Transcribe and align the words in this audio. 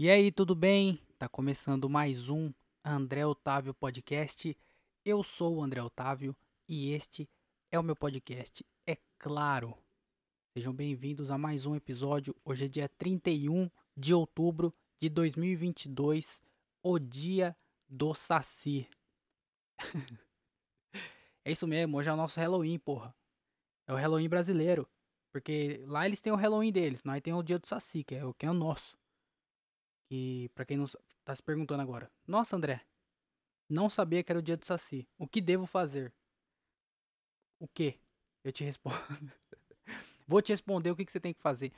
E 0.00 0.08
aí, 0.08 0.30
tudo 0.30 0.54
bem? 0.54 0.96
Tá 1.18 1.28
começando 1.28 1.90
mais 1.90 2.28
um 2.28 2.52
André 2.84 3.26
Otávio 3.26 3.74
Podcast. 3.74 4.56
Eu 5.04 5.24
sou 5.24 5.56
o 5.56 5.60
André 5.64 5.82
Otávio 5.82 6.36
e 6.68 6.92
este 6.92 7.28
é 7.68 7.76
o 7.80 7.82
meu 7.82 7.96
podcast, 7.96 8.64
é 8.86 8.96
claro. 9.18 9.76
Sejam 10.54 10.72
bem-vindos 10.72 11.32
a 11.32 11.36
mais 11.36 11.66
um 11.66 11.74
episódio. 11.74 12.32
Hoje 12.44 12.66
é 12.66 12.68
dia 12.68 12.88
31 12.90 13.68
de 13.96 14.14
outubro 14.14 14.72
de 15.00 15.08
2022, 15.08 16.40
o 16.80 16.96
dia 17.00 17.56
do 17.88 18.14
Saci. 18.14 18.88
é 21.44 21.50
isso 21.50 21.66
mesmo, 21.66 21.96
hoje 21.96 22.08
é 22.08 22.12
o 22.12 22.16
nosso 22.16 22.38
Halloween, 22.38 22.78
porra. 22.78 23.12
É 23.84 23.92
o 23.92 23.96
Halloween 23.96 24.28
brasileiro. 24.28 24.88
Porque 25.32 25.82
lá 25.88 26.06
eles 26.06 26.20
têm 26.20 26.32
o 26.32 26.36
Halloween 26.36 26.70
deles, 26.70 27.02
nós 27.02 27.20
tem 27.20 27.34
o 27.34 27.42
dia 27.42 27.58
do 27.58 27.66
Saci, 27.66 28.04
que 28.04 28.14
é 28.14 28.24
o 28.24 28.32
que 28.32 28.46
é 28.46 28.50
o 28.52 28.54
nosso. 28.54 28.96
Que, 30.08 30.50
pra 30.54 30.64
quem 30.64 30.76
não 30.76 30.86
tá 31.24 31.34
se 31.34 31.42
perguntando 31.42 31.82
agora. 31.82 32.10
Nossa, 32.26 32.56
André, 32.56 32.80
não 33.68 33.90
sabia 33.90 34.22
que 34.22 34.32
era 34.32 34.38
o 34.38 34.42
dia 34.42 34.56
do 34.56 34.64
Saci. 34.64 35.06
O 35.18 35.28
que 35.28 35.40
devo 35.40 35.66
fazer? 35.66 36.12
O 37.60 37.68
que? 37.68 37.98
Eu 38.42 38.52
te 38.52 38.64
respondo. 38.64 38.96
Vou 40.26 40.40
te 40.40 40.52
responder 40.52 40.90
o 40.90 40.96
que, 40.96 41.04
que 41.04 41.12
você 41.12 41.20
tem 41.20 41.34
que 41.34 41.40
fazer. 41.40 41.72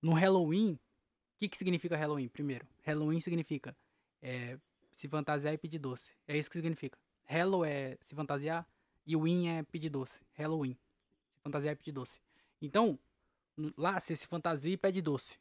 No 0.00 0.12
Halloween, 0.14 0.72
o 0.72 1.38
que, 1.38 1.48
que 1.48 1.56
significa 1.58 1.96
Halloween? 1.96 2.28
Primeiro, 2.28 2.66
Halloween 2.82 3.20
significa 3.20 3.76
é, 4.22 4.58
se 4.92 5.08
fantasiar 5.08 5.52
e 5.52 5.58
pedir 5.58 5.78
doce. 5.78 6.10
É 6.26 6.36
isso 6.36 6.50
que 6.50 6.56
significa. 6.56 6.98
Hello 7.28 7.64
é 7.64 7.98
se 8.00 8.14
fantasiar 8.14 8.66
e 9.04 9.16
win 9.16 9.48
é 9.48 9.62
pedir 9.64 9.90
doce. 9.90 10.18
Halloween. 10.34 10.76
Se 11.34 11.42
fantasiar 11.42 11.74
e 11.74 11.76
pedir 11.76 11.92
doce. 11.92 12.18
Então, 12.62 12.98
lá 13.76 14.00
você 14.00 14.16
se 14.16 14.26
fantasia 14.26 14.72
e 14.72 14.76
pede 14.76 15.02
doce. 15.02 15.38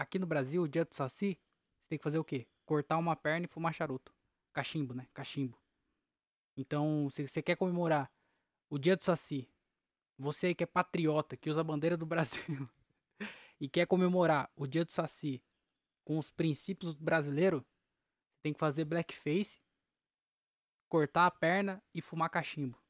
Aqui 0.00 0.18
no 0.18 0.26
Brasil, 0.26 0.62
o 0.62 0.66
dia 0.66 0.82
do 0.82 0.94
Saci, 0.94 1.38
você 1.78 1.88
tem 1.90 1.98
que 1.98 2.02
fazer 2.02 2.18
o 2.18 2.24
quê? 2.24 2.46
Cortar 2.64 2.96
uma 2.96 3.14
perna 3.14 3.44
e 3.44 3.46
fumar 3.46 3.74
charuto. 3.74 4.14
Cachimbo, 4.50 4.94
né? 4.94 5.06
Cachimbo. 5.12 5.60
Então, 6.56 7.10
se 7.10 7.28
você 7.28 7.42
quer 7.42 7.54
comemorar 7.54 8.10
o 8.70 8.78
dia 8.78 8.96
do 8.96 9.04
Saci, 9.04 9.46
você 10.16 10.54
que 10.54 10.64
é 10.64 10.66
patriota, 10.66 11.36
que 11.36 11.50
usa 11.50 11.60
a 11.60 11.64
bandeira 11.64 11.98
do 11.98 12.06
Brasil 12.08 12.66
e 13.60 13.68
quer 13.68 13.86
comemorar 13.86 14.50
o 14.56 14.66
dia 14.66 14.86
do 14.86 14.90
Saci 14.90 15.44
com 16.02 16.16
os 16.16 16.30
princípios 16.30 16.94
brasileiros, 16.94 17.60
você 17.60 18.40
tem 18.44 18.54
que 18.54 18.58
fazer 18.58 18.86
blackface, 18.86 19.60
cortar 20.88 21.26
a 21.26 21.30
perna 21.30 21.82
e 21.92 22.00
fumar 22.00 22.30
cachimbo. 22.30 22.82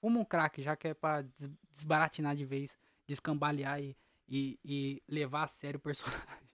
Fuma 0.00 0.18
um 0.18 0.24
crack, 0.24 0.60
já 0.60 0.74
que 0.74 0.88
é 0.88 0.94
pra 0.94 1.22
desbaratinar 1.70 2.34
de 2.34 2.44
vez, 2.44 2.76
descambalear 3.06 3.80
e, 3.80 3.96
e, 4.28 4.58
e 4.64 5.02
levar 5.06 5.44
a 5.44 5.46
sério 5.46 5.78
o 5.78 5.80
personagem. 5.80 6.45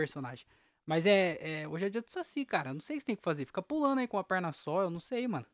Personagem. 0.00 0.46
Mas 0.86 1.06
é, 1.06 1.62
é, 1.62 1.68
Hoje 1.68 1.86
é 1.86 1.90
dia 1.90 2.02
do 2.02 2.10
Saci, 2.10 2.44
cara. 2.44 2.72
Não 2.72 2.80
sei 2.80 2.96
o 2.96 2.98
que 2.98 3.02
você 3.02 3.06
tem 3.06 3.16
que 3.16 3.22
fazer. 3.22 3.44
Fica 3.44 3.62
pulando 3.62 4.00
aí 4.00 4.08
com 4.08 4.18
a 4.18 4.24
perna 4.24 4.52
só, 4.52 4.82
eu 4.82 4.90
não 4.90 5.00
sei, 5.00 5.28
mano. 5.28 5.46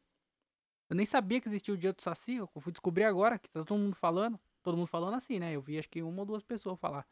Eu 0.89 0.97
nem 0.97 1.05
sabia 1.05 1.41
que 1.41 1.49
existia 1.49 1.75
o 1.75 1.77
dia 1.77 1.93
do 1.93 2.01
Saci. 2.01 2.37
Eu 2.37 2.49
fui 2.61 2.73
descobrir 2.73 3.05
agora 3.05 3.39
que 3.39 3.49
tá 3.51 3.65
todo 3.65 3.79
mundo 3.79 3.97
falando. 3.97 4.39
Todo 4.63 4.77
mundo 4.77 4.87
falando 4.87 5.15
assim, 5.15 5.39
né? 5.39 5.55
Eu 5.55 5.61
vi 5.61 5.79
acho 5.79 5.89
que 5.89 6.03
uma 6.03 6.21
ou 6.21 6.27
duas 6.27 6.43
pessoas 6.43 6.79
falar. 6.79 7.07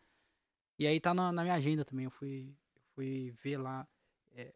E 0.79 0.87
aí 0.87 1.01
tá 1.01 1.13
na, 1.13 1.33
na 1.33 1.43
minha 1.43 1.55
agenda 1.55 1.85
também. 1.85 2.05
Eu 2.05 2.11
fui, 2.11 2.57
eu 2.75 2.83
fui 2.95 3.35
ver 3.43 3.59
lá. 3.59 3.87
É, 4.33 4.55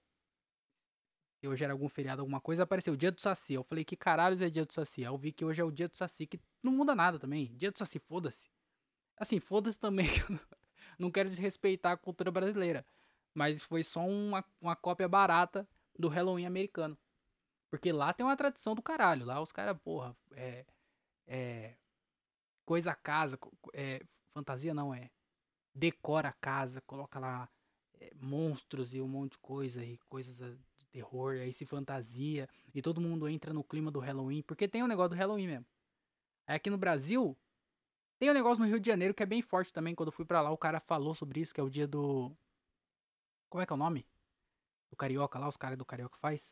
se 1.41 1.47
hoje 1.47 1.63
era 1.63 1.73
algum 1.73 1.89
feriado, 1.89 2.21
alguma 2.23 2.41
coisa, 2.41 2.65
apareceu 2.65 2.95
o 2.95 2.97
dia 2.97 3.13
do 3.13 3.21
Saci. 3.21 3.55
Eu 3.55 3.63
falei, 3.65 3.85
que 3.85 3.97
caralho 3.97 4.43
é 4.43 4.51
dia 4.51 4.65
do 4.65 4.73
Saci? 4.73 5.03
Aí 5.03 5.11
eu 5.11 5.17
vi 5.19 5.33
que 5.33 5.45
hoje 5.45 5.61
é 5.61 5.65
o 5.65 5.71
dia 5.71 5.89
do 5.89 5.97
Saci, 5.97 6.27
que 6.27 6.41
não 6.63 6.73
muda 6.73 6.95
nada 6.95 7.19
também. 7.19 7.55
Dia 7.57 7.71
do 7.71 7.79
Saci, 7.79 7.99
foda-se. 7.99 8.49
Assim, 9.17 9.39
foda-se 9.41 9.79
também, 9.79 10.07
eu 10.31 10.41
não 10.99 11.11
quero 11.11 11.31
desrespeitar 11.31 11.93
a 11.93 11.97
cultura 11.97 12.31
brasileira. 12.31 12.85
Mas 13.35 13.63
foi 13.63 13.85
só 13.85 14.01
uma, 14.07 14.45
uma 14.61 14.75
cópia 14.75 15.09
barata 15.09 15.69
do 15.99 16.09
Halloween 16.09 16.47
americano. 16.47 16.99
Porque 17.71 17.93
lá 17.93 18.13
tem 18.13 18.25
uma 18.25 18.37
tradição 18.37 18.75
do 18.75 18.83
caralho. 18.83 19.27
Lá 19.27 19.41
os 19.41 19.53
caras, 19.53 19.79
porra, 19.83 20.17
é. 20.33 20.65
É. 21.27 21.75
Coisa 22.65 22.93
a 22.93 22.95
casa. 22.95 23.39
É, 23.73 24.03
fantasia 24.33 24.75
não 24.75 24.93
é. 24.93 25.11
Decora 25.75 26.31
a 26.31 26.33
casa, 26.33 26.81
coloca 26.81 27.19
lá 27.19 27.49
é, 28.01 28.13
monstros 28.21 28.95
e 28.95 29.01
um 29.01 29.09
monte 29.09 29.33
de 29.33 29.39
coisa 29.39 29.85
e 29.85 29.99
coisas 30.09 30.59
terror, 30.91 31.35
aí 31.35 31.53
se 31.53 31.65
fantasia, 31.67 32.49
e 32.75 32.83
todo 32.83 33.01
mundo 33.01 33.29
entra 33.29 33.53
no 33.53 33.63
clima 33.63 33.91
do 33.91 34.01
Halloween, 34.01 34.43
porque 34.43 34.67
tem 34.67 34.83
o 34.83 34.87
um 34.87 34.89
negócio 34.89 35.11
do 35.11 35.17
Halloween 35.17 35.47
mesmo. 35.47 35.67
Aí 36.47 36.57
aqui 36.57 36.71
no 36.71 36.79
Brasil, 36.79 37.37
tem 38.19 38.31
um 38.31 38.35
negócio 38.35 38.63
no 38.63 38.69
Rio 38.69 38.81
de 38.81 38.87
Janeiro 38.87 39.15
que 39.15 39.23
é 39.23 39.27
bem 39.27 39.43
forte 39.43 39.73
também, 39.73 39.95
quando 39.95 40.09
eu 40.09 40.13
fui 40.13 40.25
para 40.25 40.41
lá, 40.41 40.51
o 40.51 40.59
cara 40.59 40.81
falou 40.81 41.15
sobre 41.15 41.41
isso, 41.41 41.55
que 41.55 41.61
é 41.61 41.65
o 41.65 41.71
dia 41.71 41.87
do... 41.87 42.33
Como 43.49 43.63
é 43.63 43.67
que 43.67 43.73
é 43.73 43.77
o 43.77 43.79
nome? 43.79 44.07
Do 44.91 44.97
Carioca 44.97 45.39
lá, 45.39 45.49
os 45.49 45.57
caras 45.57 45.79
do 45.79 45.85
Carioca 45.85 46.19
faz? 46.19 46.51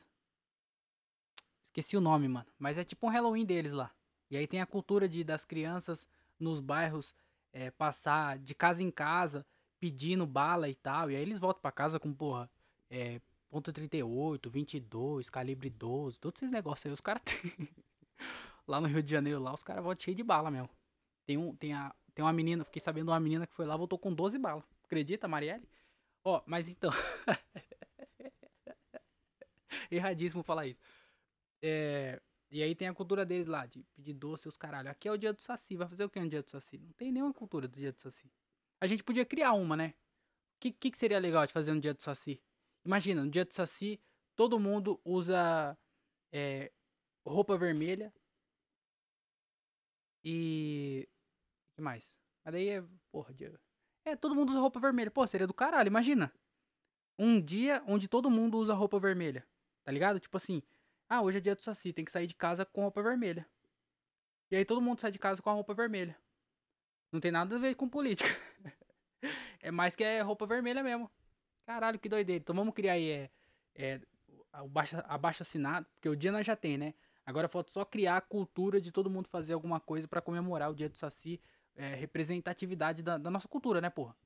Esqueci 1.64 1.96
o 1.96 2.00
nome, 2.00 2.26
mano. 2.28 2.46
Mas 2.58 2.78
é 2.78 2.84
tipo 2.84 3.06
um 3.06 3.10
Halloween 3.10 3.44
deles 3.44 3.72
lá. 3.72 3.90
E 4.30 4.36
aí 4.36 4.46
tem 4.46 4.60
a 4.60 4.66
cultura 4.66 5.08
de 5.08 5.22
das 5.22 5.44
crianças 5.44 6.06
nos 6.38 6.60
bairros 6.60 7.14
é, 7.52 7.70
passar 7.70 8.38
de 8.38 8.54
casa 8.54 8.82
em 8.82 8.90
casa 8.90 9.46
pedindo 9.78 10.26
bala 10.26 10.68
e 10.68 10.74
tal. 10.74 11.10
E 11.10 11.16
aí 11.16 11.22
eles 11.22 11.38
voltam 11.38 11.60
para 11.60 11.72
casa 11.72 11.98
com, 12.00 12.12
porra, 12.12 12.50
é, 12.90 13.20
ponto 13.48 13.72
.38, 13.72 14.50
22, 14.50 15.30
calibre 15.30 15.70
12, 15.70 16.18
todos 16.18 16.42
esses 16.42 16.52
negócios 16.52 16.86
aí 16.86 16.92
os 16.92 17.00
caras 17.00 17.22
lá 18.66 18.80
no 18.80 18.88
Rio 18.88 19.02
de 19.02 19.10
Janeiro, 19.10 19.40
lá 19.40 19.54
os 19.54 19.62
caras 19.62 19.82
voltam 19.82 20.04
cheio 20.04 20.16
de 20.16 20.22
bala 20.22 20.50
mesmo. 20.50 20.68
Tem, 21.26 21.36
um, 21.36 21.54
tem, 21.54 21.74
a, 21.74 21.94
tem 22.14 22.24
uma 22.24 22.32
menina, 22.32 22.64
fiquei 22.64 22.80
sabendo 22.80 23.10
uma 23.10 23.20
menina 23.20 23.46
que 23.46 23.54
foi 23.54 23.66
lá, 23.66 23.76
voltou 23.76 23.98
com 23.98 24.14
12 24.14 24.38
balas. 24.38 24.64
Acredita, 24.84 25.26
Marielle? 25.26 25.68
Ó, 26.24 26.38
oh, 26.38 26.42
mas 26.46 26.68
então. 26.68 26.90
Erradíssimo 29.90 30.42
falar 30.42 30.66
isso. 30.66 30.80
É, 31.60 32.20
e 32.50 32.62
aí 32.62 32.74
tem 32.74 32.88
a 32.88 32.94
cultura 32.94 33.26
deles 33.26 33.46
lá, 33.46 33.66
de 33.66 33.82
pedir 33.94 34.14
doce 34.14 34.48
os 34.48 34.56
caralho. 34.56 34.88
Aqui 34.88 35.08
é 35.08 35.12
o 35.12 35.16
dia 35.16 35.32
do 35.32 35.40
Saci. 35.40 35.76
Vai 35.76 35.88
fazer 35.88 36.04
o 36.04 36.10
que 36.10 36.20
no 36.20 36.28
dia 36.28 36.42
do 36.42 36.48
Saci? 36.48 36.78
Não 36.78 36.92
tem 36.92 37.10
nenhuma 37.10 37.34
cultura 37.34 37.66
do 37.66 37.76
dia 37.76 37.92
do 37.92 38.00
Saci. 38.00 38.30
A 38.80 38.86
gente 38.86 39.02
podia 39.02 39.24
criar 39.24 39.52
uma, 39.52 39.76
né? 39.76 39.94
O 40.56 40.60
que, 40.60 40.72
que, 40.72 40.90
que 40.90 40.98
seria 40.98 41.18
legal 41.18 41.46
de 41.46 41.52
fazer 41.52 41.74
no 41.74 41.80
dia 41.80 41.92
do 41.92 42.00
Saci? 42.00 42.40
Imagina, 42.84 43.24
no 43.24 43.30
dia 43.30 43.44
do 43.44 43.52
Saci, 43.52 44.00
todo 44.34 44.60
mundo 44.60 45.00
usa 45.04 45.76
é, 46.32 46.72
roupa 47.26 47.58
vermelha. 47.58 48.12
E. 50.24 51.08
Que 51.76 51.82
mais? 51.82 52.12
Mas 52.42 52.54
daí 52.54 52.70
é. 52.70 52.82
Porra, 53.12 53.32
dia. 53.34 53.52
É, 54.04 54.16
todo 54.16 54.34
mundo 54.34 54.50
usa 54.50 54.58
roupa 54.60 54.80
vermelha. 54.80 55.10
Pô, 55.10 55.26
seria 55.26 55.46
do 55.46 55.54
caralho, 55.54 55.88
imagina. 55.88 56.32
Um 57.18 57.40
dia 57.40 57.82
onde 57.86 58.08
todo 58.08 58.30
mundo 58.30 58.58
usa 58.58 58.74
roupa 58.74 58.98
vermelha. 58.98 59.46
Tá 59.84 59.92
ligado? 59.92 60.18
Tipo 60.18 60.38
assim. 60.38 60.62
Ah, 61.08 61.22
hoje 61.22 61.38
é 61.38 61.40
dia 61.40 61.54
do 61.54 61.62
Saci, 61.62 61.92
tem 61.92 62.04
que 62.04 62.10
sair 62.10 62.26
de 62.26 62.34
casa 62.34 62.64
com 62.64 62.82
roupa 62.82 63.00
vermelha. 63.00 63.46
E 64.50 64.56
aí 64.56 64.64
todo 64.64 64.80
mundo 64.80 65.00
sai 65.00 65.12
de 65.12 65.18
casa 65.18 65.40
com 65.40 65.50
a 65.50 65.52
roupa 65.52 65.74
vermelha. 65.74 66.16
Não 67.12 67.20
tem 67.20 67.30
nada 67.30 67.54
a 67.54 67.58
ver 67.58 67.76
com 67.76 67.88
política. 67.88 68.28
é 69.60 69.70
mais 69.70 69.94
que 69.94 70.02
é 70.02 70.20
roupa 70.22 70.46
vermelha 70.46 70.82
mesmo. 70.82 71.10
Caralho, 71.64 71.98
que 71.98 72.08
doideira. 72.08 72.42
Então 72.42 72.56
vamos 72.56 72.74
criar 72.74 72.94
aí 72.94 73.10
é, 73.10 73.30
é, 73.74 74.00
abaixo 74.52 75.42
assinado, 75.42 75.86
porque 75.94 76.08
o 76.08 76.16
dia 76.16 76.32
nós 76.32 76.46
já 76.46 76.56
tem, 76.56 76.76
né? 76.78 76.94
Agora 77.24 77.48
falta 77.48 77.72
só 77.72 77.84
criar 77.84 78.16
a 78.16 78.20
cultura 78.20 78.80
de 78.80 78.92
todo 78.92 79.10
mundo 79.10 79.28
fazer 79.28 79.52
alguma 79.52 79.80
coisa 79.80 80.06
para 80.06 80.20
comemorar 80.20 80.70
o 80.70 80.74
dia 80.74 80.88
do 80.88 80.96
Saci, 80.96 81.40
é, 81.76 81.94
representatividade 81.94 83.02
da, 83.02 83.18
da, 83.18 83.30
nossa 83.30 83.48
cultura, 83.48 83.80
né, 83.80 83.90
porra? 83.90 84.16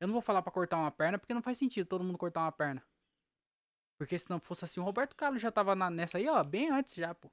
Eu 0.00 0.08
não 0.08 0.12
vou 0.12 0.22
falar 0.22 0.42
para 0.42 0.52
cortar 0.52 0.78
uma 0.78 0.90
perna, 0.90 1.18
porque 1.18 1.34
não 1.34 1.42
faz 1.42 1.58
sentido 1.58 1.86
todo 1.86 2.04
mundo 2.04 2.18
cortar 2.18 2.40
uma 2.40 2.52
perna. 2.52 2.82
Porque 3.96 4.18
se 4.18 4.28
não 4.28 4.40
fosse 4.40 4.64
assim, 4.64 4.80
o 4.80 4.84
Roberto 4.84 5.14
Carlos 5.14 5.40
já 5.40 5.52
tava 5.52 5.74
na, 5.74 5.88
nessa 5.90 6.18
aí, 6.18 6.28
ó, 6.28 6.42
bem 6.42 6.70
antes 6.70 6.94
já, 6.94 7.14
pô. 7.14 7.30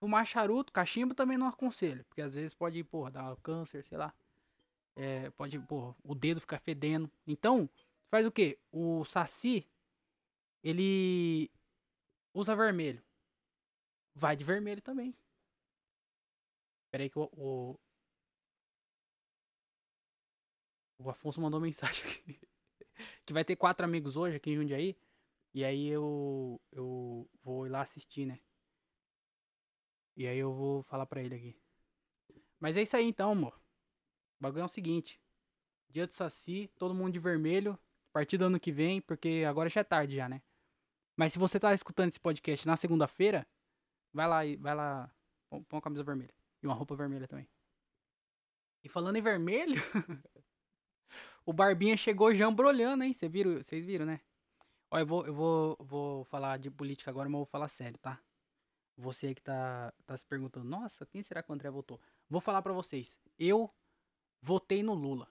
Fumar 0.00 0.26
charuto, 0.26 0.72
cachimbo 0.72 1.14
também 1.14 1.38
não 1.38 1.46
aconselho, 1.46 2.04
porque 2.04 2.22
às 2.22 2.34
vezes 2.34 2.54
pode, 2.54 2.82
porra, 2.84 3.10
dar 3.10 3.36
câncer, 3.36 3.84
sei 3.84 3.98
lá. 3.98 4.12
É, 4.94 5.30
pode, 5.30 5.58
porra, 5.60 5.94
o 6.02 6.14
dedo 6.14 6.40
ficar 6.40 6.58
fedendo. 6.58 7.10
Então, 7.26 7.68
Faz 8.08 8.24
o 8.26 8.32
quê? 8.32 8.58
O 8.72 9.04
Saci, 9.04 9.66
ele 10.62 11.50
usa 12.32 12.54
vermelho. 12.54 13.02
Vai 14.14 14.36
de 14.36 14.44
vermelho 14.44 14.80
também. 14.80 15.14
Pera 16.90 17.02
aí 17.02 17.10
que 17.10 17.18
o, 17.18 17.28
o, 17.36 17.78
o 20.98 21.10
Afonso 21.10 21.40
mandou 21.40 21.60
mensagem 21.60 22.04
aqui. 22.04 22.40
que 23.24 23.32
vai 23.32 23.44
ter 23.44 23.56
quatro 23.56 23.84
amigos 23.84 24.16
hoje 24.16 24.36
aqui 24.36 24.50
em 24.50 24.56
Jundiaí. 24.56 24.96
E 25.54 25.64
aí 25.64 25.86
eu, 25.86 26.60
eu 26.72 27.28
vou 27.42 27.66
ir 27.66 27.70
lá 27.70 27.82
assistir, 27.82 28.26
né? 28.26 28.38
E 30.16 30.26
aí 30.26 30.38
eu 30.38 30.52
vou 30.52 30.82
falar 30.82 31.06
pra 31.06 31.22
ele 31.22 31.34
aqui. 31.34 31.60
Mas 32.58 32.76
é 32.76 32.82
isso 32.82 32.96
aí 32.96 33.06
então, 33.06 33.32
amor. 33.32 33.54
O 34.38 34.42
bagulho 34.42 34.62
é 34.62 34.64
o 34.64 34.68
seguinte. 34.68 35.20
Dia 35.88 36.06
do 36.06 36.12
Saci, 36.12 36.70
todo 36.76 36.94
mundo 36.94 37.12
de 37.12 37.18
vermelho 37.18 37.78
partir 38.16 38.38
do 38.38 38.46
ano 38.46 38.58
que 38.58 38.72
vem, 38.72 38.98
porque 39.02 39.44
agora 39.46 39.68
já 39.68 39.82
é 39.82 39.84
tarde 39.84 40.16
já, 40.16 40.26
né? 40.26 40.40
Mas 41.14 41.34
se 41.34 41.38
você 41.38 41.60
tá 41.60 41.74
escutando 41.74 42.08
esse 42.08 42.18
podcast 42.18 42.66
na 42.66 42.74
segunda-feira, 42.74 43.46
vai 44.10 44.26
lá 44.26 44.46
e 44.46 44.56
vai 44.56 44.74
lá, 44.74 45.14
põe 45.50 45.62
uma 45.70 45.82
camisa 45.82 46.02
vermelha 46.02 46.32
e 46.62 46.66
uma 46.66 46.74
roupa 46.74 46.96
vermelha 46.96 47.28
também. 47.28 47.46
E 48.82 48.88
falando 48.88 49.16
em 49.16 49.20
vermelho, 49.20 49.74
o 51.46 51.52
Barbinha 51.52 51.96
chegou 51.96 52.34
jambrolhando, 52.34 53.04
hein? 53.04 53.14
Vocês 53.14 53.30
viram, 53.30 53.62
vocês 53.62 53.86
viram, 53.86 54.04
né? 54.04 54.20
Ó, 54.90 54.98
eu 54.98 55.06
vou, 55.06 55.26
eu 55.26 55.32
vou, 55.32 55.76
vou 55.80 56.24
falar 56.24 56.58
de 56.58 56.70
política 56.70 57.10
agora, 57.10 57.28
mas 57.28 57.38
vou 57.38 57.46
falar 57.46 57.68
sério, 57.68 57.96
tá? 57.98 58.20
Você 58.96 59.28
aí 59.28 59.34
que 59.34 59.42
tá, 59.42 59.92
tá 60.04 60.16
se 60.16 60.26
perguntando, 60.26 60.66
nossa, 60.66 61.06
quem 61.06 61.22
será 61.22 61.42
que 61.42 61.50
o 61.50 61.54
André 61.54 61.70
votou? 61.70 62.00
Vou 62.28 62.40
falar 62.40 62.62
pra 62.62 62.72
vocês. 62.72 63.16
Eu 63.38 63.72
votei 64.42 64.82
no 64.82 64.94
Lula. 64.94 65.30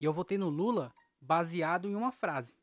E 0.00 0.04
eu 0.04 0.12
votei 0.12 0.36
no 0.36 0.48
Lula 0.48 0.92
baseado 1.20 1.88
em 1.88 1.94
uma 1.94 2.10
frase. 2.10 2.58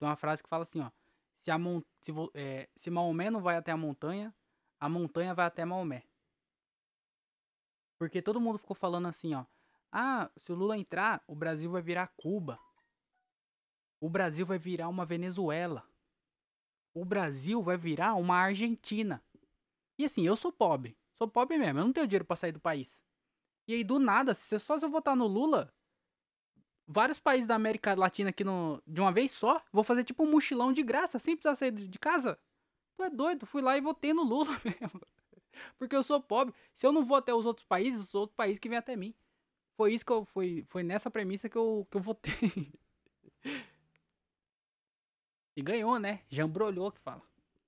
Uma 0.00 0.16
frase 0.16 0.42
que 0.42 0.48
fala 0.48 0.64
assim, 0.64 0.80
ó. 0.80 0.90
Se, 1.38 1.50
a 1.50 1.58
mon 1.58 1.82
se, 2.00 2.12
é, 2.34 2.68
se 2.74 2.90
Maomé 2.90 3.30
não 3.30 3.40
vai 3.40 3.56
até 3.56 3.72
a 3.72 3.76
montanha, 3.76 4.34
a 4.78 4.88
montanha 4.88 5.32
vai 5.32 5.46
até 5.46 5.64
Maomé. 5.64 6.04
Porque 7.98 8.20
todo 8.20 8.40
mundo 8.40 8.58
ficou 8.58 8.74
falando 8.74 9.08
assim, 9.08 9.34
ó. 9.34 9.46
Ah, 9.92 10.30
se 10.36 10.52
o 10.52 10.54
Lula 10.54 10.78
entrar, 10.78 11.22
o 11.26 11.34
Brasil 11.34 11.70
vai 11.70 11.82
virar 11.82 12.08
Cuba. 12.16 12.58
O 14.00 14.08
Brasil 14.08 14.46
vai 14.46 14.58
virar 14.58 14.88
uma 14.88 15.04
Venezuela. 15.04 15.84
O 16.94 17.04
Brasil 17.04 17.62
vai 17.62 17.76
virar 17.76 18.14
uma 18.14 18.36
Argentina. 18.36 19.22
E 19.98 20.04
assim, 20.04 20.24
eu 20.24 20.36
sou 20.36 20.52
pobre. 20.52 20.96
Sou 21.18 21.28
pobre 21.28 21.58
mesmo. 21.58 21.80
Eu 21.80 21.84
não 21.84 21.92
tenho 21.92 22.06
dinheiro 22.06 22.24
para 22.24 22.36
sair 22.36 22.52
do 22.52 22.60
país. 22.60 22.98
E 23.68 23.74
aí, 23.74 23.84
do 23.84 23.98
nada, 23.98 24.34
se 24.34 24.58
só 24.58 24.78
se 24.78 24.84
eu 24.84 24.90
votar 24.90 25.14
no 25.14 25.26
Lula, 25.26 25.72
vários 26.86 27.18
países 27.18 27.46
da 27.46 27.54
América 27.54 27.94
Latina 27.94 28.30
aqui 28.30 28.42
no, 28.42 28.82
de 28.86 29.00
uma 29.00 29.12
vez 29.12 29.30
só, 29.30 29.62
vou 29.72 29.84
fazer 29.84 30.02
tipo 30.02 30.24
um 30.24 30.30
mochilão 30.30 30.72
de 30.72 30.82
graça, 30.82 31.18
sem 31.18 31.36
precisar 31.36 31.54
sair 31.54 31.70
de 31.72 31.98
casa. 31.98 32.38
Tu 32.96 33.04
é 33.04 33.10
doido? 33.10 33.46
Fui 33.46 33.62
lá 33.62 33.76
e 33.76 33.80
votei 33.80 34.12
no 34.12 34.22
Lula 34.22 34.50
mesmo. 34.64 35.00
Porque 35.78 35.94
eu 35.94 36.02
sou 36.02 36.20
pobre. 36.20 36.54
Se 36.74 36.86
eu 36.86 36.92
não 36.92 37.04
vou 37.04 37.16
até 37.16 37.34
os 37.34 37.46
outros 37.46 37.66
países, 37.66 38.00
os 38.00 38.14
outros 38.14 38.34
países 38.34 38.58
que 38.58 38.68
vêm 38.68 38.78
até 38.78 38.96
mim. 38.96 39.14
Foi 39.80 39.94
isso 39.94 40.04
que 40.04 40.12
eu. 40.12 40.26
Foi, 40.26 40.62
foi 40.68 40.82
nessa 40.82 41.10
premissa 41.10 41.48
que 41.48 41.56
eu, 41.56 41.88
que 41.90 41.96
eu 41.96 42.02
votei. 42.02 42.70
e 45.56 45.62
ganhou, 45.62 45.98
né? 45.98 46.20
Jambrolhou 46.28 46.92
que 46.92 47.00
fala. 47.00 47.22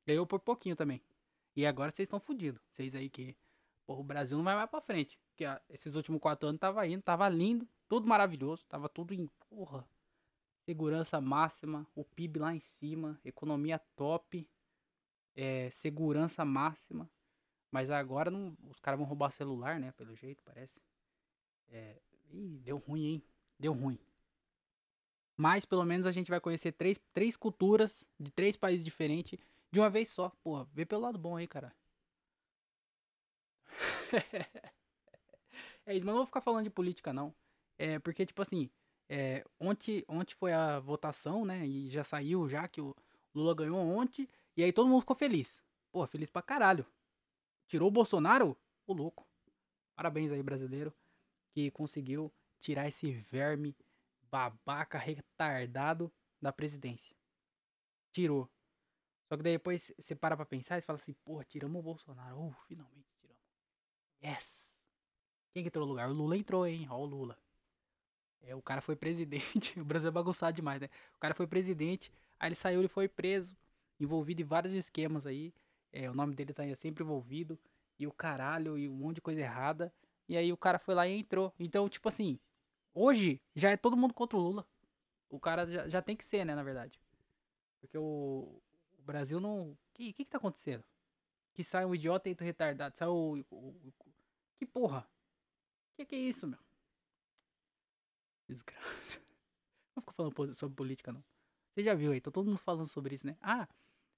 Ganhou 0.06 0.26
por 0.26 0.38
pouquinho 0.38 0.76
também. 0.76 1.00
E 1.56 1.64
agora 1.64 1.90
vocês 1.90 2.04
estão 2.04 2.20
fodidos. 2.20 2.60
Vocês 2.68 2.94
aí 2.94 3.08
que. 3.08 3.34
Porra, 3.86 4.00
o 4.00 4.04
Brasil 4.04 4.36
não 4.36 4.44
vai 4.44 4.54
mais 4.54 4.68
pra 4.68 4.82
frente. 4.82 5.18
Porque 5.30 5.46
ó, 5.46 5.58
esses 5.70 5.94
últimos 5.94 6.20
quatro 6.20 6.46
anos 6.50 6.60
tava 6.60 6.86
indo, 6.86 7.00
tava 7.00 7.26
lindo, 7.30 7.66
tudo 7.88 8.06
maravilhoso, 8.06 8.62
tava 8.68 8.90
tudo 8.90 9.14
em. 9.14 9.26
Porra. 9.48 9.88
Segurança 10.66 11.18
máxima, 11.18 11.86
o 11.94 12.04
PIB 12.04 12.40
lá 12.40 12.54
em 12.54 12.60
cima, 12.60 13.18
economia 13.24 13.78
top, 13.96 14.46
é, 15.34 15.70
segurança 15.70 16.44
máxima. 16.44 17.10
Mas 17.70 17.90
agora 17.90 18.30
não, 18.30 18.54
os 18.68 18.78
caras 18.80 19.00
vão 19.00 19.08
roubar 19.08 19.30
celular, 19.30 19.80
né? 19.80 19.92
Pelo 19.92 20.14
jeito, 20.14 20.42
parece. 20.44 20.78
É, 21.72 21.96
ih, 22.30 22.58
deu 22.58 22.76
ruim, 22.76 23.04
hein? 23.06 23.22
Deu 23.58 23.72
ruim. 23.72 23.98
Mas 25.36 25.64
pelo 25.64 25.84
menos 25.84 26.06
a 26.06 26.12
gente 26.12 26.30
vai 26.30 26.38
conhecer 26.38 26.72
três, 26.72 27.00
três 27.14 27.36
culturas 27.36 28.04
de 28.20 28.30
três 28.30 28.56
países 28.56 28.84
diferentes 28.84 29.40
de 29.70 29.80
uma 29.80 29.88
vez 29.88 30.10
só. 30.10 30.28
Porra, 30.42 30.68
vê 30.72 30.84
pelo 30.84 31.00
lado 31.00 31.18
bom 31.18 31.36
aí, 31.36 31.48
cara. 31.48 31.74
é 35.86 35.96
isso, 35.96 36.04
mas 36.04 36.14
não 36.14 36.16
vou 36.16 36.26
ficar 36.26 36.42
falando 36.42 36.64
de 36.64 36.70
política, 36.70 37.12
não. 37.12 37.34
É, 37.78 37.98
porque, 37.98 38.26
tipo 38.26 38.42
assim, 38.42 38.70
é, 39.08 39.44
ontem, 39.58 40.04
ontem 40.06 40.34
foi 40.34 40.52
a 40.52 40.78
votação, 40.78 41.44
né? 41.44 41.66
E 41.66 41.90
já 41.90 42.04
saiu, 42.04 42.48
já 42.48 42.68
que 42.68 42.80
o 42.80 42.94
Lula 43.34 43.54
ganhou 43.54 43.78
ontem. 43.78 44.28
E 44.56 44.62
aí 44.62 44.72
todo 44.72 44.88
mundo 44.88 45.00
ficou 45.00 45.16
feliz. 45.16 45.62
Pô, 45.90 46.06
feliz 46.06 46.30
pra 46.30 46.42
caralho. 46.42 46.86
Tirou 47.66 47.88
o 47.88 47.90
Bolsonaro? 47.90 48.56
O 48.86 48.92
louco. 48.92 49.26
Parabéns 49.96 50.30
aí, 50.32 50.42
brasileiro, 50.42 50.92
que 51.52 51.70
conseguiu 51.70 52.32
tirar 52.60 52.88
esse 52.88 53.12
verme 53.12 53.76
babaca 54.30 54.98
retardado 54.98 56.12
da 56.40 56.52
presidência. 56.52 57.14
Tirou. 58.10 58.50
Só 59.28 59.36
que 59.36 59.42
depois 59.42 59.92
você 59.98 60.14
para 60.14 60.36
pra 60.36 60.44
pensar 60.44 60.78
e 60.78 60.82
fala 60.82 60.98
assim, 60.98 61.14
porra, 61.24 61.44
tiramos 61.44 61.80
o 61.80 61.82
Bolsonaro. 61.82 62.38
Uh, 62.38 62.54
finalmente 62.66 63.08
tiramos. 63.18 63.42
Yes! 64.22 64.62
Quem 65.52 65.62
que 65.62 65.68
entrou 65.68 65.86
no 65.86 65.92
lugar? 65.92 66.08
O 66.08 66.12
Lula 66.12 66.36
entrou, 66.36 66.66
hein? 66.66 66.86
Ó 66.90 66.98
o 66.98 67.04
Lula. 67.04 67.38
É, 68.42 68.54
o 68.54 68.62
cara 68.62 68.80
foi 68.80 68.96
presidente. 68.96 69.78
o 69.80 69.84
Brasil 69.84 70.08
é 70.08 70.12
bagunçado 70.12 70.54
demais, 70.54 70.80
né? 70.80 70.88
O 71.16 71.18
cara 71.18 71.34
foi 71.34 71.46
presidente, 71.46 72.12
aí 72.38 72.48
ele 72.48 72.54
saiu, 72.54 72.80
ele 72.80 72.88
foi 72.88 73.08
preso, 73.08 73.56
envolvido 74.00 74.42
em 74.42 74.44
vários 74.44 74.74
esquemas 74.74 75.26
aí. 75.26 75.54
É, 75.92 76.10
o 76.10 76.14
nome 76.14 76.34
dele 76.34 76.52
tá 76.52 76.62
sempre 76.76 77.04
envolvido. 77.04 77.58
E 77.98 78.06
o 78.06 78.12
caralho, 78.12 78.76
e 78.76 78.88
um 78.88 78.94
monte 78.94 79.16
de 79.16 79.20
coisa 79.20 79.40
errada. 79.40 79.92
E 80.32 80.36
aí 80.38 80.50
o 80.50 80.56
cara 80.56 80.78
foi 80.78 80.94
lá 80.94 81.06
e 81.06 81.18
entrou. 81.18 81.52
Então, 81.58 81.86
tipo 81.90 82.08
assim, 82.08 82.40
hoje 82.94 83.38
já 83.54 83.70
é 83.70 83.76
todo 83.76 83.98
mundo 83.98 84.14
contra 84.14 84.34
o 84.34 84.40
Lula. 84.40 84.66
O 85.28 85.38
cara 85.38 85.66
já, 85.66 85.86
já 85.86 86.00
tem 86.00 86.16
que 86.16 86.24
ser, 86.24 86.42
né, 86.46 86.54
na 86.54 86.62
verdade. 86.62 86.98
Porque 87.78 87.98
o, 87.98 88.62
o 88.98 89.02
Brasil 89.02 89.38
não. 89.38 89.72
O 89.72 89.78
que, 89.92 90.10
que 90.14 90.24
que 90.24 90.30
tá 90.30 90.38
acontecendo? 90.38 90.82
Que 91.52 91.62
sai 91.62 91.84
um 91.84 91.94
idiota 91.94 92.30
e 92.30 92.36
retardado. 92.40 92.96
Sai 92.96 93.08
o, 93.08 93.44
o, 93.50 93.56
o. 93.56 93.92
Que 94.56 94.64
porra? 94.64 95.06
Que 95.96 96.06
que 96.06 96.14
é 96.14 96.18
isso, 96.18 96.46
meu? 96.46 96.58
Desgraça. 98.48 99.20
Não 99.94 100.02
fico 100.02 100.14
falando 100.14 100.54
sobre 100.54 100.74
política, 100.74 101.12
não. 101.12 101.22
Você 101.74 101.84
já 101.84 101.92
viu 101.92 102.10
aí, 102.12 102.22
tá 102.22 102.30
todo 102.30 102.46
mundo 102.46 102.56
falando 102.56 102.88
sobre 102.88 103.14
isso, 103.14 103.26
né? 103.26 103.36
Ah, 103.42 103.68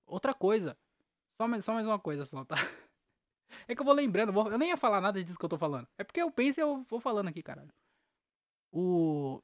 outra 0.06 0.32
coisa. 0.32 0.78
Só 1.36 1.48
mais, 1.48 1.64
só 1.64 1.74
mais 1.74 1.84
uma 1.84 1.98
coisa 1.98 2.24
só, 2.24 2.44
tá? 2.44 2.54
É 3.68 3.74
que 3.74 3.80
eu 3.80 3.84
vou 3.84 3.94
lembrando, 3.94 4.32
eu 4.50 4.58
nem 4.58 4.70
ia 4.70 4.76
falar 4.76 5.00
nada 5.00 5.22
disso 5.22 5.38
que 5.38 5.44
eu 5.44 5.48
tô 5.48 5.58
falando. 5.58 5.88
É 5.98 6.04
porque 6.04 6.20
eu 6.20 6.30
penso 6.30 6.60
e 6.60 6.62
eu 6.62 6.84
vou 6.88 7.00
falando 7.00 7.28
aqui, 7.28 7.42
caralho. 7.42 7.72
O. 8.72 9.42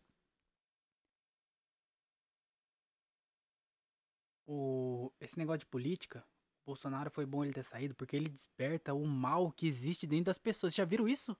O. 4.46 5.12
Esse 5.20 5.38
negócio 5.38 5.60
de 5.60 5.66
política, 5.66 6.24
Bolsonaro 6.66 7.10
foi 7.10 7.26
bom 7.26 7.44
ele 7.44 7.52
ter 7.52 7.62
saído, 7.62 7.94
porque 7.94 8.16
ele 8.16 8.28
desperta 8.28 8.94
o 8.94 9.06
mal 9.06 9.52
que 9.52 9.66
existe 9.66 10.06
dentro 10.06 10.26
das 10.26 10.38
pessoas. 10.38 10.74
Já 10.74 10.84
viram 10.84 11.08
isso? 11.08 11.36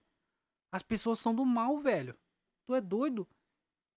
As 0.73 0.83
pessoas 0.83 1.19
são 1.19 1.35
do 1.35 1.45
mal, 1.45 1.79
velho. 1.79 2.17
Tu 2.67 2.75
é 2.75 2.81
doido? 2.81 3.27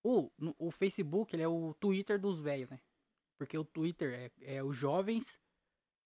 O, 0.02 0.30
o 0.58 0.70
Facebook, 0.70 1.34
ele 1.34 1.42
é 1.42 1.48
o 1.48 1.74
Twitter 1.74 2.20
dos 2.20 2.40
velhos, 2.40 2.68
né? 2.68 2.80
Porque 3.38 3.56
o 3.56 3.64
Twitter 3.64 4.12
é, 4.12 4.56
é 4.56 4.62
os 4.62 4.76
jovens 4.76 5.40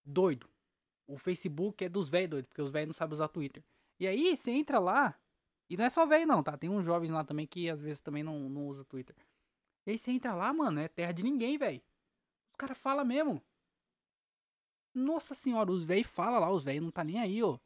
doido. 0.05 0.49
O 1.09 1.17
Facebook 1.19 1.85
é 1.85 1.89
dos 1.89 2.09
velhos 2.09 2.31
doidos, 2.31 2.49
porque 2.49 2.63
os 2.63 2.71
velhos 2.71 2.89
não 2.89 2.95
sabem 2.95 3.15
usar 3.15 3.29
Twitter. 3.29 3.65
E 3.99 4.07
aí, 4.07 4.37
você 4.37 4.53
entra 4.53 4.79
lá, 4.79 5.19
e 5.69 5.77
não 5.77 5.85
é 5.85 5.91
só 5.91 6.07
velho 6.07 6.27
não, 6.27 6.43
tá? 6.43 6.57
Tem 6.57 6.71
uns 6.71 6.85
jovens 6.85 7.11
lá 7.11 7.25
também 7.25 7.47
que 7.47 7.69
às 7.69 7.81
vezes 7.81 8.01
também 8.01 8.23
não, 8.23 8.49
não 8.49 8.67
usa 8.67 8.85
Twitter. 8.85 9.17
E 9.87 9.91
aí 9.91 9.99
você 9.99 10.11
entra 10.11 10.35
lá, 10.35 10.53
mano, 10.53 10.81
é 10.81 10.89
terra 10.89 11.13
de 11.13 11.23
ninguém, 11.23 11.59
velho. 11.59 11.83
Os 12.51 12.57
caras 12.57 12.79
falam 12.79 13.05
mesmo. 13.05 13.43
Nossa 14.95 15.35
senhora, 15.35 15.71
os 15.71 15.85
velhos 15.85 16.07
falam 16.11 16.41
lá, 16.41 16.51
os 16.51 16.65
velhos 16.65 16.83
não 16.83 16.91
tá 16.91 17.05
nem 17.05 17.19
aí, 17.19 17.43
ó. 17.43 17.59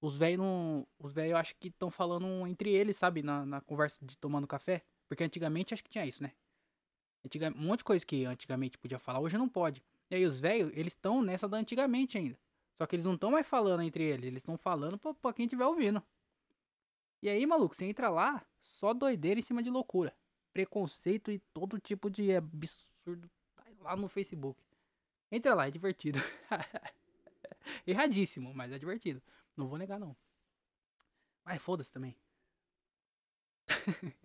Os 0.00 0.16
velhos 0.16 0.38
não. 0.38 0.86
Os 0.98 1.12
velhos 1.12 1.36
acho 1.36 1.54
que 1.56 1.68
estão 1.68 1.90
falando 1.90 2.46
entre 2.46 2.70
eles, 2.70 2.96
sabe? 2.96 3.22
Na, 3.22 3.46
na 3.46 3.60
conversa 3.60 4.04
de 4.04 4.16
tomando 4.18 4.46
café. 4.46 4.82
Porque 5.08 5.22
antigamente 5.22 5.74
acho 5.74 5.84
que 5.84 5.90
tinha 5.90 6.06
isso, 6.06 6.22
né? 6.22 6.32
Antigamente, 7.24 7.60
um 7.60 7.66
monte 7.66 7.78
de 7.78 7.84
coisa 7.84 8.04
que 8.04 8.24
antigamente 8.24 8.78
podia 8.78 8.98
falar, 8.98 9.20
hoje 9.20 9.38
não 9.38 9.48
pode. 9.48 9.82
E 10.10 10.14
aí 10.14 10.24
os 10.24 10.40
velhos, 10.40 10.72
eles 10.74 10.92
estão 10.92 11.22
nessa 11.22 11.48
da 11.48 11.56
antigamente 11.56 12.18
ainda. 12.18 12.38
Só 12.76 12.86
que 12.86 12.96
eles 12.96 13.06
não 13.06 13.14
estão 13.14 13.30
mais 13.30 13.46
falando 13.46 13.82
entre 13.82 14.04
eles, 14.04 14.26
eles 14.26 14.42
estão 14.42 14.56
falando 14.56 14.98
pra, 14.98 15.14
pra 15.14 15.32
quem 15.32 15.46
estiver 15.46 15.66
ouvindo. 15.66 16.02
E 17.22 17.28
aí, 17.28 17.46
maluco, 17.46 17.74
você 17.74 17.84
entra 17.84 18.10
lá, 18.10 18.44
só 18.60 18.92
doideira 18.92 19.38
em 19.38 19.42
cima 19.42 19.62
de 19.62 19.70
loucura. 19.70 20.14
Preconceito 20.52 21.30
e 21.30 21.38
todo 21.54 21.78
tipo 21.78 22.10
de 22.10 22.34
absurdo 22.34 23.30
tá 23.54 23.64
lá 23.80 23.96
no 23.96 24.08
Facebook. 24.08 24.60
Entra 25.30 25.54
lá, 25.54 25.68
é 25.68 25.70
divertido. 25.70 26.18
Erradíssimo, 27.86 28.52
mas 28.52 28.72
é 28.72 28.78
divertido. 28.78 29.22
Não 29.56 29.68
vou 29.68 29.78
negar, 29.78 29.98
não. 29.98 30.16
Mas 31.44 31.62
foda-se 31.62 31.92
também. 31.92 32.16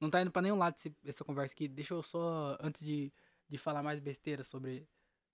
não 0.00 0.10
tá 0.10 0.20
indo 0.20 0.30
pra 0.30 0.42
nenhum 0.42 0.58
lado 0.58 0.76
esse, 0.76 0.94
essa 1.04 1.24
conversa 1.24 1.54
aqui. 1.54 1.66
Deixa 1.66 1.94
eu 1.94 2.02
só, 2.02 2.58
antes 2.60 2.84
de, 2.84 3.12
de 3.48 3.58
falar 3.58 3.82
mais 3.82 4.00
besteira 4.00 4.44
sobre 4.44 4.86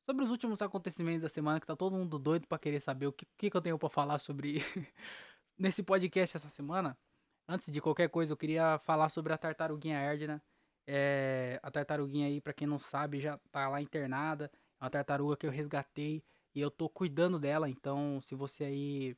sobre 0.04 0.24
os 0.24 0.30
últimos 0.30 0.60
acontecimentos 0.62 1.22
da 1.22 1.28
semana, 1.28 1.60
que 1.60 1.66
tá 1.66 1.76
todo 1.76 1.96
mundo 1.96 2.18
doido 2.18 2.46
para 2.46 2.58
querer 2.58 2.80
saber 2.80 3.06
o 3.06 3.12
que, 3.12 3.26
que, 3.36 3.50
que 3.50 3.56
eu 3.56 3.60
tenho 3.60 3.78
para 3.78 3.88
falar 3.88 4.18
sobre 4.18 4.58
nesse 5.58 5.82
podcast 5.82 6.36
essa 6.36 6.48
semana. 6.48 6.96
Antes 7.48 7.70
de 7.70 7.80
qualquer 7.80 8.08
coisa, 8.08 8.32
eu 8.32 8.36
queria 8.36 8.78
falar 8.78 9.08
sobre 9.08 9.32
a 9.32 9.38
tartaruguinha 9.38 9.98
Erdna. 9.98 10.42
É, 10.86 11.58
a 11.62 11.70
tartaruguinha 11.70 12.26
aí, 12.26 12.40
para 12.40 12.52
quem 12.52 12.66
não 12.66 12.78
sabe, 12.78 13.20
já 13.20 13.38
tá 13.50 13.68
lá 13.68 13.80
internada. 13.80 14.50
É 14.80 14.84
uma 14.84 14.90
tartaruga 14.90 15.36
que 15.36 15.46
eu 15.46 15.50
resgatei 15.50 16.22
e 16.54 16.60
eu 16.60 16.70
tô 16.70 16.88
cuidando 16.88 17.38
dela. 17.38 17.68
Então, 17.68 18.20
se 18.22 18.34
você 18.34 18.64
aí 18.64 19.16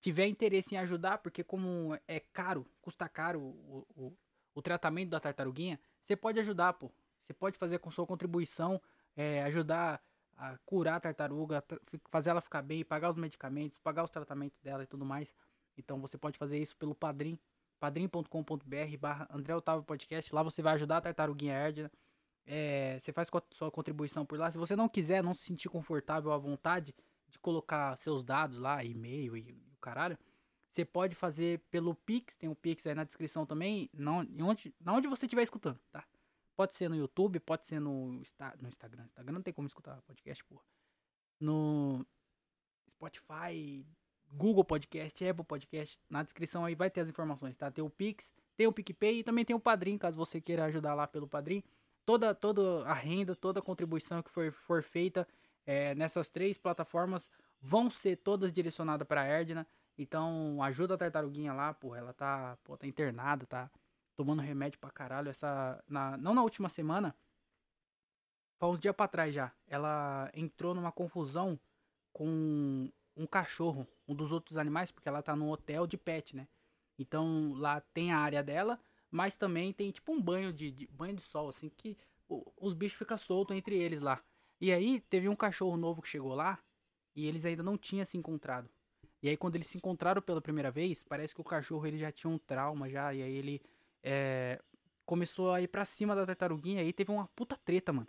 tiver 0.00 0.26
interesse 0.26 0.74
em 0.74 0.78
ajudar, 0.78 1.18
porque 1.18 1.42
como 1.42 1.98
é 2.06 2.20
caro, 2.20 2.66
custa 2.80 3.08
caro 3.08 3.40
o, 3.40 3.86
o, 3.94 4.12
o 4.54 4.62
tratamento 4.62 5.10
da 5.10 5.20
tartaruguinha, 5.20 5.78
você 6.02 6.16
pode 6.16 6.38
ajudar, 6.40 6.74
pô. 6.74 6.90
Você 7.24 7.32
pode 7.32 7.56
fazer 7.56 7.78
com 7.78 7.90
sua 7.90 8.06
contribuição, 8.06 8.82
é, 9.16 9.42
ajudar 9.44 10.02
a 10.42 10.58
curar 10.66 10.96
a 10.96 11.00
tartaruga, 11.00 11.64
fazer 12.10 12.30
ela 12.30 12.40
ficar 12.40 12.62
bem, 12.62 12.84
pagar 12.84 13.10
os 13.10 13.16
medicamentos, 13.16 13.78
pagar 13.78 14.02
os 14.02 14.10
tratamentos 14.10 14.58
dela 14.60 14.82
e 14.82 14.86
tudo 14.86 15.04
mais. 15.04 15.32
Então 15.78 16.00
você 16.00 16.18
pode 16.18 16.36
fazer 16.36 16.58
isso 16.58 16.76
pelo 16.76 16.96
Padrim. 16.96 17.38
padrim.com.br 17.78 18.96
barra 18.98 19.28
André 19.30 19.54
Otávio 19.54 19.84
Podcast. 19.84 20.34
Lá 20.34 20.42
você 20.42 20.60
vai 20.60 20.74
ajudar 20.74 20.96
a 20.96 21.00
Tartaruguinha 21.00 21.54
Erdna. 21.54 21.92
É, 22.44 22.98
você 22.98 23.12
faz 23.12 23.30
sua 23.52 23.70
contribuição 23.70 24.26
por 24.26 24.36
lá. 24.36 24.50
Se 24.50 24.58
você 24.58 24.74
não 24.74 24.88
quiser, 24.88 25.22
não 25.22 25.32
se 25.32 25.44
sentir 25.44 25.68
confortável 25.68 26.32
à 26.32 26.38
vontade 26.38 26.92
de 27.28 27.38
colocar 27.38 27.96
seus 27.96 28.24
dados 28.24 28.58
lá, 28.58 28.82
e-mail 28.82 29.36
e 29.36 29.52
o 29.52 29.80
caralho, 29.80 30.18
você 30.72 30.84
pode 30.84 31.14
fazer 31.14 31.60
pelo 31.70 31.94
Pix, 31.94 32.36
tem 32.36 32.48
o 32.48 32.52
um 32.52 32.56
Pix 32.56 32.84
aí 32.84 32.96
na 32.96 33.04
descrição 33.04 33.46
também, 33.46 33.88
não, 33.92 34.26
onde, 34.40 34.74
onde 34.84 35.06
você 35.06 35.26
estiver 35.26 35.42
escutando, 35.44 35.78
tá? 35.92 36.04
Pode 36.54 36.74
ser 36.74 36.88
no 36.88 36.96
YouTube, 36.96 37.40
pode 37.40 37.66
ser 37.66 37.80
no, 37.80 38.12
no 38.12 38.68
Instagram. 38.68 39.04
Instagram 39.04 39.32
não 39.32 39.42
tem 39.42 39.54
como 39.54 39.66
escutar 39.66 40.00
podcast, 40.02 40.44
porra. 40.44 40.62
No 41.40 42.06
Spotify, 42.90 43.86
Google 44.32 44.64
Podcast, 44.64 45.24
Apple 45.26 45.44
Podcast. 45.44 45.98
Na 46.08 46.22
descrição 46.22 46.64
aí 46.64 46.74
vai 46.74 46.90
ter 46.90 47.00
as 47.00 47.08
informações, 47.08 47.56
tá? 47.56 47.70
Tem 47.70 47.84
o 47.84 47.90
Pix, 47.90 48.32
tem 48.56 48.66
o 48.66 48.72
PicPay 48.72 49.20
e 49.20 49.24
também 49.24 49.44
tem 49.44 49.56
o 49.56 49.60
Padrim, 49.60 49.98
caso 49.98 50.16
você 50.16 50.40
queira 50.40 50.64
ajudar 50.64 50.94
lá 50.94 51.06
pelo 51.06 51.26
Padrim. 51.26 51.62
Toda, 52.04 52.34
toda 52.34 52.86
a 52.86 52.94
renda, 52.94 53.34
toda 53.36 53.60
a 53.60 53.62
contribuição 53.62 54.22
que 54.22 54.30
for, 54.30 54.52
for 54.52 54.82
feita 54.82 55.26
é, 55.64 55.94
nessas 55.94 56.28
três 56.28 56.58
plataformas 56.58 57.30
vão 57.60 57.88
ser 57.88 58.16
todas 58.16 58.52
direcionadas 58.52 59.06
para 59.06 59.22
a 59.22 59.26
Erdna. 59.26 59.66
Então 59.96 60.62
ajuda 60.62 60.94
a 60.94 60.98
tartaruguinha 60.98 61.52
lá, 61.52 61.72
porra. 61.72 61.98
Ela 61.98 62.12
tá, 62.12 62.58
pô, 62.64 62.76
tá 62.76 62.86
internada, 62.86 63.46
tá 63.46 63.70
tomando 64.16 64.42
remédio 64.42 64.78
pra 64.78 64.90
caralho. 64.90 65.28
Essa, 65.28 65.82
na, 65.88 66.16
não 66.16 66.34
na 66.34 66.42
última 66.42 66.68
semana, 66.68 67.14
faz 68.58 68.72
uns 68.72 68.80
dias 68.80 68.94
pra 68.94 69.08
trás 69.08 69.34
já. 69.34 69.52
Ela 69.66 70.30
entrou 70.34 70.74
numa 70.74 70.92
confusão 70.92 71.58
com 72.12 72.90
um 73.16 73.26
cachorro, 73.26 73.86
um 74.06 74.14
dos 74.14 74.32
outros 74.32 74.56
animais, 74.56 74.90
porque 74.90 75.08
ela 75.08 75.22
tá 75.22 75.34
num 75.34 75.50
hotel 75.50 75.86
de 75.86 75.96
pet, 75.96 76.36
né? 76.36 76.48
Então 76.98 77.52
lá 77.54 77.80
tem 77.80 78.12
a 78.12 78.18
área 78.18 78.42
dela, 78.42 78.78
mas 79.10 79.36
também 79.36 79.72
tem 79.72 79.90
tipo 79.90 80.12
um 80.12 80.20
banho 80.20 80.52
de, 80.52 80.70
de 80.70 80.86
banho 80.86 81.16
de 81.16 81.22
sol, 81.22 81.48
assim, 81.48 81.68
que 81.68 81.96
os 82.28 82.72
bichos 82.72 82.98
ficam 82.98 83.18
soltos 83.18 83.56
entre 83.56 83.76
eles 83.76 84.00
lá. 84.00 84.22
E 84.60 84.72
aí 84.72 85.00
teve 85.00 85.28
um 85.28 85.34
cachorro 85.34 85.76
novo 85.76 86.00
que 86.00 86.08
chegou 86.08 86.34
lá 86.34 86.58
e 87.14 87.26
eles 87.26 87.44
ainda 87.44 87.62
não 87.62 87.76
tinham 87.76 88.06
se 88.06 88.16
encontrado. 88.16 88.70
E 89.22 89.28
aí 89.28 89.36
quando 89.36 89.56
eles 89.56 89.66
se 89.66 89.76
encontraram 89.76 90.22
pela 90.22 90.40
primeira 90.40 90.70
vez, 90.70 91.02
parece 91.02 91.34
que 91.34 91.40
o 91.40 91.44
cachorro 91.44 91.86
ele 91.86 91.98
já 91.98 92.10
tinha 92.10 92.30
um 92.30 92.38
trauma 92.38 92.88
já, 92.88 93.12
e 93.12 93.22
aí 93.22 93.32
ele 93.34 93.62
é, 94.02 94.60
começou 95.04 95.52
a 95.52 95.60
ir 95.60 95.68
pra 95.68 95.84
cima 95.84 96.14
da 96.14 96.26
tartaruguinha, 96.26 96.82
e 96.82 96.92
teve 96.92 97.10
uma 97.10 97.28
puta 97.36 97.58
treta, 97.64 97.92
mano. 97.92 98.08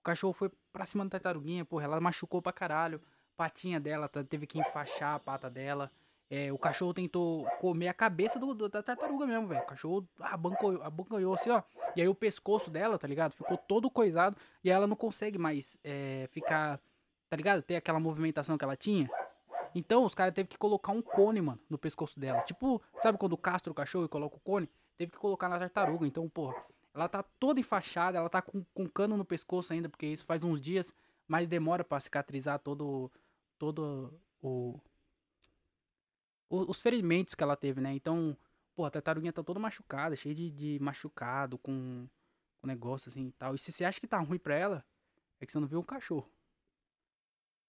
O 0.00 0.04
cachorro 0.04 0.32
foi 0.32 0.50
pra 0.72 0.86
cima 0.86 1.04
da 1.04 1.10
tartaruguinha, 1.10 1.64
porra, 1.64 1.84
ela 1.84 2.00
machucou 2.00 2.42
pra 2.42 2.52
caralho 2.52 3.00
patinha 3.36 3.80
dela, 3.80 4.08
teve 4.08 4.46
que 4.46 4.58
enfaixar 4.58 5.14
a 5.14 5.18
pata 5.18 5.50
dela. 5.50 5.90
É, 6.30 6.50
o 6.52 6.58
cachorro 6.58 6.94
tentou 6.94 7.44
comer 7.60 7.88
a 7.88 7.94
cabeça 7.94 8.38
do, 8.38 8.54
do 8.54 8.68
da 8.68 8.82
tartaruga 8.82 9.26
mesmo, 9.26 9.46
velho. 9.46 9.60
O 9.60 9.66
cachorro 9.66 10.08
abancanhou, 10.18 10.82
abancanhou 10.82 11.34
assim, 11.34 11.50
ó. 11.50 11.62
E 11.94 12.00
aí 12.00 12.08
o 12.08 12.14
pescoço 12.14 12.70
dela, 12.70 12.98
tá 12.98 13.06
ligado? 13.06 13.32
Ficou 13.32 13.56
todo 13.56 13.90
coisado. 13.90 14.36
E 14.62 14.70
ela 14.70 14.86
não 14.86 14.96
consegue 14.96 15.38
mais 15.38 15.76
é, 15.84 16.26
ficar, 16.30 16.80
tá 17.28 17.36
ligado? 17.36 17.62
Ter 17.62 17.76
aquela 17.76 18.00
movimentação 18.00 18.56
que 18.56 18.64
ela 18.64 18.76
tinha. 18.76 19.08
Então 19.74 20.04
os 20.04 20.14
caras 20.14 20.32
teve 20.32 20.48
que 20.48 20.56
colocar 20.56 20.92
um 20.92 21.02
cone, 21.02 21.40
mano, 21.40 21.60
no 21.68 21.76
pescoço 21.76 22.18
dela. 22.18 22.40
Tipo, 22.42 22.80
sabe 23.00 23.18
quando 23.18 23.36
castra 23.36 23.70
o 23.70 23.74
cachorro 23.74 24.06
e 24.06 24.08
coloca 24.08 24.36
o 24.36 24.40
cone? 24.40 24.68
Teve 24.96 25.12
que 25.12 25.18
colocar 25.18 25.48
na 25.48 25.58
tartaruga. 25.58 26.06
Então, 26.06 26.28
porra, 26.28 26.64
ela 26.94 27.08
tá 27.08 27.22
toda 27.22 27.58
enfaixada, 27.58 28.18
ela 28.18 28.28
tá 28.28 28.40
com, 28.40 28.64
com 28.72 28.88
cano 28.88 29.16
no 29.16 29.24
pescoço 29.24 29.72
ainda, 29.72 29.88
porque 29.88 30.06
isso 30.06 30.24
faz 30.24 30.44
uns 30.44 30.60
dias, 30.60 30.94
mas 31.26 31.48
demora 31.48 31.82
para 31.84 32.00
cicatrizar 32.00 32.58
todo 32.60 33.10
todo 33.58 34.12
o, 34.42 34.80
o, 36.48 36.70
os 36.70 36.80
ferimentos 36.80 37.34
que 37.34 37.42
ela 37.42 37.56
teve, 37.56 37.80
né? 37.80 37.92
Então, 37.94 38.36
pô, 38.74 38.84
a 38.84 38.90
tartaruguinha 38.90 39.32
tá 39.32 39.42
toda 39.42 39.58
machucada, 39.58 40.16
cheia 40.16 40.34
de, 40.34 40.50
de 40.50 40.78
machucado, 40.80 41.58
com, 41.58 42.08
com 42.60 42.66
negócio 42.66 43.08
assim 43.08 43.28
e 43.28 43.32
tal. 43.32 43.54
E 43.54 43.58
se 43.58 43.72
você 43.72 43.84
acha 43.84 44.00
que 44.00 44.06
tá 44.06 44.18
ruim 44.18 44.38
pra 44.38 44.54
ela, 44.54 44.84
é 45.40 45.46
que 45.46 45.52
você 45.52 45.58
não 45.58 45.66
viu 45.66 45.80
o 45.80 45.84
cachorro. 45.84 46.30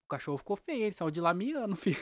O 0.06 0.08
cachorro 0.08 0.38
ficou 0.38 0.56
feio, 0.56 0.84
ele 0.84 0.94
saiu 0.94 1.10
de 1.10 1.20
lá 1.20 1.34
miando, 1.34 1.76
filho. 1.78 1.98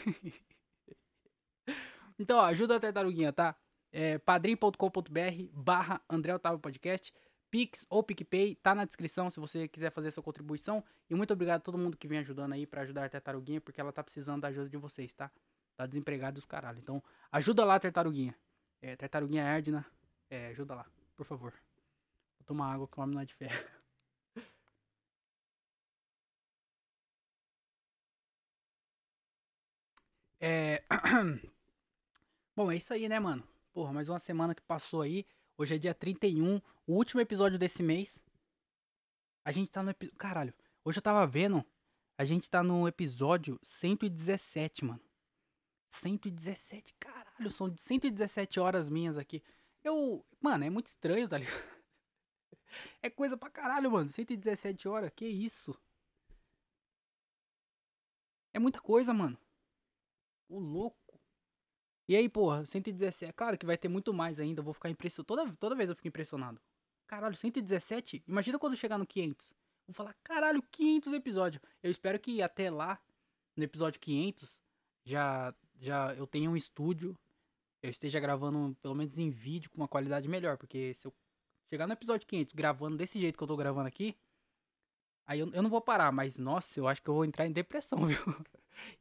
então, 2.20 2.38
ó, 2.38 2.46
ajuda 2.46 2.76
a 2.76 2.80
tartaruguinha, 2.80 3.32
tá? 3.32 3.56
É 3.94 4.18
padrim.com.br 4.18 5.50
barra 5.54 6.02
André 6.10 6.34
Otávio 6.34 6.60
Podcast. 6.60 7.14
Pix 7.52 7.86
ou 7.88 8.02
PicPay, 8.02 8.56
tá 8.56 8.74
na 8.74 8.84
descrição 8.84 9.30
se 9.30 9.40
você 9.40 9.68
quiser 9.68 9.92
fazer 9.92 10.10
sua 10.10 10.24
contribuição. 10.24 10.84
E 11.08 11.14
muito 11.14 11.32
obrigado 11.34 11.60
a 11.60 11.64
todo 11.64 11.78
mundo 11.78 11.96
que 11.96 12.08
vem 12.08 12.18
ajudando 12.18 12.54
aí 12.54 12.66
para 12.66 12.82
ajudar 12.82 13.06
a 13.06 13.10
Tartaruguinha, 13.10 13.62
porque 13.62 13.80
ela 13.80 13.92
tá 13.92 14.04
precisando 14.04 14.42
da 14.42 14.48
ajuda 14.48 14.68
de 14.68 14.78
vocês, 14.78 15.14
tá? 15.14 15.32
Tá 15.78 15.86
desempregado 15.86 16.34
dos 16.34 16.46
caralho. 16.46 16.80
Então, 16.80 17.04
ajuda 17.32 17.64
lá, 17.64 17.80
Tartaruguinha. 17.80 18.36
É, 18.82 18.96
Tartaruguinha 18.96 19.44
Erdna, 19.44 19.86
é, 20.32 20.48
ajuda 20.48 20.74
lá, 20.74 20.88
por 21.16 21.28
favor. 21.28 21.54
Vou 22.40 22.46
tomar 22.48 22.74
água 22.74 22.88
que 22.88 23.00
o 23.00 23.04
homem 23.04 23.14
não 23.14 23.22
é 23.22 23.26
de 23.26 23.36
ferro. 23.36 23.64
É... 30.40 30.84
Bom, 32.56 32.72
é 32.72 32.76
isso 32.76 32.94
aí, 32.94 33.08
né, 33.08 33.20
mano? 33.20 33.53
Porra, 33.74 33.92
mais 33.92 34.08
uma 34.08 34.20
semana 34.20 34.54
que 34.54 34.62
passou 34.62 35.02
aí. 35.02 35.26
Hoje 35.58 35.74
é 35.74 35.78
dia 35.80 35.96
31, 35.96 36.62
o 36.86 36.94
último 36.94 37.20
episódio 37.20 37.58
desse 37.58 37.82
mês. 37.82 38.24
A 39.44 39.52
gente 39.52 39.72
tá 39.72 39.82
no 39.82 39.90
episódio. 39.90 40.16
Caralho, 40.16 40.54
hoje 40.86 41.00
eu 41.00 41.02
tava 41.02 41.26
vendo. 41.26 41.66
A 42.16 42.24
gente 42.24 42.48
tá 42.48 42.62
no 42.62 42.88
episódio 42.88 43.60
117, 43.64 44.86
mano. 44.86 45.02
117, 45.90 46.94
caralho, 47.00 47.52
são 47.52 47.76
117 47.76 48.60
horas 48.60 48.88
minhas 48.90 49.18
aqui. 49.18 49.42
Eu. 49.84 50.24
Mano, 50.40 50.66
é 50.66 50.70
muito 50.70 50.88
estranho, 50.88 51.28
tá 51.28 51.40
ligado? 51.40 51.54
É 53.04 53.10
coisa 53.10 53.38
pra 53.38 53.52
caralho, 53.52 53.92
mano. 53.92 54.10
117 54.10 54.88
horas, 54.88 55.12
que 55.16 55.28
isso? 55.28 55.80
É 58.52 58.58
muita 58.58 58.82
coisa, 58.82 59.14
mano. 59.14 59.38
O 60.50 60.58
louco. 60.58 61.03
E 62.08 62.16
aí, 62.16 62.28
porra, 62.28 62.66
117. 62.66 63.30
É 63.30 63.34
claro 63.34 63.58
que 63.58 63.66
vai 63.66 63.78
ter 63.78 63.88
muito 63.88 64.14
mais 64.14 64.40
ainda. 64.40 64.60
Eu 64.60 64.64
vou 64.64 64.74
ficar 64.74 64.90
impressionado. 64.90 65.26
Toda, 65.26 65.56
toda 65.56 65.76
vez 65.76 65.90
eu 65.90 65.96
fico 65.96 66.08
impressionado. 66.08 66.60
Caralho, 67.08 67.36
117? 67.36 68.24
Imagina 68.28 68.60
quando 68.60 68.76
chegar 68.76 68.98
no 68.98 69.06
500. 69.06 69.54
Vou 69.88 69.94
falar, 69.94 70.16
caralho, 70.24 70.62
500 70.72 71.14
episódios. 71.14 71.62
Eu 71.82 71.92
espero 71.92 72.20
que 72.20 72.42
até 72.42 72.70
lá, 72.70 73.00
no 73.56 73.64
episódio 73.64 74.00
500, 74.00 74.58
já, 75.06 75.54
já 75.80 76.14
eu 76.16 76.28
tenha 76.28 76.50
um 76.50 76.58
estúdio. 76.58 77.18
Eu 77.82 77.90
esteja 77.90 78.20
gravando, 78.20 78.76
pelo 78.82 78.96
menos 78.96 79.18
em 79.18 79.30
vídeo, 79.30 79.70
com 79.70 79.78
uma 79.78 79.88
qualidade 79.88 80.28
melhor. 80.28 80.58
Porque 80.58 80.94
se 80.94 81.08
eu 81.08 81.14
chegar 81.70 81.88
no 81.88 81.94
episódio 81.94 82.28
500 82.28 82.54
gravando 82.54 82.98
desse 82.98 83.20
jeito 83.20 83.38
que 83.38 83.44
eu 83.44 83.48
tô 83.48 83.58
gravando 83.58 83.88
aqui, 83.88 84.18
aí 85.26 85.40
eu, 85.40 85.52
eu 85.54 85.62
não 85.62 85.70
vou 85.70 85.82
parar. 85.82 86.12
Mas, 86.12 86.38
nossa, 86.38 86.80
eu 86.80 86.88
acho 86.88 87.02
que 87.02 87.10
eu 87.10 87.14
vou 87.14 87.26
entrar 87.26 87.46
em 87.46 87.52
depressão, 87.52 88.00
viu? 88.08 88.18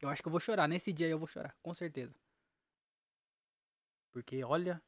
Eu 0.01 0.09
acho 0.09 0.21
que 0.21 0.27
eu 0.27 0.31
vou 0.31 0.39
chorar. 0.39 0.67
Nesse 0.67 0.93
dia 0.93 1.07
eu 1.07 1.17
vou 1.17 1.27
chorar, 1.27 1.55
com 1.61 1.73
certeza. 1.73 2.13
Porque, 4.13 4.43
olha, 4.43 4.81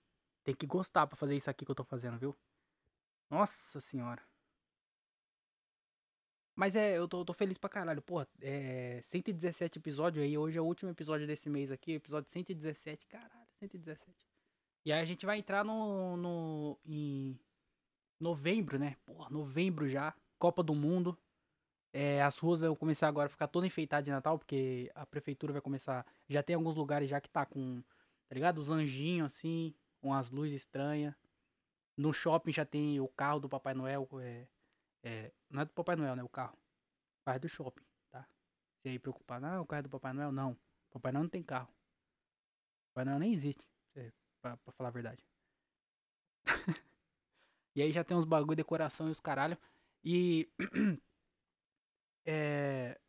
tem 0.43 0.55
que 0.55 0.67
gostar 0.67 1.07
para 1.07 1.17
fazer 1.17 1.35
isso 1.35 1.49
aqui 1.49 1.65
que 1.65 1.71
eu 1.71 1.75
tô 1.75 1.83
fazendo, 1.83 2.17
viu? 2.17 2.35
Nossa 3.29 3.81
senhora. 3.81 4.21
Mas 6.55 6.75
é, 6.75 6.97
eu 6.97 7.07
tô, 7.07 7.25
tô 7.25 7.33
feliz 7.33 7.57
pra 7.57 7.69
caralho. 7.69 8.01
Pô, 8.01 8.25
é 8.39 9.01
117 9.03 9.79
episódios 9.79 10.23
aí. 10.23 10.37
Hoje 10.37 10.57
é 10.57 10.61
o 10.61 10.65
último 10.65 10.91
episódio 10.91 11.27
desse 11.27 11.49
mês 11.49 11.71
aqui. 11.71 11.93
Episódio 11.93 12.29
117. 12.29 13.05
Caralho, 13.07 13.47
117. 13.59 14.15
E 14.85 14.93
aí 14.93 15.01
a 15.01 15.05
gente 15.05 15.25
vai 15.25 15.39
entrar 15.39 15.65
no. 15.65 16.15
no 16.15 16.79
em 16.85 17.37
novembro, 18.19 18.79
né? 18.79 18.95
Porra, 19.05 19.29
novembro 19.29 19.87
já. 19.87 20.13
Copa 20.39 20.63
do 20.63 20.73
Mundo. 20.73 21.17
É, 21.91 22.21
as 22.21 22.37
ruas 22.37 22.59
vão 22.59 22.75
começar 22.75 23.07
agora 23.07 23.25
a 23.25 23.29
ficar 23.29 23.47
toda 23.47 23.65
enfeitada 23.65 24.03
de 24.03 24.11
Natal, 24.11 24.37
porque 24.37 24.91
a 24.93 25.05
prefeitura 25.05 25.51
vai 25.51 25.61
começar. 25.61 26.05
Já 26.29 26.43
tem 26.43 26.55
alguns 26.55 26.75
lugares 26.75 27.09
já 27.09 27.19
que 27.19 27.29
tá 27.29 27.45
com 27.45 27.81
Ligado? 28.35 28.57
Os 28.57 28.69
anjinhos 28.69 29.33
assim, 29.33 29.73
com 30.01 30.13
as 30.13 30.29
luzes 30.29 30.57
estranhas. 30.57 31.15
No 31.95 32.11
shopping 32.11 32.51
já 32.51 32.65
tem 32.65 32.99
o 32.99 33.07
carro 33.07 33.39
do 33.39 33.47
Papai 33.47 33.73
Noel. 33.73 34.05
É, 34.21 34.47
é, 35.03 35.31
não 35.49 35.61
é 35.61 35.65
do 35.65 35.71
Papai 35.71 35.95
Noel, 35.95 36.17
né? 36.17 36.21
O 36.21 36.27
carro. 36.27 36.57
O 37.21 37.23
carro 37.23 37.37
é 37.37 37.39
do 37.39 37.47
shopping, 37.47 37.85
tá? 38.11 38.27
Se 38.81 38.89
aí 38.89 38.99
preocupar, 38.99 39.39
não, 39.39 39.61
o 39.61 39.65
carro 39.65 39.79
é 39.79 39.83
do 39.83 39.89
Papai 39.89 40.11
Noel, 40.11 40.33
não. 40.33 40.59
Papai 40.91 41.13
Noel 41.13 41.23
não 41.23 41.29
tem 41.29 41.41
carro. 41.41 41.73
Papai 42.89 43.05
Noel 43.05 43.19
nem 43.19 43.33
existe, 43.33 43.65
é, 43.95 44.11
pra, 44.41 44.57
pra 44.57 44.73
falar 44.73 44.89
a 44.89 44.91
verdade. 44.91 45.25
e 47.73 47.81
aí 47.81 47.93
já 47.93 48.03
tem 48.03 48.17
uns 48.17 48.25
bagulho 48.25 48.49
de 48.49 48.57
decoração 48.57 49.07
e 49.07 49.11
os 49.11 49.21
caralho. 49.21 49.57
E. 50.03 50.51
é. 52.25 52.99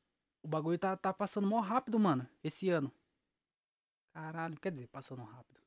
O 0.40 0.46
bagulho 0.46 0.78
tá, 0.78 0.96
tá 0.96 1.12
passando 1.12 1.48
mó 1.48 1.58
rápido, 1.58 1.98
mano, 1.98 2.28
esse 2.44 2.70
ano. 2.70 2.92
Caralho, 4.16 4.58
quer 4.58 4.72
dizer, 4.72 4.86
passando 4.88 5.22
rápido. 5.22 5.60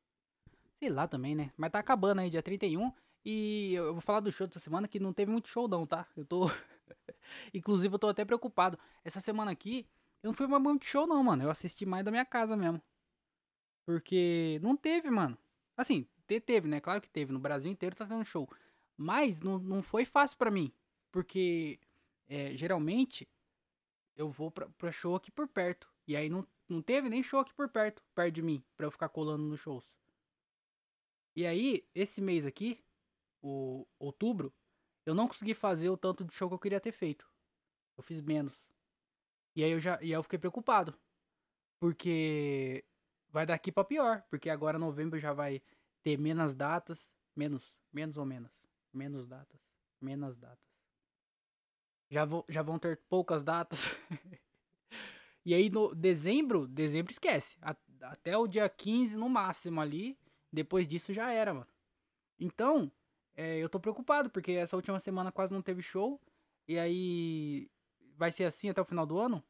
Sei 0.79 0.89
lá 0.89 1.08
também, 1.08 1.36
né? 1.36 1.51
Mas 1.58 1.72
tá 1.72 1.79
acabando 1.79 2.22
aí, 2.22 2.29
dia 2.29 2.44
31. 2.44 2.91
E 3.25 3.74
eu 3.75 3.94
vou 3.94 4.01
falar 4.01 4.22
do 4.22 4.32
show 4.32 4.48
dessa 4.48 4.60
semana 4.60 4.88
que 4.88 5.00
não 5.00 5.13
teve 5.13 5.32
muito 5.32 5.50
show 5.50 5.68
não, 5.68 5.86
tá? 5.86 6.08
Eu 6.18 6.25
tô... 6.25 6.48
Inclusive 7.53 7.94
eu 7.96 8.00
tô 8.00 8.10
até 8.10 8.25
preocupado. 8.25 8.79
Essa 9.06 9.20
semana 9.20 9.51
aqui, 9.51 9.88
eu 10.24 10.29
não 10.29 10.34
fui 10.34 10.48
mais 10.48 10.63
muito 10.63 10.86
show 10.86 11.08
não, 11.08 11.24
mano. 11.24 11.44
Eu 11.44 11.51
assisti 11.51 11.86
mais 11.86 12.06
da 12.06 12.12
minha 12.12 12.25
casa 12.25 12.58
mesmo. 12.58 12.82
Porque 13.86 14.60
não 14.62 14.75
teve, 14.77 15.10
mano. 15.10 15.38
Assim, 15.75 16.08
te- 16.27 16.39
teve, 16.39 16.68
né? 16.68 16.79
Claro 16.79 17.01
que 17.01 17.10
teve. 17.10 17.32
No 17.32 17.39
Brasil 17.39 17.72
inteiro 17.72 17.96
tá 17.96 18.06
tendo 18.06 18.24
show. 18.25 18.50
Mas 18.98 19.41
não, 19.41 19.58
não 19.60 19.82
foi 19.82 20.06
fácil 20.06 20.38
pra 20.38 20.51
mim. 20.51 20.72
Porque 21.12 21.79
é, 22.27 22.56
geralmente 22.56 23.27
eu 24.15 24.29
vou 24.29 24.51
pra, 24.51 24.70
pra 24.77 24.91
show 24.91 25.15
aqui 25.15 25.32
por 25.32 25.48
perto. 25.48 25.89
E 26.08 26.15
aí 26.15 26.29
não, 26.29 26.46
não 26.70 26.82
teve 26.82 27.10
nem 27.10 27.24
show 27.24 27.40
aqui 27.40 27.54
por 27.54 27.68
perto, 27.70 28.02
perto 28.14 28.36
de 28.36 28.42
mim, 28.42 28.64
pra 28.78 28.86
eu 28.86 28.92
ficar 28.92 29.10
colando 29.10 29.44
nos 29.44 29.60
shows. 29.60 29.84
E 31.36 31.46
aí, 31.46 31.86
esse 31.96 32.22
mês 32.22 32.46
aqui, 32.46 32.84
o 33.42 33.88
outubro, 33.98 34.54
eu 35.06 35.16
não 35.16 35.28
consegui 35.28 35.54
fazer 35.54 35.90
o 35.90 35.98
tanto 35.98 36.24
de 36.24 36.34
show 36.34 36.48
que 36.48 36.54
eu 36.54 36.60
queria 36.60 36.80
ter 36.80 36.92
feito. 36.92 37.30
Eu 37.98 38.04
fiz 38.04 38.22
menos. 38.22 38.54
E 39.56 39.64
aí 39.64 39.72
eu 39.72 39.80
já 39.80 39.96
e 40.02 40.06
aí 40.06 40.12
eu 40.12 40.24
fiquei 40.24 40.40
preocupado. 40.40 40.94
Porque 41.80 42.86
vai 43.30 43.46
daqui 43.46 43.72
pra 43.72 43.84
pior. 43.84 44.24
Porque 44.30 44.50
agora 44.50 44.78
novembro 44.78 45.20
já 45.20 45.34
vai 45.34 45.62
ter 46.04 46.18
menos 46.18 46.56
datas. 46.56 47.14
Menos. 47.36 47.74
Menos 47.92 48.18
ou 48.18 48.26
menos? 48.26 48.52
Menos 48.94 49.28
datas. 49.28 49.60
Menos 50.00 50.38
datas. 50.38 50.70
Já, 52.10 52.26
vou, 52.26 52.46
já 52.48 52.62
vão 52.62 52.80
ter 52.80 52.98
poucas 53.10 53.44
datas. 53.44 53.86
e 55.46 55.53
aí 55.53 55.69
no 55.69 55.93
dezembro, 55.96 56.67
dezembro 56.67 57.12
esquece. 57.12 57.58
A- 57.62 57.75
até 58.01 58.38
o 58.38 58.48
dia 58.48 58.67
15 58.69 59.15
no 59.17 59.29
máximo 59.29 59.81
ali. 59.81 60.17
Depois 60.51 60.88
disso 60.88 61.13
já 61.13 61.31
era, 61.31 61.53
mano. 61.53 61.67
Então, 62.39 62.91
é, 63.36 63.58
eu 63.60 63.69
tô 63.69 63.79
preocupado, 63.79 64.29
porque 64.29 64.53
essa 64.53 64.75
última 64.75 65.00
semana 65.00 65.31
quase 65.31 65.53
não 65.53 65.62
teve 65.62 65.81
show. 65.81 66.22
E 66.67 66.79
aí 66.79 67.69
vai 68.17 68.31
ser 68.31 68.46
assim 68.46 68.69
até 68.69 68.81
o 68.81 68.86
final 68.86 69.05
do 69.05 69.19
ano? 69.19 69.43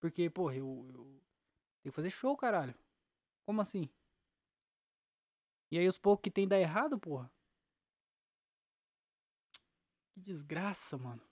Porque, 0.00 0.30
porra, 0.30 0.54
eu, 0.56 0.86
eu 0.94 0.94
tenho 1.82 1.84
que 1.84 1.90
fazer 1.90 2.10
show, 2.10 2.36
caralho. 2.36 2.74
Como 3.46 3.60
assim? 3.62 3.90
E 5.70 5.78
aí 5.78 5.86
os 5.86 5.96
poucos 5.98 6.22
que 6.24 6.30
tem 6.30 6.46
dá 6.48 6.58
errado, 6.58 6.98
porra. 6.98 7.30
Que 10.12 10.20
desgraça, 10.20 10.96
mano. 10.98 11.22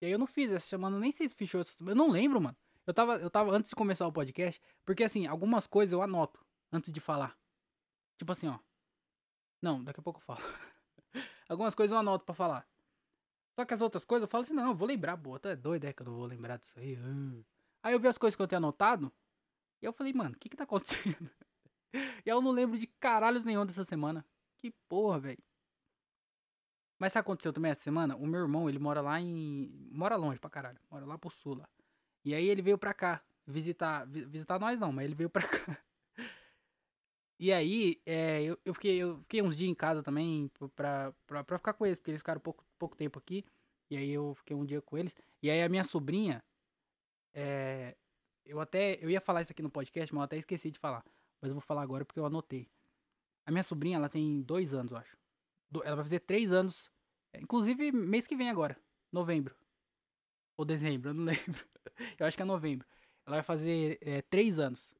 E 0.00 0.06
aí 0.06 0.12
eu 0.12 0.18
não 0.18 0.26
fiz 0.26 0.50
essa 0.50 0.66
semana, 0.66 0.98
nem 0.98 1.12
sei 1.12 1.28
se 1.28 1.34
fechou 1.34 1.60
essa 1.60 1.72
semana. 1.72 1.92
Eu 1.92 1.96
não 1.96 2.10
lembro, 2.10 2.40
mano. 2.40 2.56
Eu 2.86 2.94
tava, 2.94 3.16
eu 3.16 3.30
tava 3.30 3.52
antes 3.52 3.70
de 3.70 3.76
começar 3.76 4.06
o 4.06 4.12
podcast, 4.12 4.60
porque 4.84 5.04
assim, 5.04 5.26
algumas 5.26 5.66
coisas 5.66 5.92
eu 5.92 6.02
anoto 6.02 6.44
antes 6.72 6.92
de 6.92 7.00
falar. 7.00 7.36
Tipo 8.18 8.32
assim, 8.32 8.48
ó. 8.48 8.58
Não, 9.62 9.84
daqui 9.84 10.00
a 10.00 10.02
pouco 10.02 10.18
eu 10.18 10.24
falo. 10.24 10.40
algumas 11.48 11.74
coisas 11.74 11.92
eu 11.92 11.98
anoto 11.98 12.24
pra 12.24 12.34
falar. 12.34 12.66
Só 13.54 13.64
que 13.64 13.74
as 13.74 13.80
outras 13.80 14.04
coisas 14.04 14.22
eu 14.22 14.30
falo 14.30 14.42
assim, 14.42 14.54
não, 14.54 14.68
eu 14.68 14.74
vou 14.74 14.88
lembrar, 14.88 15.16
boa, 15.16 15.38
tu 15.38 15.48
é 15.48 15.56
doido, 15.56 15.84
é 15.84 15.92
que 15.92 16.00
eu 16.02 16.06
não 16.06 16.14
vou 16.14 16.26
lembrar 16.26 16.56
disso 16.56 16.78
aí. 16.78 16.96
ah. 16.96 17.42
Aí 17.82 17.92
eu 17.94 18.00
vi 18.00 18.08
as 18.08 18.18
coisas 18.18 18.34
que 18.34 18.42
eu 18.42 18.48
tenho 18.48 18.58
anotado, 18.58 19.12
e 19.82 19.86
eu 19.86 19.92
falei, 19.92 20.12
mano, 20.12 20.34
o 20.34 20.38
que 20.38 20.48
que 20.48 20.56
tá 20.56 20.64
acontecendo? 20.64 21.30
e 21.92 22.28
eu 22.28 22.40
não 22.40 22.50
lembro 22.50 22.78
de 22.78 22.86
caralhos 22.86 23.44
nenhum 23.44 23.66
dessa 23.66 23.84
semana. 23.84 24.24
Que 24.56 24.70
porra, 24.88 25.18
velho. 25.18 25.42
Mas 27.00 27.12
sabe 27.14 27.22
o 27.22 27.24
que 27.24 27.30
aconteceu 27.30 27.52
também 27.52 27.70
essa 27.72 27.80
semana? 27.82 28.14
O 28.14 28.26
meu 28.26 28.40
irmão, 28.42 28.68
ele 28.68 28.78
mora 28.78 29.00
lá 29.00 29.18
em. 29.20 29.68
Mora 29.90 30.14
longe 30.16 30.38
pra 30.38 30.50
caralho. 30.50 30.78
Mora 30.90 31.06
lá 31.06 31.16
pro 31.18 31.30
sul 31.30 31.54
lá. 31.56 31.68
E 32.24 32.34
aí 32.34 32.46
ele 32.46 32.60
veio 32.62 32.76
pra 32.78 32.92
cá 32.94 33.22
visitar. 33.46 34.04
vi- 34.06 34.24
Visitar 34.26 34.58
nós 34.60 34.78
não, 34.78 34.92
mas 34.92 35.06
ele 35.06 35.14
veio 35.14 35.30
pra 35.30 35.42
cá. 35.48 35.78
E 37.38 37.50
aí, 37.50 38.00
é, 38.04 38.42
eu, 38.42 38.58
eu, 38.66 38.74
fiquei, 38.74 38.98
eu 38.98 39.18
fiquei 39.22 39.40
uns 39.40 39.56
dias 39.56 39.70
em 39.70 39.74
casa 39.74 40.02
também 40.02 40.50
pra, 40.76 41.14
pra, 41.26 41.42
pra 41.42 41.56
ficar 41.58 41.72
com 41.72 41.86
eles, 41.86 41.98
porque 41.98 42.10
eles 42.10 42.20
ficaram 42.20 42.38
pouco, 42.40 42.62
pouco 42.78 42.94
tempo 42.94 43.18
aqui. 43.18 43.46
E 43.90 43.96
aí 43.96 44.10
eu 44.10 44.34
fiquei 44.34 44.54
um 44.54 44.64
dia 44.66 44.82
com 44.82 44.98
eles. 44.98 45.16
E 45.42 45.50
aí 45.50 45.62
a 45.62 45.68
minha 45.70 45.82
sobrinha. 45.84 46.44
É, 47.32 47.96
eu 48.44 48.60
até. 48.60 48.98
Eu 49.02 49.08
ia 49.08 49.20
falar 49.22 49.40
isso 49.40 49.52
aqui 49.52 49.62
no 49.62 49.70
podcast, 49.70 50.14
mas 50.14 50.20
eu 50.20 50.24
até 50.24 50.36
esqueci 50.36 50.70
de 50.70 50.78
falar. 50.78 51.02
Mas 51.40 51.48
eu 51.48 51.54
vou 51.54 51.62
falar 51.62 51.80
agora 51.82 52.04
porque 52.04 52.20
eu 52.20 52.26
anotei. 52.26 52.68
A 53.46 53.50
minha 53.50 53.62
sobrinha, 53.62 53.96
ela 53.96 54.08
tem 54.10 54.42
dois 54.42 54.74
anos, 54.74 54.92
eu 54.92 54.98
acho. 54.98 55.16
Ela 55.84 55.96
vai 55.96 56.04
fazer 56.04 56.20
três 56.20 56.52
anos. 56.52 56.90
é, 57.32 57.40
Inclusive, 57.40 57.92
mês 57.92 58.26
que 58.26 58.36
vem 58.36 58.50
agora. 58.50 58.76
Novembro. 59.12 59.56
Ou 60.56 60.64
dezembro, 60.64 61.10
eu 61.10 61.14
não 61.14 61.24
lembro. 61.32 61.68
Eu 62.18 62.26
acho 62.26 62.36
que 62.36 62.42
é 62.42 62.46
novembro. 62.46 62.86
Ela 63.26 63.36
vai 63.36 63.42
fazer 63.42 63.98
é, 64.02 64.22
três 64.22 64.58
anos. 64.58 64.94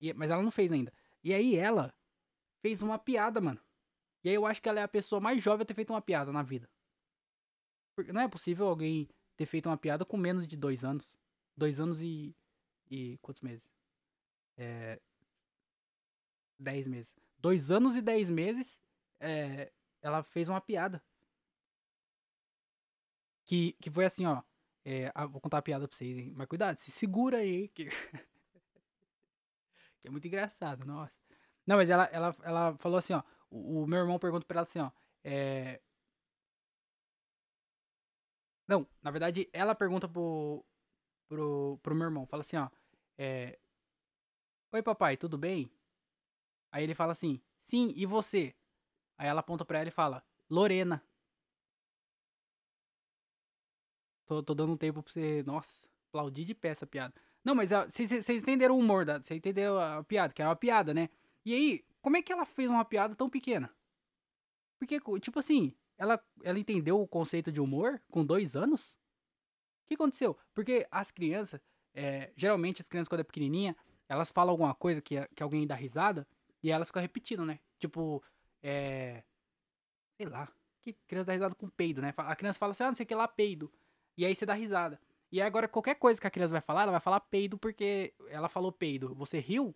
E- 0.00 0.12
mas 0.14 0.30
ela 0.30 0.42
não 0.42 0.50
fez 0.50 0.70
ainda. 0.72 0.92
E 1.22 1.32
aí 1.34 1.56
ela 1.56 1.94
fez 2.62 2.82
uma 2.82 2.98
piada, 2.98 3.40
mano. 3.40 3.60
E 4.24 4.28
aí 4.28 4.34
eu 4.34 4.46
acho 4.46 4.62
que 4.62 4.68
ela 4.68 4.80
é 4.80 4.82
a 4.82 4.88
pessoa 4.88 5.20
mais 5.20 5.42
jovem 5.42 5.62
a 5.62 5.66
ter 5.66 5.74
feito 5.74 5.92
uma 5.92 6.02
piada 6.02 6.32
na 6.32 6.42
vida. 6.42 6.70
Porque 7.94 8.12
não 8.12 8.20
é 8.20 8.28
possível 8.28 8.66
alguém 8.68 9.08
ter 9.36 9.46
feito 9.46 9.68
uma 9.68 9.76
piada 9.76 10.04
com 10.04 10.16
menos 10.16 10.46
de 10.46 10.56
dois 10.56 10.84
anos. 10.84 11.16
Dois 11.56 11.80
anos 11.80 12.00
e. 12.00 12.34
E. 12.90 13.18
Quantos 13.18 13.42
meses? 13.42 13.72
É. 14.56 15.00
Dez 16.58 16.86
meses. 16.88 17.14
Dois 17.38 17.70
anos 17.70 17.96
e 17.96 18.02
dez 18.02 18.30
meses. 18.30 18.80
É, 19.20 19.72
ela 20.02 20.22
fez 20.22 20.48
uma 20.48 20.60
piada. 20.60 21.02
Que, 23.44 23.72
que 23.80 23.90
foi 23.90 24.04
assim, 24.04 24.26
ó. 24.26 24.42
É, 24.84 25.10
ah, 25.14 25.26
vou 25.26 25.40
contar 25.40 25.58
a 25.58 25.62
piada 25.62 25.86
pra 25.88 25.96
vocês, 25.96 26.16
hein? 26.16 26.32
Mas 26.36 26.46
cuidado, 26.48 26.78
se 26.78 26.90
segura 26.90 27.38
aí, 27.38 27.68
que... 27.68 27.86
que 30.00 30.08
é 30.08 30.10
muito 30.10 30.26
engraçado, 30.26 30.86
nossa. 30.86 31.14
Não, 31.66 31.76
mas 31.76 31.90
ela, 31.90 32.04
ela, 32.06 32.34
ela 32.42 32.76
falou 32.78 32.98
assim, 32.98 33.12
ó. 33.12 33.22
O, 33.50 33.82
o 33.82 33.86
meu 33.86 33.98
irmão 34.00 34.18
pergunta 34.18 34.46
pra 34.46 34.58
ela 34.58 34.64
assim, 34.64 34.80
ó. 34.80 34.90
É... 35.24 35.80
Não, 38.66 38.86
na 39.02 39.10
verdade, 39.10 39.48
ela 39.52 39.74
pergunta 39.74 40.08
pro, 40.08 40.64
pro, 41.28 41.78
pro 41.82 41.94
meu 41.94 42.06
irmão. 42.06 42.26
Fala 42.26 42.42
assim, 42.42 42.56
ó. 42.56 42.68
É... 43.16 43.58
Oi, 44.72 44.82
papai, 44.82 45.16
tudo 45.16 45.38
bem? 45.38 45.70
Aí 46.70 46.84
ele 46.84 46.94
fala 46.94 47.12
assim, 47.12 47.40
sim, 47.60 47.92
e 47.96 48.04
você? 48.06 48.54
Aí 49.18 49.28
ela 49.28 49.40
aponta 49.40 49.64
pra 49.64 49.80
ela 49.80 49.88
e 49.88 49.92
fala, 49.92 50.24
Lorena. 50.48 51.02
Tô, 54.24 54.42
tô 54.42 54.54
dando 54.54 54.72
um 54.72 54.76
tempo 54.76 55.02
pra 55.02 55.12
você, 55.12 55.42
nossa, 55.44 55.82
aplaudir 56.08 56.44
de 56.44 56.54
pé 56.54 56.68
essa 56.68 56.86
piada. 56.86 57.12
Não, 57.44 57.54
mas 57.54 57.70
vocês 57.70 58.38
entenderam 58.38 58.76
o 58.76 58.78
humor. 58.78 59.04
Vocês 59.04 59.36
entenderam 59.36 59.78
a 59.78 60.04
piada, 60.04 60.32
que 60.32 60.40
é 60.40 60.46
uma 60.46 60.54
piada, 60.54 60.94
né? 60.94 61.08
E 61.44 61.54
aí, 61.54 61.84
como 62.00 62.16
é 62.16 62.22
que 62.22 62.32
ela 62.32 62.44
fez 62.44 62.70
uma 62.70 62.84
piada 62.84 63.14
tão 63.14 63.28
pequena? 63.28 63.74
Porque, 64.78 65.00
tipo 65.20 65.38
assim, 65.38 65.74
ela, 65.96 66.22
ela 66.42 66.58
entendeu 66.58 67.00
o 67.00 67.08
conceito 67.08 67.50
de 67.50 67.60
humor 67.60 68.00
com 68.10 68.24
dois 68.24 68.54
anos? 68.54 68.92
O 69.84 69.88
que 69.88 69.94
aconteceu? 69.94 70.36
Porque 70.54 70.86
as 70.90 71.10
crianças, 71.10 71.60
é, 71.94 72.32
geralmente 72.36 72.82
as 72.82 72.88
crianças 72.88 73.08
quando 73.08 73.22
é 73.22 73.24
pequenininha, 73.24 73.74
elas 74.08 74.30
falam 74.30 74.52
alguma 74.52 74.74
coisa 74.74 75.02
que, 75.02 75.26
que 75.34 75.42
alguém 75.42 75.66
dá 75.66 75.74
risada 75.74 76.26
e 76.62 76.70
elas 76.70 76.88
ficam 76.88 77.02
repetindo, 77.02 77.44
né? 77.44 77.58
Tipo, 77.78 78.22
é. 78.62 79.22
Sei 80.20 80.26
lá. 80.28 80.48
Que 80.82 80.92
criança 81.06 81.26
dá 81.28 81.32
risada 81.32 81.54
com 81.54 81.68
peido, 81.68 82.00
né? 82.00 82.14
A 82.16 82.36
criança 82.36 82.58
fala 82.58 82.72
assim, 82.72 82.84
ah, 82.84 82.88
não 82.88 82.94
sei 82.94 83.04
o 83.04 83.06
que 83.06 83.14
lá, 83.14 83.28
peido. 83.28 83.70
E 84.16 84.24
aí 84.24 84.34
você 84.34 84.46
dá 84.46 84.54
risada. 84.54 85.00
E 85.30 85.40
aí 85.40 85.46
agora 85.46 85.68
qualquer 85.68 85.96
coisa 85.96 86.20
que 86.20 86.26
a 86.26 86.30
criança 86.30 86.52
vai 86.52 86.60
falar, 86.60 86.82
ela 86.82 86.92
vai 86.92 87.00
falar 87.00 87.20
peido 87.20 87.58
porque 87.58 88.14
ela 88.28 88.48
falou 88.48 88.72
peido. 88.72 89.14
Você 89.14 89.38
riu? 89.38 89.74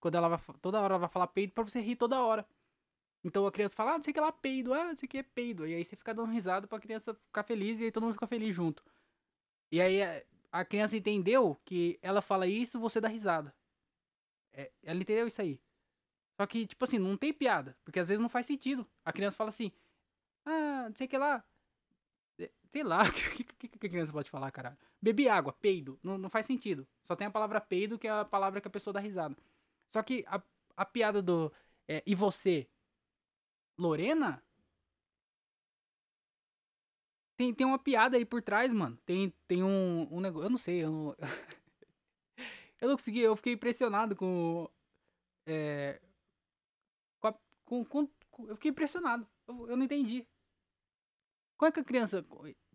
Quando 0.00 0.14
ela 0.16 0.28
vai. 0.28 0.40
Toda 0.62 0.80
hora 0.80 0.94
ela 0.94 0.98
vai 1.00 1.08
falar 1.08 1.26
peido 1.28 1.52
pra 1.52 1.64
você 1.64 1.80
rir 1.80 1.96
toda 1.96 2.20
hora. 2.22 2.46
Então 3.24 3.46
a 3.46 3.52
criança 3.52 3.74
fala, 3.76 3.92
ah, 3.94 3.98
não 3.98 4.02
sei 4.04 4.12
o 4.12 4.14
que 4.14 4.20
lá, 4.20 4.32
peido, 4.32 4.72
ah, 4.72 4.86
não 4.88 4.96
sei 4.96 5.06
o 5.06 5.10
que 5.10 5.18
é 5.18 5.22
peido. 5.22 5.66
E 5.66 5.74
aí 5.74 5.84
você 5.84 5.96
fica 5.96 6.14
dando 6.14 6.32
risada 6.32 6.66
pra 6.66 6.78
criança 6.80 7.14
ficar 7.14 7.42
feliz 7.42 7.78
e 7.80 7.84
aí 7.84 7.92
todo 7.92 8.04
mundo 8.04 8.14
fica 8.14 8.26
feliz 8.26 8.54
junto. 8.54 8.82
E 9.72 9.80
aí 9.80 10.02
a- 10.02 10.24
a 10.52 10.64
criança 10.64 10.96
entendeu 10.96 11.56
que 11.64 11.98
ela 12.00 12.22
fala 12.22 12.46
isso, 12.46 12.80
você 12.80 13.00
dá 13.00 13.08
risada. 13.08 13.54
É, 14.52 14.70
ela 14.82 15.00
entendeu 15.00 15.26
isso 15.26 15.40
aí. 15.42 15.60
Só 16.38 16.46
que, 16.46 16.66
tipo 16.66 16.84
assim, 16.84 16.98
não 16.98 17.16
tem 17.16 17.32
piada. 17.32 17.76
Porque 17.84 17.98
às 17.98 18.06
vezes 18.06 18.22
não 18.22 18.28
faz 18.28 18.46
sentido. 18.46 18.86
A 19.04 19.12
criança 19.12 19.36
fala 19.36 19.50
assim, 19.50 19.72
ah, 20.46 20.86
não 20.88 20.96
sei 20.96 21.06
o 21.06 21.10
que 21.10 21.18
lá. 21.18 21.44
É, 22.38 22.50
Sei 22.72 22.84
lá, 22.84 23.02
o 23.08 23.12
que, 23.12 23.44
que, 23.44 23.68
que 23.68 23.86
a 23.86 23.90
criança 23.90 24.12
pode 24.12 24.30
falar, 24.30 24.50
caralho? 24.52 24.78
Bebi 25.02 25.28
água, 25.28 25.52
peido. 25.52 25.98
Não, 26.02 26.16
não 26.16 26.30
faz 26.30 26.46
sentido. 26.46 26.86
Só 27.04 27.16
tem 27.16 27.26
a 27.26 27.30
palavra 27.30 27.60
peido, 27.60 27.98
que 27.98 28.06
é 28.06 28.10
a 28.10 28.24
palavra 28.24 28.60
que 28.60 28.68
a 28.68 28.70
pessoa 28.70 28.94
dá 28.94 29.00
risada. 29.00 29.36
Só 29.88 30.02
que 30.02 30.24
a, 30.28 30.40
a 30.76 30.84
piada 30.84 31.20
do. 31.20 31.52
é, 31.88 32.02
e 32.06 32.14
você? 32.14 32.68
Lorena? 33.76 34.42
Tem, 37.36 37.54
tem 37.54 37.66
uma 37.66 37.78
piada 37.78 38.16
aí 38.16 38.24
por 38.24 38.42
trás, 38.42 38.72
mano. 38.72 38.96
Tem, 39.06 39.32
tem 39.46 39.62
um, 39.62 40.08
um 40.10 40.20
negócio. 40.20 40.46
Eu 40.46 40.50
não 40.50 40.58
sei, 40.58 40.84
eu 40.84 40.90
não. 40.90 41.16
eu 42.80 42.88
não 42.88 42.96
consegui, 42.96 43.20
eu 43.20 43.36
fiquei 43.36 43.52
impressionado 43.54 44.16
com. 44.16 44.68
É, 45.46 46.00
com, 47.68 47.84
com, 47.84 48.06
com- 48.30 48.48
Eu 48.48 48.56
fiquei 48.56 48.70
impressionado. 48.70 49.26
Eu, 49.46 49.70
eu 49.70 49.76
não 49.76 49.84
entendi. 49.84 50.26
Como 51.56 51.68
é 51.68 51.72
que 51.72 51.80
a 51.80 51.84
criança 51.84 52.24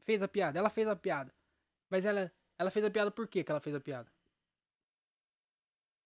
fez 0.05 0.21
a 0.21 0.27
piada? 0.27 0.59
Ela 0.59 0.69
fez 0.69 0.87
a 0.87 0.95
piada. 0.95 1.33
Mas 1.89 2.05
ela, 2.05 2.31
ela 2.59 2.71
fez 2.71 2.85
a 2.85 2.91
piada 2.91 3.11
por 3.11 3.27
quê 3.27 3.43
que 3.43 3.51
ela 3.51 3.61
fez 3.61 3.75
a 3.75 3.79
piada? 3.81 4.11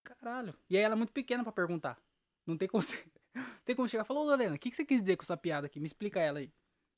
Caralho. 0.04 0.54
E 0.70 0.76
aí 0.76 0.82
ela 0.82 0.94
é 0.94 0.96
muito 0.96 1.12
pequena 1.12 1.42
pra 1.42 1.52
perguntar. 1.52 2.00
Não 2.46 2.56
tem 2.56 2.68
como, 2.68 2.82
tem 3.64 3.76
como 3.76 3.88
chegar 3.88 4.04
e 4.04 4.06
falar, 4.06 4.20
ô 4.20 4.24
Lorena, 4.24 4.56
o 4.56 4.58
que, 4.58 4.70
que 4.70 4.76
você 4.76 4.84
quis 4.84 5.00
dizer 5.02 5.16
com 5.16 5.22
essa 5.22 5.36
piada 5.36 5.66
aqui? 5.66 5.80
Me 5.80 5.86
explica 5.86 6.20
ela 6.20 6.38
aí. 6.38 6.52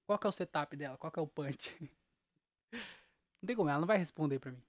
Qual 0.07 0.19
que 0.19 0.27
é 0.27 0.31
o 0.31 0.33
setup 0.33 0.77
dela? 0.77 0.99
Qual 0.99 1.11
que 1.13 1.19
é 1.19 1.23
o 1.23 1.27
punch? 1.27 1.77
Não 3.43 3.47
tem 3.47 3.57
como, 3.57 3.71
ela 3.71 3.81
não 3.81 3.87
vai 3.87 3.97
responder 3.97 4.39
pra 4.39 4.53
mim. 4.53 4.63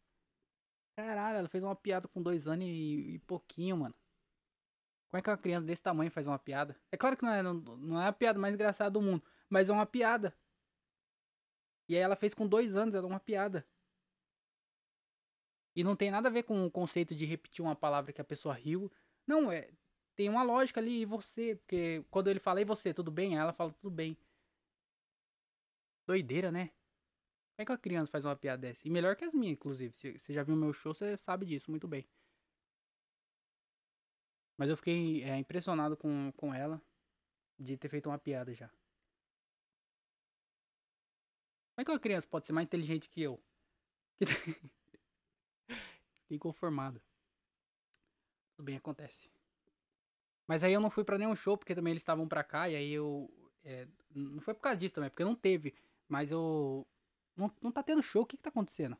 Caralho, 0.95 1.39
ela 1.39 1.49
fez 1.49 1.63
uma 1.63 1.75
piada 1.75 2.07
com 2.07 2.21
dois 2.21 2.47
anos 2.47 2.65
e, 2.65 3.15
e 3.15 3.19
pouquinho, 3.19 3.77
mano. 3.77 3.95
Como 5.11 5.19
é 5.19 5.21
que 5.21 5.29
uma 5.29 5.37
criança 5.37 5.65
desse 5.65 5.83
tamanho 5.83 6.09
faz 6.09 6.25
uma 6.25 6.39
piada? 6.39 6.73
É 6.89 6.95
claro 6.95 7.17
que 7.17 7.23
não 7.23 7.33
é, 7.33 7.43
não, 7.43 7.53
não 7.53 8.01
é 8.01 8.07
a 8.07 8.13
piada 8.13 8.39
mais 8.39 8.53
engraçada 8.53 8.91
do 8.91 9.01
mundo, 9.01 9.21
mas 9.49 9.67
é 9.67 9.73
uma 9.73 9.85
piada. 9.85 10.33
E 11.89 11.97
aí 11.97 12.01
ela 12.01 12.15
fez 12.15 12.33
com 12.33 12.47
dois 12.47 12.77
anos, 12.77 12.95
era 12.95 13.05
uma 13.05 13.19
piada. 13.19 13.67
E 15.75 15.83
não 15.83 15.97
tem 15.97 16.09
nada 16.09 16.29
a 16.29 16.31
ver 16.31 16.43
com 16.43 16.65
o 16.65 16.71
conceito 16.71 17.13
de 17.13 17.25
repetir 17.25 17.61
uma 17.61 17.75
palavra 17.75 18.13
que 18.13 18.21
a 18.21 18.23
pessoa 18.23 18.53
riu. 18.53 18.89
Não, 19.27 19.51
é. 19.51 19.69
Tem 20.15 20.29
uma 20.29 20.43
lógica 20.43 20.79
ali, 20.79 21.01
e 21.01 21.05
você? 21.05 21.55
Porque 21.55 22.05
quando 22.09 22.29
ele 22.29 22.39
fala, 22.39 22.61
e 22.61 22.65
você, 22.65 22.93
tudo 22.93 23.11
bem? 23.11 23.35
Aí 23.35 23.41
ela 23.41 23.51
fala, 23.51 23.73
tudo 23.73 23.91
bem. 23.91 24.17
Doideira, 26.07 26.51
né? 26.51 26.67
Como 26.67 27.63
é 27.63 27.65
que 27.65 27.71
uma 27.73 27.77
criança 27.77 28.09
faz 28.09 28.23
uma 28.23 28.35
piada 28.35 28.61
dessa? 28.61 28.87
E 28.87 28.89
melhor 28.89 29.17
que 29.17 29.25
as 29.25 29.33
minhas, 29.33 29.53
inclusive. 29.53 29.93
Se 29.93 30.17
você 30.17 30.33
já 30.33 30.43
viu 30.43 30.55
meu 30.55 30.71
show, 30.71 30.93
você 30.93 31.17
sabe 31.17 31.45
disso 31.45 31.69
muito 31.69 31.87
bem. 31.87 32.07
Mas 34.61 34.69
eu 34.69 34.77
fiquei 34.77 35.23
é, 35.23 35.35
impressionado 35.39 35.97
com, 35.97 36.31
com 36.33 36.53
ela 36.53 36.79
de 37.57 37.75
ter 37.75 37.89
feito 37.89 38.07
uma 38.07 38.19
piada 38.19 38.53
já. 38.53 38.67
Como 41.73 41.79
é 41.79 41.83
que 41.83 41.89
uma 41.89 41.99
criança 41.99 42.27
pode 42.27 42.45
ser 42.45 42.53
mais 42.53 42.67
inteligente 42.67 43.09
que 43.09 43.23
eu? 43.23 43.43
Fiquei 46.21 46.37
conformado. 46.37 47.01
Tudo 48.55 48.65
bem, 48.67 48.77
acontece. 48.77 49.31
Mas 50.45 50.63
aí 50.63 50.73
eu 50.73 50.79
não 50.79 50.91
fui 50.91 51.03
para 51.03 51.17
nenhum 51.17 51.35
show, 51.35 51.57
porque 51.57 51.73
também 51.73 51.93
eles 51.93 52.01
estavam 52.01 52.27
pra 52.27 52.43
cá, 52.43 52.69
e 52.69 52.75
aí 52.75 52.91
eu. 52.91 53.33
É, 53.63 53.87
não 54.13 54.41
foi 54.41 54.53
por 54.53 54.61
causa 54.61 54.77
disso 54.77 54.93
também, 54.93 55.09
porque 55.09 55.23
não 55.23 55.35
teve. 55.35 55.73
Mas 56.07 56.29
eu. 56.29 56.87
Não, 57.35 57.51
não 57.59 57.71
tá 57.71 57.81
tendo 57.81 58.03
show, 58.03 58.21
o 58.21 58.25
que 58.27 58.37
que 58.37 58.43
tá 58.43 58.49
acontecendo? 58.49 58.95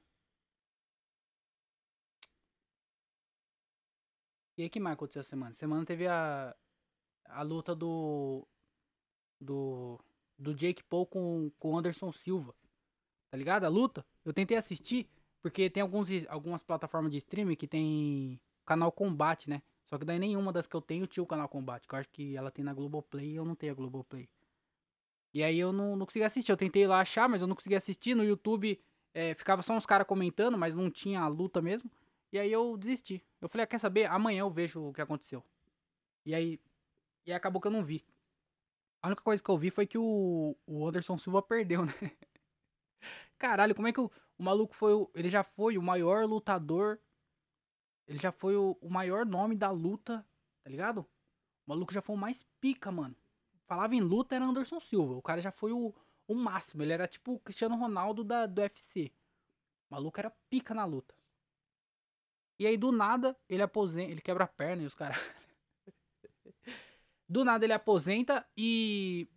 E 4.61 4.65
aí, 4.65 4.69
que 4.69 4.79
mais 4.79 4.93
aconteceu 4.93 5.21
essa 5.21 5.31
semana? 5.31 5.53
Semana 5.53 5.83
teve 5.83 6.07
a. 6.07 6.55
A 7.25 7.41
luta 7.41 7.73
do. 7.73 8.47
Do. 9.39 9.99
Do 10.37 10.53
Jake 10.53 10.83
Paul 10.83 11.07
com 11.07 11.51
o 11.59 11.77
Anderson 11.77 12.11
Silva. 12.11 12.53
Tá 13.31 13.37
ligado? 13.37 13.63
A 13.63 13.69
luta. 13.69 14.05
Eu 14.23 14.31
tentei 14.31 14.55
assistir, 14.55 15.09
porque 15.41 15.67
tem 15.67 15.81
alguns, 15.81 16.09
algumas 16.27 16.61
plataformas 16.61 17.11
de 17.11 17.17
streaming 17.17 17.55
que 17.55 17.67
tem 17.67 18.39
canal 18.63 18.91
Combate, 18.91 19.49
né? 19.49 19.63
Só 19.85 19.97
que 19.97 20.05
daí 20.05 20.19
nenhuma 20.19 20.53
das 20.53 20.67
que 20.67 20.75
eu 20.75 20.81
tenho 20.81 21.07
tinha 21.07 21.23
o 21.23 21.27
canal 21.27 21.49
Combate. 21.49 21.87
Que 21.87 21.95
eu 21.95 21.99
acho 21.99 22.09
que 22.09 22.37
ela 22.37 22.51
tem 22.51 22.63
na 22.63 22.73
Globoplay 22.73 23.31
e 23.31 23.35
eu 23.37 23.45
não 23.45 23.55
tenho 23.55 23.71
a 23.71 23.75
Globoplay. 23.75 24.29
E 25.33 25.41
aí 25.43 25.59
eu 25.59 25.73
não, 25.73 25.95
não 25.95 26.05
consegui 26.05 26.23
assistir. 26.23 26.51
Eu 26.51 26.57
tentei 26.57 26.85
lá 26.85 26.99
achar, 26.99 27.27
mas 27.27 27.41
eu 27.41 27.47
não 27.47 27.55
consegui 27.55 27.75
assistir. 27.75 28.13
No 28.13 28.23
YouTube 28.23 28.79
é, 29.11 29.33
ficava 29.33 29.63
só 29.63 29.73
uns 29.73 29.87
caras 29.87 30.05
comentando, 30.05 30.55
mas 30.55 30.75
não 30.75 30.91
tinha 30.91 31.21
a 31.21 31.27
luta 31.27 31.63
mesmo. 31.63 31.89
E 32.31 32.39
aí 32.39 32.51
eu 32.51 32.77
desisti. 32.77 33.23
Eu 33.41 33.49
falei, 33.49 33.63
ah, 33.65 33.67
quer 33.67 33.79
saber? 33.79 34.05
Amanhã 34.05 34.41
eu 34.41 34.49
vejo 34.49 34.81
o 34.87 34.93
que 34.93 35.01
aconteceu. 35.01 35.43
E 36.25 36.33
aí. 36.33 36.59
E 37.25 37.31
aí 37.31 37.37
acabou 37.37 37.61
que 37.61 37.67
eu 37.67 37.71
não 37.71 37.83
vi. 37.83 38.05
A 39.01 39.07
única 39.07 39.21
coisa 39.21 39.43
que 39.43 39.49
eu 39.49 39.57
vi 39.57 39.69
foi 39.69 39.85
que 39.85 39.97
o, 39.97 40.55
o 40.65 40.87
Anderson 40.87 41.17
Silva 41.17 41.41
perdeu, 41.43 41.85
né? 41.85 41.93
Caralho, 43.37 43.75
como 43.75 43.87
é 43.87 43.93
que 43.93 43.99
o, 43.99 44.09
o 44.37 44.43
maluco 44.43 44.75
foi. 44.75 44.93
O, 44.93 45.11
ele 45.13 45.29
já 45.29 45.43
foi 45.43 45.77
o 45.77 45.81
maior 45.81 46.25
lutador. 46.25 46.99
Ele 48.07 48.19
já 48.19 48.31
foi 48.31 48.55
o, 48.55 48.77
o 48.81 48.89
maior 48.89 49.25
nome 49.25 49.55
da 49.55 49.71
luta, 49.71 50.25
tá 50.63 50.69
ligado? 50.69 50.99
O 51.65 51.69
maluco 51.69 51.93
já 51.93 52.01
foi 52.01 52.15
o 52.15 52.19
mais 52.19 52.43
pica, 52.59 52.91
mano. 52.91 53.15
Falava 53.65 53.95
em 53.95 54.01
luta 54.01 54.35
era 54.35 54.45
Anderson 54.45 54.79
Silva. 54.79 55.15
O 55.15 55.21
cara 55.21 55.41
já 55.41 55.51
foi 55.51 55.71
o, 55.71 55.93
o 56.27 56.35
máximo. 56.35 56.83
Ele 56.83 56.93
era 56.93 57.07
tipo 57.07 57.33
o 57.33 57.39
Cristiano 57.39 57.75
Ronaldo 57.75 58.23
da, 58.23 58.45
do 58.45 58.61
UFC. 58.61 59.11
O 59.89 59.93
maluco 59.95 60.19
era 60.19 60.29
pica 60.49 60.73
na 60.73 60.85
luta. 60.85 61.15
E 62.61 62.67
aí 62.67 62.77
do 62.77 62.91
nada 62.91 63.35
ele 63.49 63.63
aposenta. 63.63 64.11
Ele 64.11 64.21
quebra 64.21 64.43
a 64.43 64.47
perna 64.47 64.83
e 64.83 64.85
os 64.85 64.93
caras. 64.93 65.17
do 67.27 67.43
nada 67.43 67.65
ele 67.65 67.73
aposenta 67.73 68.47
e 68.55 69.27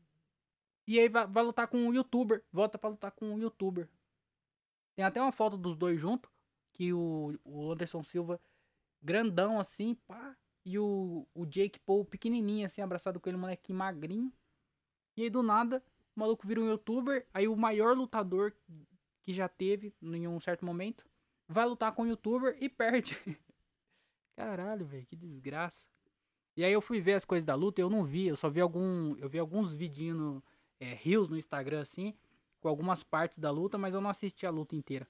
e 0.86 1.00
aí 1.00 1.08
vai, 1.08 1.26
vai 1.26 1.42
lutar 1.42 1.66
com 1.66 1.78
um 1.78 1.94
youtuber. 1.94 2.44
Volta 2.52 2.76
pra 2.76 2.90
lutar 2.90 3.12
com 3.12 3.32
um 3.32 3.38
youtuber. 3.38 3.88
Tem 4.94 5.06
até 5.06 5.22
uma 5.22 5.32
foto 5.32 5.56
dos 5.56 5.74
dois 5.74 5.98
juntos. 5.98 6.30
Que 6.74 6.92
o, 6.92 7.34
o 7.42 7.72
Anderson 7.72 8.02
Silva, 8.02 8.38
grandão 9.02 9.58
assim, 9.58 9.94
pá. 10.06 10.36
E 10.62 10.78
o, 10.78 11.26
o 11.32 11.46
Jake 11.46 11.78
Paul 11.78 12.04
pequenininho, 12.04 12.66
assim, 12.66 12.82
abraçado 12.82 13.18
com 13.18 13.30
ele, 13.30 13.38
molequinho 13.38 13.78
magrinho. 13.78 14.30
E 15.16 15.22
aí 15.22 15.30
do 15.30 15.42
nada, 15.42 15.82
o 16.14 16.20
maluco 16.20 16.46
vira 16.46 16.60
um 16.60 16.68
youtuber. 16.68 17.26
Aí 17.32 17.48
o 17.48 17.56
maior 17.56 17.96
lutador 17.96 18.54
que 19.22 19.32
já 19.32 19.48
teve 19.48 19.94
em 20.02 20.28
um 20.28 20.38
certo 20.40 20.62
momento 20.62 21.06
vai 21.48 21.66
lutar 21.66 21.92
com 21.92 22.02
o 22.02 22.06
youtuber 22.06 22.56
e 22.60 22.68
perde. 22.68 23.18
Caralho, 24.36 24.86
velho, 24.86 25.06
que 25.06 25.16
desgraça. 25.16 25.86
E 26.56 26.64
aí 26.64 26.72
eu 26.72 26.80
fui 26.80 27.00
ver 27.00 27.14
as 27.14 27.24
coisas 27.24 27.44
da 27.44 27.54
luta, 27.54 27.80
eu 27.80 27.90
não 27.90 28.04
vi, 28.04 28.26
eu 28.26 28.36
só 28.36 28.48
vi 28.48 28.60
algum, 28.60 29.16
eu 29.16 29.28
vi 29.28 29.38
alguns 29.38 29.74
vidinhos 29.74 30.42
é, 30.78 30.94
rios 30.94 31.28
no 31.28 31.36
Instagram, 31.36 31.80
assim, 31.80 32.14
com 32.60 32.68
algumas 32.68 33.02
partes 33.02 33.38
da 33.38 33.50
luta, 33.50 33.76
mas 33.76 33.94
eu 33.94 34.00
não 34.00 34.10
assisti 34.10 34.46
a 34.46 34.50
luta 34.50 34.76
inteira. 34.76 35.08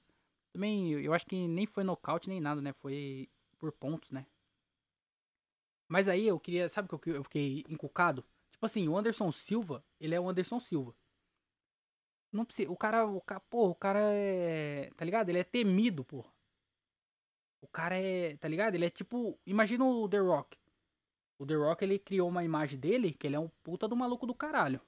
Também, 0.53 0.93
eu 0.93 1.13
acho 1.13 1.27
que 1.27 1.49
nem 1.49 1.67
foi 1.67 1.85
nocaute 1.85 2.29
nem 2.29 2.41
nada, 2.41 2.61
né? 2.61 2.73
Foi 2.73 3.29
por 3.59 3.73
pontos, 3.73 4.11
né? 4.11 4.27
Mas 5.89 6.09
aí 6.09 6.27
eu 6.27 6.39
queria, 6.41 6.69
sabe 6.69 6.89
que 6.89 7.11
eu 7.11 7.25
fiquei 7.25 7.65
encucado? 7.69 8.25
Tipo 8.51 8.67
assim, 8.67 8.89
o 8.89 8.97
Anderson 8.97 9.31
Silva, 9.33 9.85
ele 10.01 10.15
é 10.15 10.21
o 10.21 10.29
Anderson 10.29 10.61
Silva. 10.61 10.95
Não 12.35 12.45
precisa, 12.45 12.71
o 12.71 12.77
cara, 12.77 13.07
o 13.07 13.21
cara, 13.21 13.41
pô, 13.41 13.69
o 13.69 13.75
cara 13.77 14.01
é, 14.03 14.91
tá 14.97 15.05
ligado? 15.05 15.29
Ele 15.29 15.39
é 15.39 15.45
temido, 15.45 16.05
pô. 16.05 16.25
O 17.61 17.69
cara 17.69 17.97
é, 17.97 18.37
tá 18.37 18.49
ligado? 18.49 18.75
Ele 18.75 18.87
é 18.87 18.91
tipo, 18.91 19.39
imagina 19.47 19.85
o 19.85 20.09
The 20.09 20.19
Rock. 20.19 20.59
O 21.39 21.47
The 21.47 21.55
Rock, 21.55 21.85
ele 21.85 21.99
criou 21.99 22.29
uma 22.29 22.43
imagem 22.43 22.79
dele 22.79 23.13
que 23.13 23.27
ele 23.27 23.37
é 23.37 23.39
um 23.41 23.49
puta 23.63 23.87
do 23.87 23.95
maluco 23.95 24.27
do 24.27 24.35
caralho. 24.35 24.81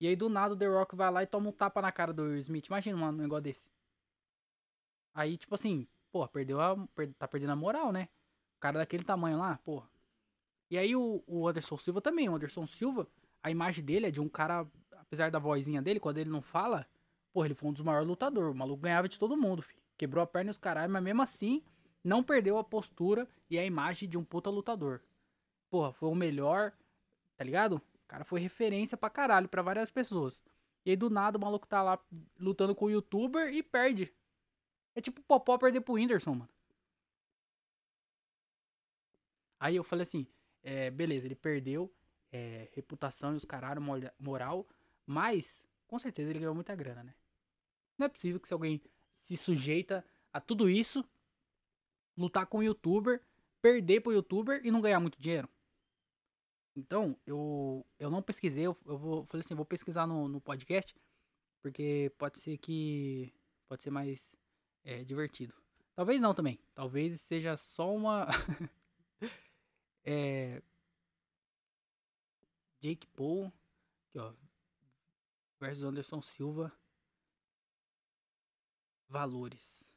E 0.00 0.08
aí 0.08 0.16
do 0.16 0.30
nada 0.30 0.54
o 0.54 0.56
The 0.56 0.66
Rock 0.66 0.96
vai 0.96 1.10
lá 1.10 1.22
e 1.22 1.26
toma 1.26 1.50
um 1.50 1.52
tapa 1.52 1.82
na 1.82 1.92
cara 1.92 2.14
do 2.14 2.22
Will 2.22 2.38
Smith. 2.38 2.66
Imagina 2.66 2.96
um 2.96 3.12
negócio 3.12 3.42
desse. 3.42 3.70
Aí, 5.14 5.36
tipo 5.36 5.54
assim, 5.54 5.86
pô, 6.10 6.26
perdeu 6.26 6.60
a. 6.60 6.76
tá 7.18 7.28
perdendo 7.28 7.52
a 7.52 7.56
moral, 7.56 7.92
né? 7.92 8.08
O 8.56 8.60
cara 8.60 8.78
daquele 8.78 9.04
tamanho 9.04 9.38
lá, 9.38 9.58
pô. 9.64 9.82
E 10.70 10.78
aí 10.78 10.96
o, 10.96 11.22
o 11.26 11.46
Anderson 11.46 11.76
Silva 11.76 12.00
também. 12.00 12.28
O 12.28 12.34
Anderson 12.34 12.66
Silva, 12.66 13.06
a 13.42 13.50
imagem 13.50 13.84
dele 13.84 14.06
é 14.06 14.10
de 14.10 14.20
um 14.20 14.28
cara, 14.28 14.66
apesar 15.14 15.30
da 15.30 15.38
vozinha 15.38 15.80
dele, 15.80 16.00
quando 16.00 16.18
ele 16.18 16.28
não 16.28 16.42
fala, 16.42 16.86
pô, 17.32 17.44
ele 17.44 17.54
foi 17.54 17.70
um 17.70 17.72
dos 17.72 17.82
maiores 17.82 18.08
lutadores. 18.08 18.52
O 18.52 18.58
maluco 18.58 18.82
ganhava 18.82 19.08
de 19.08 19.18
todo 19.18 19.36
mundo, 19.36 19.62
filho. 19.62 19.80
Quebrou 19.96 20.22
a 20.22 20.26
perna 20.26 20.50
e 20.50 20.52
os 20.52 20.58
caralho, 20.58 20.92
mas 20.92 21.02
mesmo 21.02 21.22
assim, 21.22 21.62
não 22.02 22.22
perdeu 22.22 22.58
a 22.58 22.64
postura 22.64 23.28
e 23.48 23.56
a 23.56 23.64
imagem 23.64 24.08
de 24.08 24.18
um 24.18 24.24
puta 24.24 24.50
lutador. 24.50 25.00
Porra, 25.70 25.92
foi 25.92 26.08
o 26.08 26.14
melhor, 26.14 26.72
tá 27.36 27.44
ligado? 27.44 27.76
O 27.76 28.06
cara 28.08 28.24
foi 28.24 28.40
referência 28.40 28.96
pra 28.96 29.08
caralho 29.08 29.48
pra 29.48 29.62
várias 29.62 29.88
pessoas. 29.88 30.42
E 30.84 30.90
aí 30.90 30.96
do 30.96 31.08
nada 31.08 31.38
o 31.38 31.40
maluco 31.40 31.66
tá 31.66 31.80
lá 31.80 31.98
lutando 32.38 32.74
com 32.74 32.86
o 32.86 32.90
youtuber 32.90 33.54
e 33.54 33.62
perde. 33.62 34.12
É 34.96 35.00
tipo 35.00 35.20
o 35.20 35.24
Popó 35.24 35.56
perder 35.56 35.80
pro 35.80 35.94
Whindersson, 35.94 36.34
mano. 36.34 36.50
Aí 39.60 39.76
eu 39.76 39.84
falei 39.84 40.02
assim, 40.02 40.26
é, 40.62 40.90
beleza, 40.90 41.24
ele 41.24 41.36
perdeu 41.36 41.90
é, 42.32 42.68
reputação 42.72 43.32
e 43.32 43.36
os 43.36 43.44
caralho, 43.44 43.80
moral, 44.18 44.66
mas 45.06 45.58
com 45.86 45.98
certeza 45.98 46.30
ele 46.30 46.38
ganhou 46.38 46.54
muita 46.54 46.74
grana, 46.74 47.02
né? 47.02 47.14
Não 47.98 48.06
é 48.06 48.08
possível 48.08 48.40
que 48.40 48.48
se 48.48 48.54
alguém 48.54 48.82
se 49.12 49.36
sujeita 49.36 50.04
a 50.32 50.40
tudo 50.40 50.68
isso, 50.68 51.04
lutar 52.16 52.46
com 52.46 52.58
o 52.58 52.62
youtuber, 52.62 53.22
perder 53.62 54.00
pro 54.00 54.12
youtuber 54.12 54.60
e 54.64 54.70
não 54.70 54.80
ganhar 54.80 55.00
muito 55.00 55.20
dinheiro. 55.20 55.48
Então, 56.76 57.16
eu, 57.24 57.86
eu 57.98 58.10
não 58.10 58.20
pesquisei, 58.20 58.66
eu, 58.66 58.76
eu 58.84 58.98
vou, 58.98 59.24
falei 59.26 59.44
assim, 59.44 59.54
vou 59.54 59.64
pesquisar 59.64 60.06
no, 60.06 60.26
no 60.26 60.40
podcast, 60.40 60.94
porque 61.62 62.12
pode 62.18 62.40
ser 62.40 62.58
que, 62.58 63.32
pode 63.68 63.84
ser 63.84 63.90
mais 63.90 64.34
é, 64.82 65.04
divertido. 65.04 65.54
Talvez 65.94 66.20
não 66.20 66.34
também, 66.34 66.58
talvez 66.74 67.20
seja 67.20 67.56
só 67.56 67.94
uma... 67.94 68.26
é, 70.04 70.60
Jake 72.80 73.06
Paul, 73.06 73.52
aqui 74.08 74.18
ó, 74.18 74.34
versus 75.60 75.84
Anderson 75.84 76.20
Silva, 76.22 76.72
valores. 79.08 79.88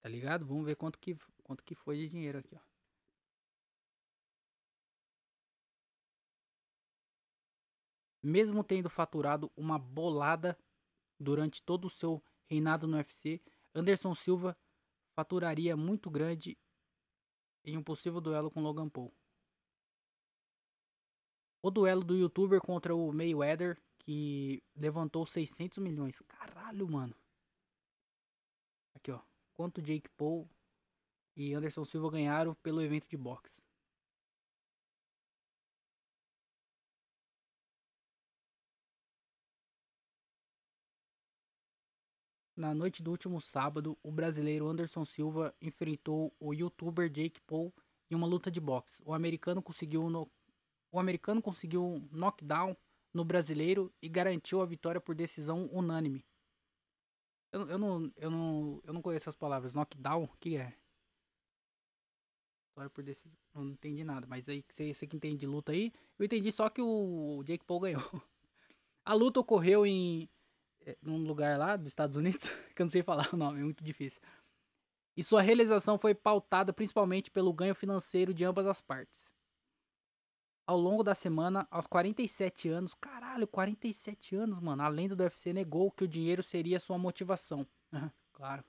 Tá 0.00 0.08
ligado? 0.08 0.46
Vamos 0.46 0.64
ver 0.64 0.76
quanto 0.76 0.98
que, 0.98 1.16
quanto 1.42 1.64
que 1.64 1.74
foi 1.74 1.96
de 1.96 2.08
dinheiro 2.08 2.38
aqui, 2.38 2.54
ó. 2.54 2.60
Mesmo 8.22 8.64
tendo 8.64 8.90
faturado 8.90 9.50
uma 9.56 9.78
bolada 9.78 10.58
durante 11.18 11.62
todo 11.62 11.86
o 11.86 11.90
seu 11.90 12.22
reinado 12.46 12.86
no 12.86 12.96
UFC, 12.96 13.40
Anderson 13.74 14.14
Silva 14.14 14.56
faturaria 15.14 15.76
muito 15.76 16.10
grande 16.10 16.58
em 17.64 17.76
um 17.76 17.82
possível 17.82 18.20
duelo 18.20 18.50
com 18.50 18.62
Logan 18.62 18.88
Paul. 18.88 19.12
O 21.60 21.70
duelo 21.70 22.04
do 22.04 22.16
youtuber 22.16 22.60
contra 22.60 22.94
o 22.94 23.12
Mayweather, 23.12 23.80
que 24.08 24.64
levantou 24.74 25.26
600 25.26 25.76
milhões. 25.76 26.18
Caralho, 26.26 26.88
mano. 26.88 27.14
Aqui, 28.94 29.10
ó. 29.10 29.20
Quanto 29.52 29.82
Jake 29.82 30.08
Paul 30.16 30.48
e 31.36 31.52
Anderson 31.52 31.84
Silva 31.84 32.10
ganharam 32.10 32.54
pelo 32.54 32.80
evento 32.80 33.06
de 33.06 33.18
boxe? 33.18 33.62
Na 42.56 42.74
noite 42.74 43.02
do 43.02 43.10
último 43.10 43.42
sábado, 43.42 43.98
o 44.02 44.10
brasileiro 44.10 44.66
Anderson 44.68 45.04
Silva 45.04 45.54
enfrentou 45.60 46.34
o 46.40 46.54
youtuber 46.54 47.10
Jake 47.10 47.42
Paul 47.42 47.74
em 48.10 48.14
uma 48.14 48.26
luta 48.26 48.50
de 48.50 48.58
boxe. 48.58 49.02
O 49.04 49.12
americano 49.12 49.62
conseguiu 49.62 50.08
no... 50.08 50.32
o 50.90 50.98
americano 50.98 51.42
conseguiu 51.42 51.84
um 51.84 52.08
knockdown 52.10 52.74
no 53.18 53.24
brasileiro 53.24 53.92
e 54.00 54.08
garantiu 54.08 54.62
a 54.62 54.66
vitória 54.66 55.00
por 55.00 55.12
decisão 55.12 55.68
unânime. 55.72 56.24
Eu, 57.50 57.68
eu, 57.68 57.78
não, 57.78 58.12
eu, 58.16 58.30
não, 58.30 58.80
eu 58.84 58.92
não 58.92 59.02
conheço 59.02 59.28
as 59.28 59.34
palavras. 59.34 59.74
Knockdown, 59.74 60.22
o 60.22 60.36
que 60.38 60.56
é? 60.56 60.72
Vitória 62.68 62.90
por 62.90 63.02
decisão. 63.02 63.36
Não 63.52 63.70
entendi 63.70 64.04
nada, 64.04 64.24
mas 64.28 64.48
aí 64.48 64.64
você, 64.68 64.94
você 64.94 65.04
que 65.04 65.16
entende 65.16 65.38
de 65.38 65.46
luta 65.48 65.72
aí, 65.72 65.92
eu 66.16 66.24
entendi 66.24 66.52
só 66.52 66.68
que 66.68 66.80
o 66.80 67.42
Jake 67.44 67.64
Paul 67.64 67.80
ganhou. 67.80 68.02
A 69.04 69.14
luta 69.14 69.40
ocorreu 69.40 69.84
em 69.84 70.28
é, 70.86 70.96
num 71.02 71.26
lugar 71.26 71.58
lá 71.58 71.74
dos 71.74 71.88
Estados 71.88 72.14
Unidos, 72.14 72.48
que 72.76 72.80
eu 72.80 72.84
não 72.84 72.90
sei 72.90 73.02
falar 73.02 73.34
o 73.34 73.36
nome, 73.36 73.58
é 73.58 73.64
muito 73.64 73.82
difícil. 73.82 74.22
E 75.16 75.24
sua 75.24 75.42
realização 75.42 75.98
foi 75.98 76.14
pautada 76.14 76.72
principalmente 76.72 77.32
pelo 77.32 77.52
ganho 77.52 77.74
financeiro 77.74 78.32
de 78.32 78.44
ambas 78.44 78.66
as 78.66 78.80
partes. 78.80 79.32
Ao 80.68 80.76
longo 80.76 81.02
da 81.02 81.14
semana, 81.14 81.66
aos 81.70 81.86
47 81.86 82.68
anos, 82.68 82.92
caralho, 82.92 83.48
47 83.48 84.36
anos, 84.36 84.60
mano, 84.60 84.82
a 84.82 84.88
lenda 84.88 85.16
do 85.16 85.22
UFC 85.22 85.50
negou 85.50 85.90
que 85.90 86.04
o 86.04 86.08
dinheiro 86.08 86.42
seria 86.42 86.78
sua 86.78 86.98
motivação. 86.98 87.66
claro. 88.34 88.62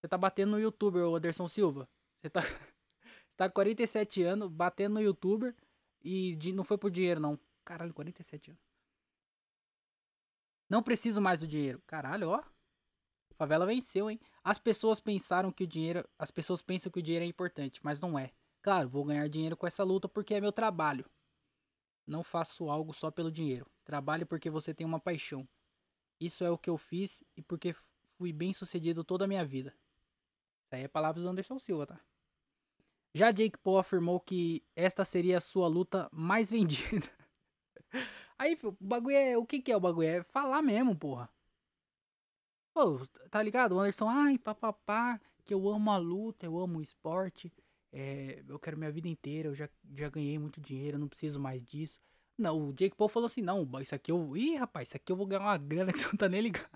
Você 0.00 0.08
tá 0.08 0.16
batendo 0.16 0.52
no 0.52 0.58
youtuber, 0.58 1.04
Anderson 1.04 1.46
Silva. 1.46 1.86
Você 2.16 2.30
tá, 2.30 2.40
você 3.28 3.36
tá 3.36 3.46
com 3.46 3.56
47 3.56 4.22
anos, 4.22 4.48
batendo 4.48 4.94
no 4.94 5.02
youtuber 5.02 5.54
e 6.02 6.34
de, 6.36 6.50
não 6.50 6.64
foi 6.64 6.78
por 6.78 6.90
dinheiro, 6.90 7.20
não. 7.20 7.38
Caralho, 7.62 7.92
47 7.92 8.52
anos. 8.52 8.62
Não 10.66 10.82
preciso 10.82 11.20
mais 11.20 11.40
do 11.40 11.46
dinheiro. 11.46 11.82
Caralho, 11.86 12.30
ó. 12.30 12.42
favela 13.36 13.66
venceu, 13.66 14.10
hein? 14.10 14.18
As 14.42 14.58
pessoas 14.58 14.98
pensaram 14.98 15.52
que 15.52 15.64
o 15.64 15.66
dinheiro. 15.66 16.08
As 16.18 16.30
pessoas 16.30 16.62
pensam 16.62 16.90
que 16.90 17.00
o 17.00 17.02
dinheiro 17.02 17.26
é 17.26 17.28
importante, 17.28 17.84
mas 17.84 18.00
não 18.00 18.18
é. 18.18 18.32
Claro, 18.62 18.88
vou 18.88 19.04
ganhar 19.04 19.28
dinheiro 19.28 19.56
com 19.56 19.66
essa 19.66 19.82
luta 19.82 20.08
porque 20.08 20.34
é 20.34 20.40
meu 20.40 20.52
trabalho. 20.52 21.04
Não 22.06 22.22
faço 22.22 22.70
algo 22.70 22.94
só 22.94 23.10
pelo 23.10 23.30
dinheiro. 23.30 23.66
Trabalho 23.84 24.24
porque 24.24 24.48
você 24.48 24.72
tem 24.72 24.86
uma 24.86 25.00
paixão. 25.00 25.46
Isso 26.20 26.44
é 26.44 26.50
o 26.50 26.56
que 26.56 26.70
eu 26.70 26.78
fiz 26.78 27.24
e 27.36 27.42
porque 27.42 27.74
fui 28.16 28.32
bem 28.32 28.52
sucedido 28.52 29.02
toda 29.02 29.24
a 29.24 29.28
minha 29.28 29.44
vida. 29.44 29.74
Isso 30.64 30.76
aí 30.76 30.84
é 30.84 30.88
palavras 30.88 31.24
do 31.24 31.28
Anderson 31.28 31.58
Silva, 31.58 31.86
tá? 31.86 32.00
Já 33.14 33.30
Jake 33.32 33.58
Paul 33.58 33.78
afirmou 33.78 34.20
que 34.20 34.62
esta 34.74 35.04
seria 35.04 35.38
a 35.38 35.40
sua 35.40 35.66
luta 35.66 36.08
mais 36.12 36.48
vendida. 36.50 37.10
Aí, 38.38 38.58
o 38.62 38.76
bagulho 38.80 39.16
é. 39.16 39.36
O 39.36 39.44
que 39.44 39.60
que 39.60 39.70
é 39.72 39.76
o 39.76 39.80
bagulho? 39.80 40.08
É 40.08 40.22
falar 40.22 40.62
mesmo, 40.62 40.96
porra. 40.96 41.28
Pô, 42.72 43.00
tá 43.30 43.42
ligado? 43.42 43.72
O 43.72 43.80
Anderson, 43.80 44.08
ai, 44.08 44.38
papapá, 44.38 45.20
que 45.44 45.52
eu 45.52 45.68
amo 45.68 45.90
a 45.90 45.98
luta, 45.98 46.46
eu 46.46 46.58
amo 46.58 46.78
o 46.78 46.82
esporte. 46.82 47.52
É, 47.92 48.42
eu 48.48 48.58
quero 48.58 48.78
minha 48.78 48.90
vida 48.90 49.08
inteira, 49.08 49.48
eu 49.48 49.54
já, 49.54 49.68
já 49.96 50.08
ganhei 50.08 50.38
muito 50.38 50.60
dinheiro, 50.60 50.96
eu 50.96 51.00
não 51.00 51.08
preciso 51.08 51.38
mais 51.38 51.62
disso. 51.62 52.00
Não, 52.38 52.68
o 52.68 52.72
Jake 52.72 52.96
Paul 52.96 53.08
falou 53.08 53.26
assim: 53.26 53.42
não, 53.42 53.68
isso 53.80 53.94
aqui 53.94 54.10
eu. 54.10 54.36
Ih, 54.36 54.56
rapaz, 54.56 54.88
isso 54.88 54.96
aqui 54.96 55.12
eu 55.12 55.16
vou 55.16 55.26
ganhar 55.26 55.42
uma 55.42 55.58
grana 55.58 55.92
que 55.92 55.98
você 55.98 56.06
não 56.06 56.16
tá 56.16 56.28
nem 56.28 56.40
ligado. 56.40 56.68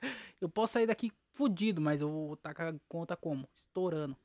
Eu 0.40 0.48
posso 0.48 0.72
sair 0.72 0.88
daqui 0.88 1.12
fudido, 1.34 1.80
mas 1.80 2.00
eu 2.00 2.10
vou 2.10 2.36
tacar 2.36 2.74
a 2.74 2.78
conta 2.88 3.16
como? 3.16 3.48
Estourando. 3.54 4.16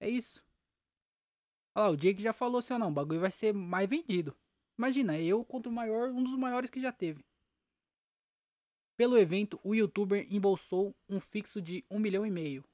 É 0.00 0.08
isso. 0.08 0.42
Olha 1.74 1.88
lá, 1.88 1.90
o 1.90 1.96
Jake 1.96 2.22
já 2.22 2.32
falou 2.32 2.58
assim: 2.58 2.78
não, 2.78 2.88
o 2.88 2.90
bagulho 2.90 3.20
vai 3.20 3.30
ser 3.30 3.52
mais 3.52 3.86
vendido. 3.88 4.34
Imagina, 4.78 5.18
eu 5.18 5.44
contra 5.44 5.70
o 5.70 5.74
maior, 5.74 6.10
um 6.10 6.22
dos 6.22 6.34
maiores 6.36 6.70
que 6.70 6.80
já 6.80 6.92
teve. 6.92 7.22
Pelo 8.96 9.18
evento, 9.18 9.60
o 9.62 9.74
youtuber 9.74 10.26
embolsou 10.30 10.94
um 11.08 11.20
fixo 11.20 11.60
de 11.60 11.84
um 11.90 11.98
milhão 11.98 12.24
e 12.24 12.30
meio. 12.30 12.64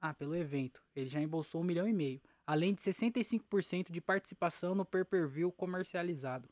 Ah, 0.00 0.14
pelo 0.14 0.34
evento. 0.34 0.82
Ele 0.96 1.06
já 1.06 1.20
embolsou 1.20 1.60
um 1.60 1.64
milhão 1.64 1.86
e 1.86 1.92
meio. 1.92 2.22
Além 2.46 2.74
de 2.74 2.80
65% 2.80 3.92
de 3.92 4.00
participação 4.00 4.74
no 4.74 4.84
pay-per-view 4.84 5.52
comercializado. 5.52 6.48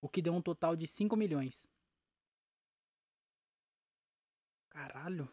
O 0.00 0.08
que 0.08 0.20
deu 0.20 0.34
um 0.34 0.42
total 0.42 0.76
de 0.76 0.86
5 0.86 1.16
milhões. 1.16 1.66
Caralho. 4.70 5.28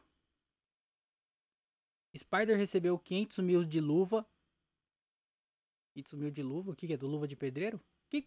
Spider 2.17 2.57
recebeu 2.57 2.97
500 2.97 3.39
mil 3.39 3.63
de 3.65 3.81
luva 3.81 4.25
e 5.95 6.03
sumiu 6.07 6.31
de 6.31 6.41
luva? 6.41 6.71
O 6.71 6.75
que, 6.75 6.87
que 6.87 6.93
é? 6.93 6.97
Do 6.97 7.07
luva 7.07 7.27
de 7.27 7.35
pedreiro? 7.35 7.77
O 7.77 8.09
que, 8.09 8.21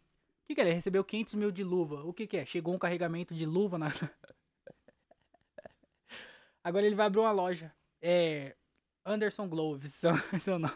que, 0.46 0.54
que 0.54 0.61
é? 0.61 0.64
Ele 0.64 0.74
recebeu 0.74 1.02
500 1.02 1.35
mil 1.35 1.50
de 1.50 1.64
luva. 1.64 2.04
O 2.04 2.12
que, 2.12 2.26
que 2.26 2.37
é? 2.37 2.46
Chegou 2.46 2.74
um 2.74 2.78
carregamento 2.78 3.35
de 3.35 3.46
luva 3.46 3.78
na. 3.78 3.88
Agora 6.62 6.87
ele 6.87 6.94
vai 6.94 7.07
abrir 7.07 7.20
uma 7.20 7.33
loja. 7.33 7.74
É. 8.00 8.56
Anderson 9.04 9.48
Gloves, 9.48 9.94
seu 10.40 10.58
nome. 10.58 10.74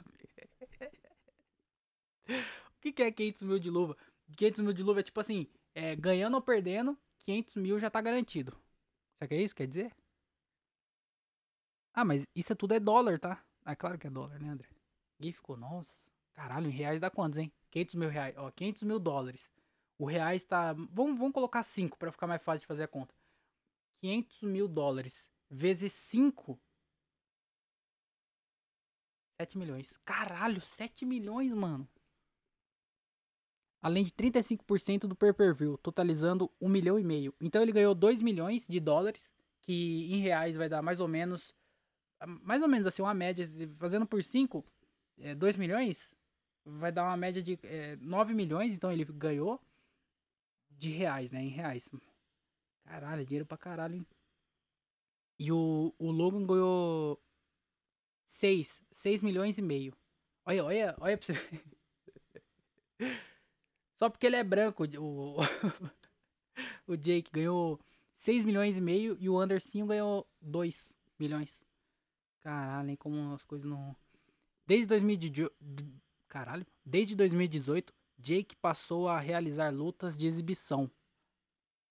o 2.29 2.81
que, 2.81 2.93
que 2.93 3.03
é 3.03 3.13
500 3.13 3.43
mil 3.43 3.59
de 3.59 3.71
luva? 3.71 3.97
500 4.37 4.61
mil 4.61 4.73
de 4.73 4.83
luva 4.83 5.01
é 5.01 5.03
tipo 5.03 5.21
assim: 5.21 5.47
é, 5.75 5.95
ganhando 5.95 6.35
ou 6.35 6.43
perdendo, 6.43 6.97
500 7.21 7.57
mil 7.57 7.79
já 7.79 7.91
tá 7.91 8.01
garantido. 8.01 8.53
Sabe 9.19 9.27
o 9.27 9.29
que 9.29 9.35
é 9.35 9.43
isso? 9.43 9.55
Quer 9.55 9.67
dizer? 9.67 9.95
Ah, 11.95 12.05
mas 12.05 12.25
isso 12.35 12.57
tudo 12.57 12.75
é 12.75 12.81
dólar, 12.81 13.19
tá? 13.19 13.45
Ah, 13.65 13.77
claro 13.77 13.99
que 13.99 14.07
é 14.07 14.11
dólar, 14.11 14.41
né, 14.41 14.49
André? 14.49 14.69
Ninguém 15.19 15.33
ficou, 15.33 15.57
nossa. 15.57 15.95
Caralho, 16.33 16.69
em 16.69 16.71
reais 16.71 17.01
dá 17.01 17.11
quantos, 17.11 17.39
hein? 17.39 17.53
500 17.71 17.95
mil 17.97 18.09
reais. 18.09 18.35
Ó, 18.39 18.51
500 18.51 18.83
mil 18.83 18.99
dólares. 18.99 19.51
O 19.99 20.07
reais 20.07 20.43
tá. 20.45 20.73
Vamos, 20.73 21.19
vamos 21.19 21.33
colocar 21.33 21.63
5 21.63 21.99
para 21.99 22.11
ficar 22.11 22.27
mais 22.27 22.43
fácil 22.43 22.61
de 22.61 22.67
fazer 22.67 22.85
a 22.85 22.89
conta. 22.89 23.15
500 24.01 24.43
mil 24.43 24.67
dólares 24.67 25.31
vezes 25.51 25.93
5. 25.93 26.59
7 29.43 29.59
milhões. 29.59 29.99
Caralho, 30.05 30.61
7 30.61 31.05
milhões, 31.05 31.53
mano. 31.53 31.89
Além 33.81 34.05
de 34.05 34.13
35% 34.13 35.01
do 35.09 35.17
pay-per-view, 35.17 35.77
totalizando 35.79 36.51
1 36.61 36.69
milhão 36.69 36.99
e 36.99 37.05
meio. 37.05 37.35
Então 37.41 37.61
ele 37.61 37.73
ganhou 37.73 37.95
2 37.95 38.23
milhões 38.23 38.69
de 38.69 38.79
dólares, 38.79 39.33
que 39.63 40.13
em 40.13 40.21
reais 40.21 40.57
vai 40.57 40.69
dar 40.69 40.83
mais 40.83 41.01
ou 41.01 41.09
menos. 41.09 41.53
Mais 42.25 42.63
ou 42.63 42.69
menos 42.69 42.87
assim, 42.87 43.03
uma 43.03 43.15
média. 43.15 43.45
Fazendo 43.79 44.07
por 44.07 44.23
5, 44.23 44.65
é, 45.19 45.35
2 45.35 45.57
milhões 45.57 46.15
vai 46.65 46.93
dar 46.93 47.03
uma 47.03 47.17
média 47.17 47.43
de 47.43 47.59
é, 47.65 47.97
9 47.97 48.33
milhões, 48.35 48.77
então 48.77 48.93
ele 48.93 49.05
ganhou 49.05 49.61
de 50.71 50.91
reais, 50.91 51.33
né? 51.33 51.43
Em 51.43 51.49
reais. 51.49 51.91
Caralho, 52.85 53.23
é 53.23 53.25
dinheiro 53.25 53.47
pra 53.47 53.59
caralho, 53.59 53.97
hein? 53.97 54.07
E 55.41 55.51
o, 55.51 55.93
o 55.99 56.13
Logan 56.13 56.47
ganhou 56.47 57.21
6, 58.33 58.83
6 58.91 59.23
milhões 59.23 59.59
e 59.59 59.63
meio. 59.63 59.95
Olha, 60.45 60.65
olha, 60.65 60.97
olha 60.99 61.19
pra 61.19 61.27
você 61.27 61.33
ver. 61.35 61.63
Só 63.97 64.09
porque 64.09 64.27
ele 64.27 64.37
é 64.37 64.43
branco, 64.43 64.85
o, 64.99 65.37
o 66.89 66.97
Jake 66.97 67.31
ganhou 67.31 67.79
6 68.17 68.45
milhões 68.45 68.77
e 68.77 68.81
meio 68.81 69.17
e 69.21 69.29
o 69.29 69.39
Anderson 69.39 69.87
ganhou 69.87 70.27
2 70.41 70.97
milhões. 71.19 71.63
Caralho, 72.41 72.91
hein, 72.91 72.97
como 72.97 73.35
as 73.35 73.45
coisas 73.45 73.69
não... 73.69 73.95
Desde 74.67 74.87
2018, 74.87 75.55
Caralho. 76.27 76.67
Desde 76.85 77.15
2018, 77.15 77.93
Jake 78.19 78.57
passou 78.57 79.09
a 79.09 79.21
realizar 79.21 79.73
lutas 79.73 80.17
de 80.17 80.27
exibição, 80.27 80.91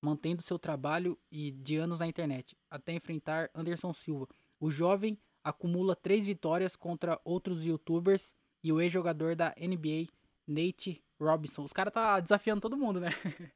mantendo 0.02 0.42
seu 0.42 0.58
trabalho 0.58 1.18
e 1.32 1.52
de 1.52 1.78
anos 1.78 2.00
na 2.00 2.08
internet, 2.08 2.58
até 2.70 2.94
enfrentar 2.94 3.50
Anderson 3.54 3.94
Silva. 3.94 4.28
O 4.60 4.72
jovem 4.72 5.18
acumula 5.44 5.96
três 5.96 6.26
vitórias 6.26 6.76
contra 6.76 7.20
outros 7.24 7.66
youtubers 7.66 8.34
e 8.64 8.72
o 8.72 8.80
ex-jogador 8.80 9.36
da 9.36 9.56
NBA, 9.58 10.10
Nate 10.48 11.04
Robinson. 11.20 11.64
Os 11.64 11.74
caras 11.74 11.94
tá 11.94 12.20
desafiando 12.20 12.62
todo 12.62 12.78
mundo, 12.78 13.00
né? 13.00 13.10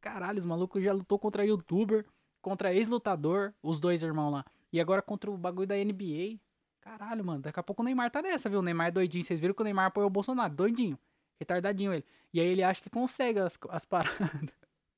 Caralho, 0.00 0.38
os 0.38 0.44
malucos 0.44 0.82
já 0.82 0.92
lutou 0.92 1.18
contra 1.18 1.44
youtuber, 1.44 2.06
contra 2.40 2.72
ex-lutador, 2.72 3.52
os 3.62 3.80
dois 3.80 4.02
irmãos 4.02 4.30
lá. 4.30 4.44
E 4.72 4.80
agora 4.80 5.02
contra 5.02 5.30
o 5.30 5.36
bagulho 5.36 5.66
da 5.66 5.76
NBA. 5.76 6.38
Caralho, 6.80 7.24
mano, 7.24 7.42
daqui 7.42 7.58
a 7.58 7.62
pouco 7.62 7.82
o 7.82 7.84
Neymar 7.84 8.10
tá 8.10 8.22
nessa, 8.22 8.48
viu? 8.48 8.60
O 8.60 8.62
Neymar 8.62 8.88
é 8.88 8.90
doidinho. 8.90 9.24
Vocês 9.24 9.40
viram 9.40 9.54
que 9.54 9.60
o 9.60 9.64
Neymar 9.64 9.86
apoiou 9.86 10.06
o 10.06 10.10
Bolsonaro, 10.10 10.54
doidinho. 10.54 10.98
Retardadinho 11.38 11.92
ele. 11.92 12.04
E 12.32 12.40
aí 12.40 12.46
ele 12.46 12.62
acha 12.62 12.80
que 12.80 12.88
consegue 12.88 13.40
as, 13.40 13.58
as 13.70 13.84
paradas. 13.84 14.30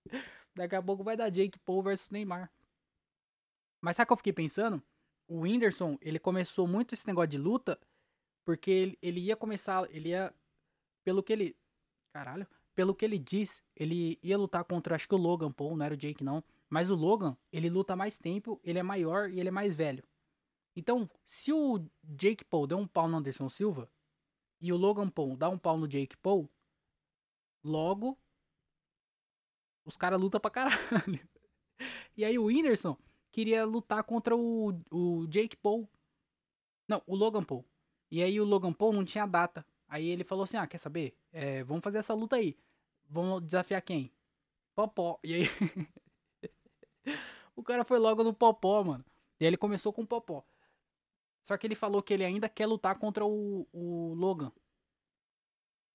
daqui 0.55 0.75
a 0.75 0.83
pouco 0.83 1.03
vai 1.03 1.17
dar 1.17 1.31
Jake 1.31 1.59
Paul 1.61 1.83
versus 1.83 2.11
Neymar. 2.11 2.51
Mas 3.81 3.97
sabe 3.97 4.05
o 4.05 4.07
que 4.09 4.13
eu 4.13 4.17
fiquei 4.19 4.33
pensando? 4.33 4.83
O 5.29 5.41
Whindersson, 5.41 5.99
ele 6.01 6.19
começou 6.19 6.67
muito 6.67 6.95
esse 6.95 7.07
negócio 7.07 7.29
de 7.29 7.39
luta 7.39 7.79
porque 8.45 8.71
ele, 8.71 8.99
ele 9.03 9.21
ia 9.21 9.37
começar, 9.37 9.87
ele 9.95 10.09
ia 10.09 10.35
pelo 11.05 11.23
que 11.23 11.33
ele, 11.35 11.57
caralho, 12.15 12.47
pelo 12.75 12.95
que 12.95 13.05
ele 13.05 13.19
diz, 13.19 13.63
ele 13.77 14.19
ia 14.23 14.39
lutar 14.39 14.65
contra 14.65 14.95
acho 14.95 15.07
que 15.07 15.15
o 15.15 15.19
Logan 15.19 15.53
Paul, 15.53 15.77
não 15.77 15.85
era 15.85 15.93
o 15.93 15.97
Jake 15.99 16.25
não, 16.25 16.43
mas 16.71 16.89
o 16.89 16.95
Logan, 16.95 17.37
ele 17.53 17.69
luta 17.69 17.95
mais 17.95 18.19
tempo, 18.19 18.59
ele 18.65 18.79
é 18.79 18.83
maior 18.83 19.29
e 19.29 19.39
ele 19.39 19.51
é 19.51 19.53
mais 19.53 19.75
velho. 19.75 20.03
Então, 20.75 21.11
se 21.27 21.53
o 21.53 21.79
Jake 22.03 22.43
Paul 22.45 22.67
deu 22.67 22.79
um 22.79 22.87
pau 22.87 23.07
no 23.07 23.19
Anderson 23.19 23.51
Silva 23.51 23.91
e 24.61 24.73
o 24.73 24.77
Logan 24.77 25.11
Paul 25.11 25.37
dá 25.37 25.51
um 25.51 25.59
pau 25.59 25.77
no 25.77 25.87
Jake 25.87 26.17
Paul, 26.17 26.49
logo 27.63 28.17
Os 29.85 29.97
caras 29.97 30.21
lutam 30.21 30.41
pra 30.41 30.51
caralho. 30.51 30.79
E 32.17 32.25
aí 32.25 32.37
o 32.37 32.47
Whindersson 32.47 32.97
queria 33.39 33.65
lutar 33.65 34.03
contra 34.03 34.37
o, 34.37 34.71
o 34.91 35.25
Jake 35.29 35.57
Paul. 35.57 35.89
Não, 36.89 37.01
o 37.07 37.15
Logan 37.15 37.45
Paul. 37.45 37.65
E 38.11 38.21
aí 38.21 38.41
o 38.41 38.45
Logan 38.45 38.73
Paul 38.73 38.93
não 38.93 39.05
tinha 39.05 39.27
data. 39.27 39.65
Aí 39.87 40.09
ele 40.09 40.25
falou 40.25 40.43
assim: 40.43 40.57
Ah, 40.57 40.67
quer 40.67 40.79
saber? 40.79 41.17
É, 41.33 41.63
vamos 41.63 41.85
fazer 41.85 41.99
essa 41.99 42.15
luta 42.15 42.35
aí. 42.35 42.59
Vamos 43.09 43.45
desafiar 43.45 43.81
quem? 43.83 44.11
Popó. 44.75 45.21
E 45.23 45.35
aí. 45.35 45.43
o 47.55 47.63
cara 47.63 47.85
foi 47.85 48.01
logo 48.01 48.25
no 48.25 48.35
Popó, 48.35 48.83
mano. 48.83 49.05
E 49.39 49.45
aí 49.45 49.51
ele 49.51 49.57
começou 49.57 49.93
com 49.93 50.03
o 50.03 50.07
Popó. 50.07 50.45
Só 51.45 51.57
que 51.57 51.65
ele 51.65 51.77
falou 51.77 52.03
que 52.03 52.13
ele 52.13 52.25
ainda 52.25 52.49
quer 52.49 52.67
lutar 52.67 52.99
contra 52.99 53.25
o, 53.25 53.69
o 53.73 54.15
Logan. 54.15 54.51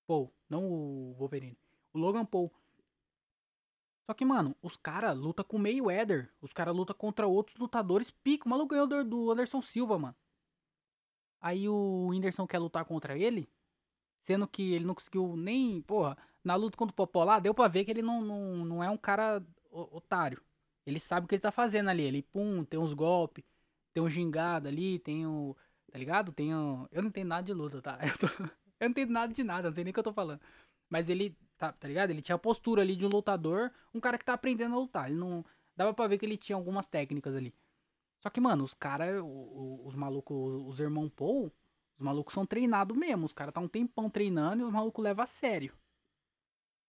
Paul, 0.07 0.31
não 0.49 0.65
o 0.65 1.13
Wolverine. 1.15 1.57
O 1.91 1.99
Logan 1.99 2.23
Paul. 2.23 2.49
Só 4.05 4.13
que, 4.13 4.25
mano, 4.25 4.55
os 4.61 4.75
caras 4.75 5.17
lutam 5.17 5.45
com 5.45 5.57
o 5.57 5.59
Mayweather. 5.59 6.29
Os 6.41 6.51
caras 6.51 6.75
lutam 6.75 6.95
contra 6.95 7.25
outros 7.25 7.57
lutadores 7.57 8.11
pico. 8.11 8.45
O 8.45 8.49
maluco 8.49 8.69
ganhou 8.69 9.03
do 9.03 9.31
Anderson 9.31 9.61
Silva, 9.61 9.97
mano. 9.97 10.15
Aí 11.41 11.67
o 11.67 12.07
Whindersson 12.07 12.47
quer 12.47 12.59
lutar 12.59 12.85
contra 12.85 13.17
ele. 13.17 13.49
Sendo 14.23 14.47
que 14.47 14.73
ele 14.73 14.85
não 14.85 14.95
conseguiu 14.95 15.35
nem. 15.35 15.81
Porra, 15.81 16.17
na 16.43 16.55
luta 16.55 16.77
contra 16.77 16.93
o 16.93 16.95
Popó 16.95 17.23
lá, 17.23 17.39
deu 17.39 17.53
pra 17.53 17.67
ver 17.67 17.85
que 17.85 17.91
ele 17.91 18.01
não, 18.01 18.21
não, 18.21 18.65
não 18.65 18.83
é 18.83 18.89
um 18.89 18.97
cara 18.97 19.43
otário. 19.71 20.41
Ele 20.85 20.99
sabe 20.99 21.25
o 21.25 21.27
que 21.27 21.35
ele 21.35 21.41
tá 21.41 21.51
fazendo 21.51 21.89
ali. 21.89 22.03
Ele, 22.03 22.21
pum, 22.23 22.63
tem 22.63 22.79
uns 22.79 22.93
golpes, 22.93 23.43
tem 23.93 24.03
um 24.03 24.09
gingado 24.09 24.67
ali, 24.67 24.99
tem 24.99 25.25
o. 25.25 25.55
Tá 25.91 25.97
ligado? 25.97 26.31
Tem 26.31 26.53
o. 26.53 26.87
Eu 26.91 27.01
não 27.01 27.09
entendo 27.09 27.27
nada 27.27 27.43
de 27.43 27.53
luta, 27.53 27.81
tá? 27.81 27.99
Eu, 28.03 28.17
tô... 28.17 28.27
eu 28.27 28.49
não 28.81 28.89
entendo 28.89 29.11
nada 29.11 29.33
de 29.33 29.43
nada, 29.43 29.69
não 29.69 29.75
sei 29.75 29.83
nem 29.83 29.91
o 29.91 29.93
que 29.93 29.99
eu 29.99 30.03
tô 30.03 30.13
falando. 30.13 30.41
Mas 30.89 31.09
ele 31.09 31.37
Tá, 31.57 31.71
tá 31.71 31.87
ligado? 31.87 32.09
Ele 32.09 32.21
tinha 32.21 32.35
a 32.35 32.39
postura 32.39 32.81
ali 32.81 32.95
de 32.95 33.05
um 33.05 33.09
lutador, 33.09 33.71
um 33.93 33.99
cara 33.99 34.17
que 34.17 34.25
tá 34.25 34.33
aprendendo 34.33 34.75
a 34.75 34.79
lutar. 34.79 35.09
Ele 35.09 35.19
não. 35.19 35.45
Dava 35.75 35.93
pra 35.93 36.07
ver 36.07 36.17
que 36.17 36.25
ele 36.25 36.37
tinha 36.37 36.55
algumas 36.55 36.87
técnicas 36.87 37.35
ali. 37.35 37.53
Só 38.19 38.29
que, 38.29 38.39
mano, 38.39 38.63
os 38.63 38.73
caras, 38.73 39.21
os 39.21 39.95
malucos, 39.95 40.63
os 40.67 40.79
irmãos 40.79 41.09
Paul, 41.09 41.51
os 41.97 42.05
malucos 42.05 42.33
são 42.33 42.45
treinados 42.45 42.95
mesmo. 42.95 43.25
Os 43.25 43.33
caras 43.33 43.53
tá 43.53 43.59
um 43.59 43.67
tempão 43.67 44.09
treinando 44.09 44.63
e 44.63 44.65
os 44.65 44.71
malucos 44.71 45.03
levam 45.03 45.23
a 45.23 45.27
sério. 45.27 45.73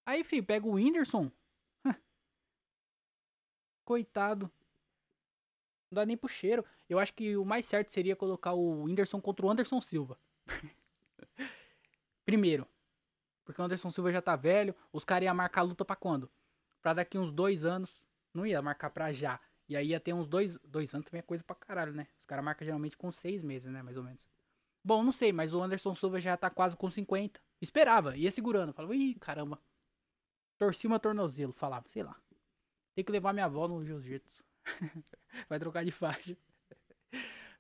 Aí, 0.07 0.23
filho, 0.23 0.45
pega 0.45 0.67
o 0.67 0.75
Whindersson. 0.75 1.31
Coitado. 3.85 4.51
Não 5.91 5.97
dá 5.97 6.07
nem 6.07 6.17
pro 6.17 6.29
cheiro. 6.29 6.65
Eu 6.89 6.99
acho 6.99 7.15
que 7.15 7.37
o 7.37 7.45
mais 7.45 7.67
certo 7.67 7.91
seria 7.91 8.17
colocar 8.17 8.53
o 8.53 8.85
Whindersson 8.85 9.21
contra 9.21 9.47
o 9.47 9.51
Anderson 9.51 9.81
Silva. 9.81 10.19
Primeiro, 12.25 12.67
porque 13.45 13.61
o 13.61 13.65
Anderson 13.65 13.91
Silva 13.91 14.11
já 14.13 14.23
tá 14.23 14.35
velho. 14.37 14.75
Os 14.93 15.05
caras 15.05 15.27
iam 15.27 15.35
marcar 15.35 15.61
a 15.61 15.65
luta 15.65 15.85
pra 15.85 15.97
quando? 15.97 16.31
Pra 16.81 16.95
daqui 16.95 17.19
uns 17.19 17.31
dois 17.31 17.65
anos. 17.65 18.03
Não 18.33 18.47
ia 18.47 18.61
marcar 18.63 18.91
pra 18.91 19.13
já. 19.13 19.41
E 19.69 19.77
aí 19.77 19.89
ia 19.89 20.01
ter 20.01 20.13
uns 20.13 20.29
dois. 20.29 20.59
Dois 20.65 20.93
anos 20.95 21.07
também 21.07 21.21
é 21.21 21.23
coisa 21.23 21.45
pra 21.45 21.55
caralho, 21.55 21.93
né? 21.93 22.07
Os 22.19 22.25
caras 22.25 22.45
marcam 22.45 22.65
geralmente 22.65 22.97
com 22.97 23.13
seis 23.13 23.43
meses, 23.43 23.71
né? 23.71 23.83
Mais 23.83 23.97
ou 23.97 24.03
menos. 24.03 24.27
Bom, 24.83 25.03
não 25.03 25.13
sei, 25.13 25.33
mas 25.33 25.55
o 25.55 25.63
Anderson 25.63 25.95
Silva 25.95 26.21
já 26.21 26.37
tá 26.37 26.51
quase 26.51 26.77
com 26.77 26.91
50. 26.91 27.41
Esperava, 27.61 28.17
ia 28.17 28.31
segurando. 28.31 28.73
Falava, 28.73 28.95
ih, 28.95 29.15
caramba. 29.15 29.59
Torci 30.59 30.87
uma 30.87 30.99
tornozelo. 30.99 31.53
Falava, 31.53 31.89
sei 31.89 32.03
lá. 32.03 32.17
Tem 32.95 33.05
que 33.05 33.13
levar 33.13 33.33
minha 33.33 33.47
avó 33.47 33.67
no 33.67 33.85
jiu-jitsu. 33.85 34.45
Vai 35.49 35.59
trocar 35.59 35.85
de 35.85 35.91
faixa. 35.91 36.37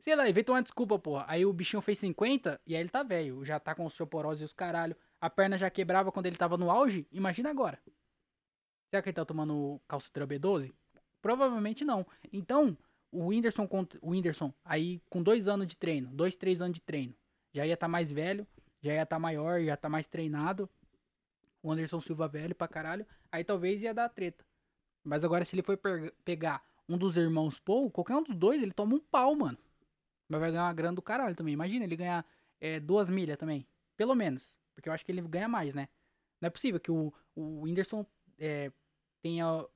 Sei 0.00 0.14
lá, 0.14 0.24
veio 0.24 0.44
tomar 0.44 0.60
desculpa, 0.60 0.98
porra. 0.98 1.24
Aí 1.26 1.46
o 1.46 1.52
bichinho 1.52 1.80
fez 1.80 1.98
50 1.98 2.60
e 2.66 2.74
aí 2.74 2.82
ele 2.82 2.90
tá 2.90 3.02
velho. 3.02 3.42
Já 3.42 3.58
tá 3.58 3.74
com 3.74 3.86
osteoporose 3.86 4.42
e 4.42 4.44
os 4.44 4.52
caralho 4.52 4.94
a 5.24 5.30
perna 5.30 5.56
já 5.56 5.70
quebrava 5.70 6.12
quando 6.12 6.26
ele 6.26 6.36
tava 6.36 6.58
no 6.58 6.70
auge, 6.70 7.08
imagina 7.10 7.48
agora. 7.48 7.78
Será 8.90 9.00
que 9.00 9.08
ele 9.08 9.16
tá 9.16 9.24
tomando 9.24 9.80
calcitran 9.88 10.26
B12? 10.26 10.70
Provavelmente 11.22 11.82
não. 11.82 12.06
Então, 12.30 12.76
o 13.10 13.28
Whindersson, 13.28 13.66
o 14.02 14.10
Whindersson 14.10 14.52
aí 14.62 15.00
com 15.08 15.22
dois 15.22 15.48
anos 15.48 15.66
de 15.66 15.78
treino, 15.78 16.10
dois, 16.10 16.36
três 16.36 16.60
anos 16.60 16.74
de 16.74 16.82
treino, 16.82 17.14
já 17.54 17.66
ia 17.66 17.72
estar 17.72 17.86
tá 17.86 17.88
mais 17.88 18.12
velho, 18.12 18.46
já 18.82 18.92
ia 18.92 19.02
estar 19.02 19.16
tá 19.16 19.18
maior, 19.18 19.62
já 19.62 19.74
tá 19.78 19.88
mais 19.88 20.06
treinado. 20.06 20.68
O 21.62 21.72
Anderson 21.72 22.02
Silva 22.02 22.28
velho 22.28 22.54
pra 22.54 22.68
caralho, 22.68 23.06
aí 23.32 23.42
talvez 23.42 23.82
ia 23.82 23.94
dar 23.94 24.10
treta. 24.10 24.44
Mas 25.02 25.24
agora 25.24 25.42
se 25.46 25.56
ele 25.56 25.62
for 25.62 25.80
pegar 26.22 26.62
um 26.86 26.98
dos 26.98 27.16
irmãos 27.16 27.58
Paul, 27.58 27.90
qualquer 27.90 28.16
um 28.16 28.22
dos 28.22 28.36
dois, 28.36 28.62
ele 28.62 28.72
toma 28.72 28.94
um 28.94 29.00
pau, 29.00 29.34
mano. 29.34 29.56
Mas 30.28 30.38
vai 30.38 30.50
ganhar 30.50 30.64
uma 30.64 30.74
grana 30.74 30.96
do 30.96 31.00
caralho 31.00 31.34
também. 31.34 31.54
Imagina 31.54 31.86
ele 31.86 31.96
ganhar 31.96 32.26
é, 32.60 32.78
duas 32.78 33.08
milhas 33.08 33.38
também. 33.38 33.66
Pelo 33.96 34.14
menos. 34.14 34.62
Porque 34.74 34.88
eu 34.88 34.92
acho 34.92 35.04
que 35.04 35.12
ele 35.12 35.22
ganha 35.22 35.48
mais, 35.48 35.74
né? 35.74 35.88
Não 36.40 36.48
é 36.48 36.50
possível 36.50 36.80
que 36.80 36.90
o, 36.90 37.12
o 37.34 37.62
Whindersson 37.62 38.04
é, 38.38 38.70
tenha 39.22 39.66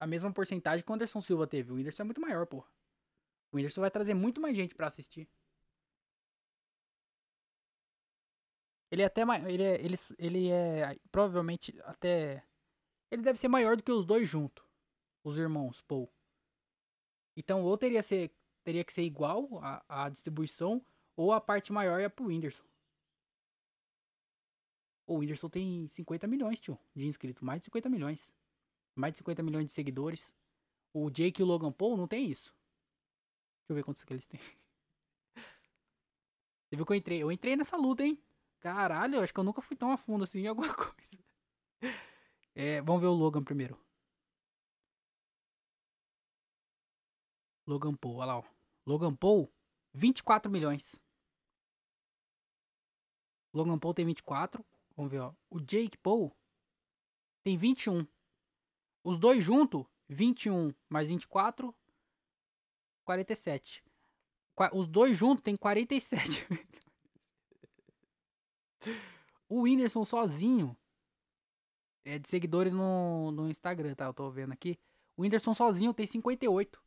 a 0.00 0.06
mesma 0.06 0.32
porcentagem 0.32 0.84
que 0.84 0.90
o 0.90 0.94
Anderson 0.94 1.20
Silva 1.20 1.46
teve. 1.46 1.72
O 1.72 1.76
Whindersson 1.76 2.02
é 2.02 2.04
muito 2.04 2.20
maior, 2.20 2.46
porra. 2.46 2.68
O 3.50 3.56
Whindersson 3.56 3.80
vai 3.80 3.90
trazer 3.90 4.14
muito 4.14 4.40
mais 4.40 4.56
gente 4.56 4.74
para 4.74 4.86
assistir. 4.86 5.28
Ele 8.90 9.02
é 9.02 9.04
até 9.04 9.22
ele 9.48 9.62
é, 9.62 9.84
ele, 9.84 9.96
ele 10.18 10.50
é 10.50 10.96
provavelmente 11.12 11.78
até 11.84 12.42
ele 13.10 13.22
deve 13.22 13.38
ser 13.38 13.48
maior 13.48 13.76
do 13.76 13.82
que 13.82 13.92
os 13.92 14.06
dois 14.06 14.28
juntos, 14.28 14.64
os 15.22 15.36
irmãos 15.36 15.82
Paul. 15.82 16.10
Então 17.36 17.62
ou 17.64 17.76
teria 17.76 18.02
ser 18.02 18.32
teria 18.64 18.84
que 18.84 18.92
ser 18.92 19.02
igual 19.02 19.48
a, 19.62 20.04
a 20.04 20.08
distribuição 20.08 20.84
ou 21.16 21.32
a 21.32 21.40
parte 21.40 21.72
maior 21.72 22.00
é 22.00 22.08
pro 22.08 22.26
Whindersson. 22.26 22.67
O 25.08 25.16
Whindersson 25.16 25.48
tem 25.48 25.88
50 25.88 26.26
milhões, 26.26 26.60
tio, 26.60 26.78
de 26.94 27.06
inscritos. 27.06 27.42
Mais 27.42 27.60
de 27.60 27.64
50 27.64 27.88
milhões. 27.88 28.30
Mais 28.94 29.14
de 29.14 29.18
50 29.18 29.42
milhões 29.42 29.64
de 29.64 29.72
seguidores. 29.72 30.30
O 30.92 31.08
Jake 31.08 31.40
e 31.40 31.42
o 31.42 31.46
Logan 31.46 31.72
Paul 31.72 31.96
não 31.96 32.06
tem 32.06 32.30
isso. 32.30 32.54
Deixa 33.60 33.70
eu 33.70 33.76
ver 33.76 33.84
quantos 33.84 34.04
que 34.04 34.12
eles 34.12 34.26
têm. 34.26 34.38
Você 36.68 36.76
viu 36.76 36.84
que 36.84 36.92
eu 36.92 36.96
entrei? 36.96 37.22
Eu 37.22 37.32
entrei 37.32 37.56
nessa 37.56 37.74
luta, 37.78 38.04
hein? 38.04 38.22
Caralho, 38.60 39.22
acho 39.22 39.32
que 39.32 39.40
eu 39.40 39.44
nunca 39.44 39.62
fui 39.62 39.74
tão 39.74 39.90
a 39.90 39.96
fundo 39.96 40.24
assim 40.24 40.40
em 40.40 40.46
alguma 40.46 40.68
coisa. 40.76 41.24
É, 42.54 42.82
vamos 42.82 43.00
ver 43.00 43.06
o 43.06 43.14
Logan 43.14 43.42
primeiro. 43.42 43.80
Logan 47.66 47.94
Paul, 47.94 48.16
olha 48.16 48.26
lá, 48.26 48.38
ó. 48.40 48.44
Logan 48.84 49.14
Paul, 49.14 49.50
24 49.94 50.50
milhões. 50.50 51.00
Logan 53.54 53.78
Paul 53.78 53.94
tem 53.94 54.04
24. 54.04 54.62
Vamos 54.98 55.12
ver, 55.12 55.20
ó. 55.20 55.32
O 55.48 55.60
Jake 55.60 55.96
Paul 55.96 56.36
tem 57.44 57.56
21. 57.56 58.04
Os 59.04 59.16
dois 59.20 59.44
juntos, 59.44 59.86
21 60.08 60.74
mais 60.88 61.06
24, 61.06 61.72
47. 63.04 63.84
Os 64.72 64.88
dois 64.88 65.16
juntos 65.16 65.44
tem 65.44 65.54
47. 65.54 66.44
o 69.48 69.62
Whindersson 69.62 70.04
sozinho 70.04 70.76
é 72.04 72.18
de 72.18 72.28
seguidores 72.28 72.72
no, 72.72 73.30
no 73.30 73.48
Instagram, 73.48 73.94
tá? 73.94 74.06
Eu 74.06 74.14
tô 74.14 74.28
vendo 74.32 74.52
aqui. 74.52 74.76
O 75.16 75.22
Whindersson 75.22 75.54
sozinho 75.54 75.94
tem 75.94 76.08
58. 76.08 76.82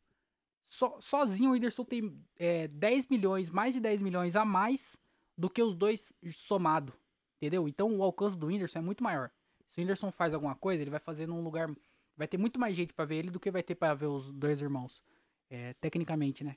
So, 0.68 1.00
sozinho 1.00 1.48
o 1.48 1.52
Whindersson 1.54 1.86
tem 1.86 2.22
é, 2.36 2.68
10 2.68 3.06
milhões, 3.06 3.48
mais 3.48 3.72
de 3.72 3.80
10 3.80 4.02
milhões 4.02 4.36
a 4.36 4.44
mais 4.44 4.98
do 5.34 5.48
que 5.48 5.62
os 5.62 5.74
dois 5.74 6.12
somados. 6.30 7.01
Entendeu? 7.42 7.66
Então 7.66 7.92
o 7.96 8.04
alcance 8.04 8.38
do 8.38 8.46
Whindersson 8.46 8.78
é 8.78 8.82
muito 8.82 9.02
maior. 9.02 9.28
Se 9.66 9.80
o 9.80 9.82
Whindersson 9.82 10.12
faz 10.12 10.32
alguma 10.32 10.54
coisa, 10.54 10.80
ele 10.80 10.92
vai 10.92 11.00
fazer 11.00 11.26
num 11.26 11.42
lugar. 11.42 11.68
Vai 12.16 12.28
ter 12.28 12.38
muito 12.38 12.56
mais 12.56 12.76
gente 12.76 12.94
para 12.94 13.04
ver 13.04 13.16
ele 13.16 13.30
do 13.32 13.40
que 13.40 13.50
vai 13.50 13.64
ter 13.64 13.74
para 13.74 13.92
ver 13.94 14.06
os 14.06 14.30
dois 14.30 14.60
irmãos. 14.62 15.02
É, 15.50 15.74
tecnicamente, 15.74 16.44
né? 16.44 16.56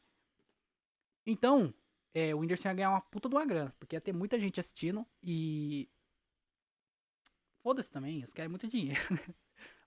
Então, 1.25 1.73
é, 2.13 2.35
o 2.35 2.37
Whindersson 2.37 2.67
ia 2.67 2.73
ganhar 2.75 2.91
uma 2.91 3.01
puta 3.01 3.27
de 3.27 3.33
uma 3.33 3.43
grana. 3.47 3.73
Porque 3.79 3.95
ia 3.95 4.01
ter 4.01 4.13
muita 4.13 4.39
gente 4.39 4.59
assistindo 4.59 5.03
e. 5.23 5.89
Foda-se 7.63 7.89
também, 7.89 8.19
eles 8.19 8.31
querem 8.31 8.49
muito 8.49 8.67
dinheiro. 8.67 8.99
Né? 9.09 9.35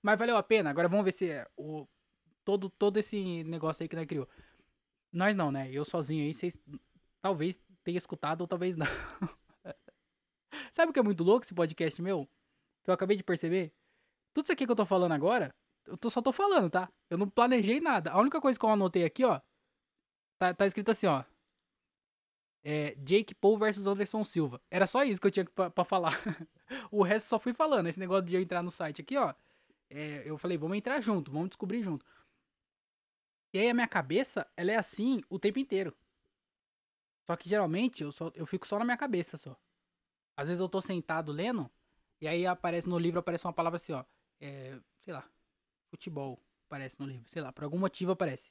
Mas 0.03 0.19
valeu 0.19 0.37
a 0.37 0.43
pena. 0.43 0.71
Agora 0.71 0.89
vamos 0.89 1.05
ver 1.05 1.13
se 1.13 1.31
é 1.31 1.47
o, 1.57 1.87
todo, 2.45 2.71
todo 2.71 2.99
esse 2.99 3.45
negócio 3.45 3.83
aí 3.83 3.89
que 3.89 3.95
nós 3.95 4.07
criou. 4.07 4.29
Nós 5.13 5.37
não, 5.37 5.53
né? 5.53 5.71
Eu 5.71 5.85
sozinho 5.85 6.25
aí, 6.25 6.33
vocês 6.33 6.59
talvez 7.21 7.61
tenham 7.85 7.99
escutado 7.99 8.41
ou 8.41 8.49
talvez 8.49 8.77
não. 8.77 8.87
Sabe 10.79 10.91
o 10.91 10.93
que 10.93 11.01
é 11.01 11.03
muito 11.03 11.25
louco 11.25 11.45
esse 11.45 11.53
podcast 11.53 12.01
meu? 12.01 12.25
Que 12.85 12.91
eu 12.91 12.95
acabei 12.95 13.17
de 13.17 13.25
perceber? 13.25 13.75
Tudo 14.33 14.45
isso 14.45 14.53
aqui 14.53 14.65
que 14.65 14.71
eu 14.71 14.77
tô 14.77 14.87
falando 14.87 15.11
agora, 15.11 15.53
eu 15.85 15.97
tô, 15.97 16.09
só 16.09 16.23
tô 16.23 16.31
falando, 16.33 16.71
tá? 16.71 16.89
Eu 17.11 17.19
não 17.19 17.29
planejei 17.29 17.81
nada. 17.81 18.13
A 18.13 18.21
única 18.21 18.41
coisa 18.41 18.57
que 18.57 18.65
eu 18.65 18.71
anotei 18.71 19.05
aqui, 19.05 19.25
ó, 19.25 19.41
tá, 20.39 20.55
tá 20.55 20.67
escrito 20.69 20.93
assim, 20.93 21.09
ó. 21.09 21.25
É, 22.63 22.95
Jake 22.95 23.35
Paul 23.35 23.59
versus 23.59 23.89
Anderson 23.89 24.23
Silva. 24.23 24.63
Era 24.71 24.87
só 24.87 25.03
isso 25.03 25.21
que 25.21 25.27
eu 25.27 25.33
tinha 25.33 25.45
pra, 25.47 25.69
pra 25.69 25.85
falar. 25.85 26.13
o 26.93 27.03
resto 27.03 27.27
só 27.27 27.41
fui 27.41 27.53
falando. 27.53 27.89
Esse 27.89 27.99
negócio 27.99 28.27
de 28.27 28.37
eu 28.37 28.41
entrar 28.41 28.63
no 28.63 28.71
site 28.71 29.01
aqui, 29.01 29.17
ó. 29.17 29.35
É, 29.91 30.23
eu 30.25 30.39
falei, 30.39 30.57
vamos 30.57 30.79
entrar 30.79 31.01
junto, 31.01 31.33
vamos 31.33 31.49
descobrir 31.49 31.83
junto. 31.83 32.07
E 33.53 33.59
aí 33.59 33.69
a 33.69 33.75
minha 33.75 33.89
cabeça, 33.89 34.49
ela 34.57 34.71
é 34.71 34.77
assim 34.77 35.25
o 35.29 35.41
tempo 35.41 35.59
inteiro. 35.59 35.93
Só 37.27 37.35
que 37.35 37.49
geralmente 37.49 38.05
eu, 38.05 38.13
só, 38.13 38.31
eu 38.33 38.47
fico 38.47 38.65
só 38.65 38.79
na 38.79 38.85
minha 38.85 38.97
cabeça 38.97 39.37
só. 39.37 39.59
Às 40.39 40.47
vezes 40.47 40.61
eu 40.61 40.69
tô 40.69 40.81
sentado 40.81 41.33
lendo, 41.33 41.69
e 42.21 42.29
aí 42.29 42.47
aparece 42.47 42.89
no 42.89 42.97
livro, 42.97 43.19
aparece 43.19 43.45
uma 43.45 43.53
palavra 43.53 43.77
assim, 43.77 43.93
ó. 43.93 44.05
É, 44.41 44.79
sei 45.01 45.13
lá, 45.13 45.29
Futebol, 45.91 46.39
aparece 46.67 46.97
no 46.99 47.07
livro. 47.07 47.29
Sei 47.29 47.43
lá, 47.43 47.53
por 47.53 47.65
algum 47.65 47.79
motivo 47.79 48.13
aparece. 48.13 48.51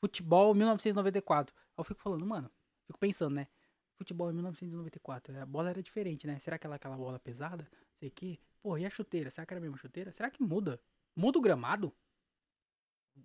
Futebol 0.00 0.54
1994. 0.54 1.54
Aí 1.56 1.72
eu 1.78 1.84
fico 1.84 2.00
falando, 2.00 2.26
mano, 2.26 2.50
fico 2.86 2.98
pensando, 2.98 3.34
né? 3.34 3.46
Futebol 3.94 4.30
em 4.30 4.34
1994. 4.34 5.40
A 5.40 5.46
bola 5.46 5.70
era 5.70 5.82
diferente, 5.82 6.26
né? 6.26 6.38
Será 6.40 6.58
que 6.58 6.66
ela 6.66 6.76
aquela 6.76 6.96
bola 6.96 7.18
pesada? 7.18 7.68
Sei 7.98 8.10
que. 8.10 8.40
Pô, 8.60 8.76
e 8.76 8.84
a 8.84 8.90
chuteira? 8.90 9.30
Será 9.30 9.46
que 9.46 9.54
era 9.54 9.60
a 9.60 9.62
mesma 9.62 9.76
chuteira? 9.76 10.10
Será 10.10 10.30
que 10.30 10.42
muda? 10.42 10.80
Muda 11.14 11.38
o 11.38 11.42
gramado? 11.42 11.92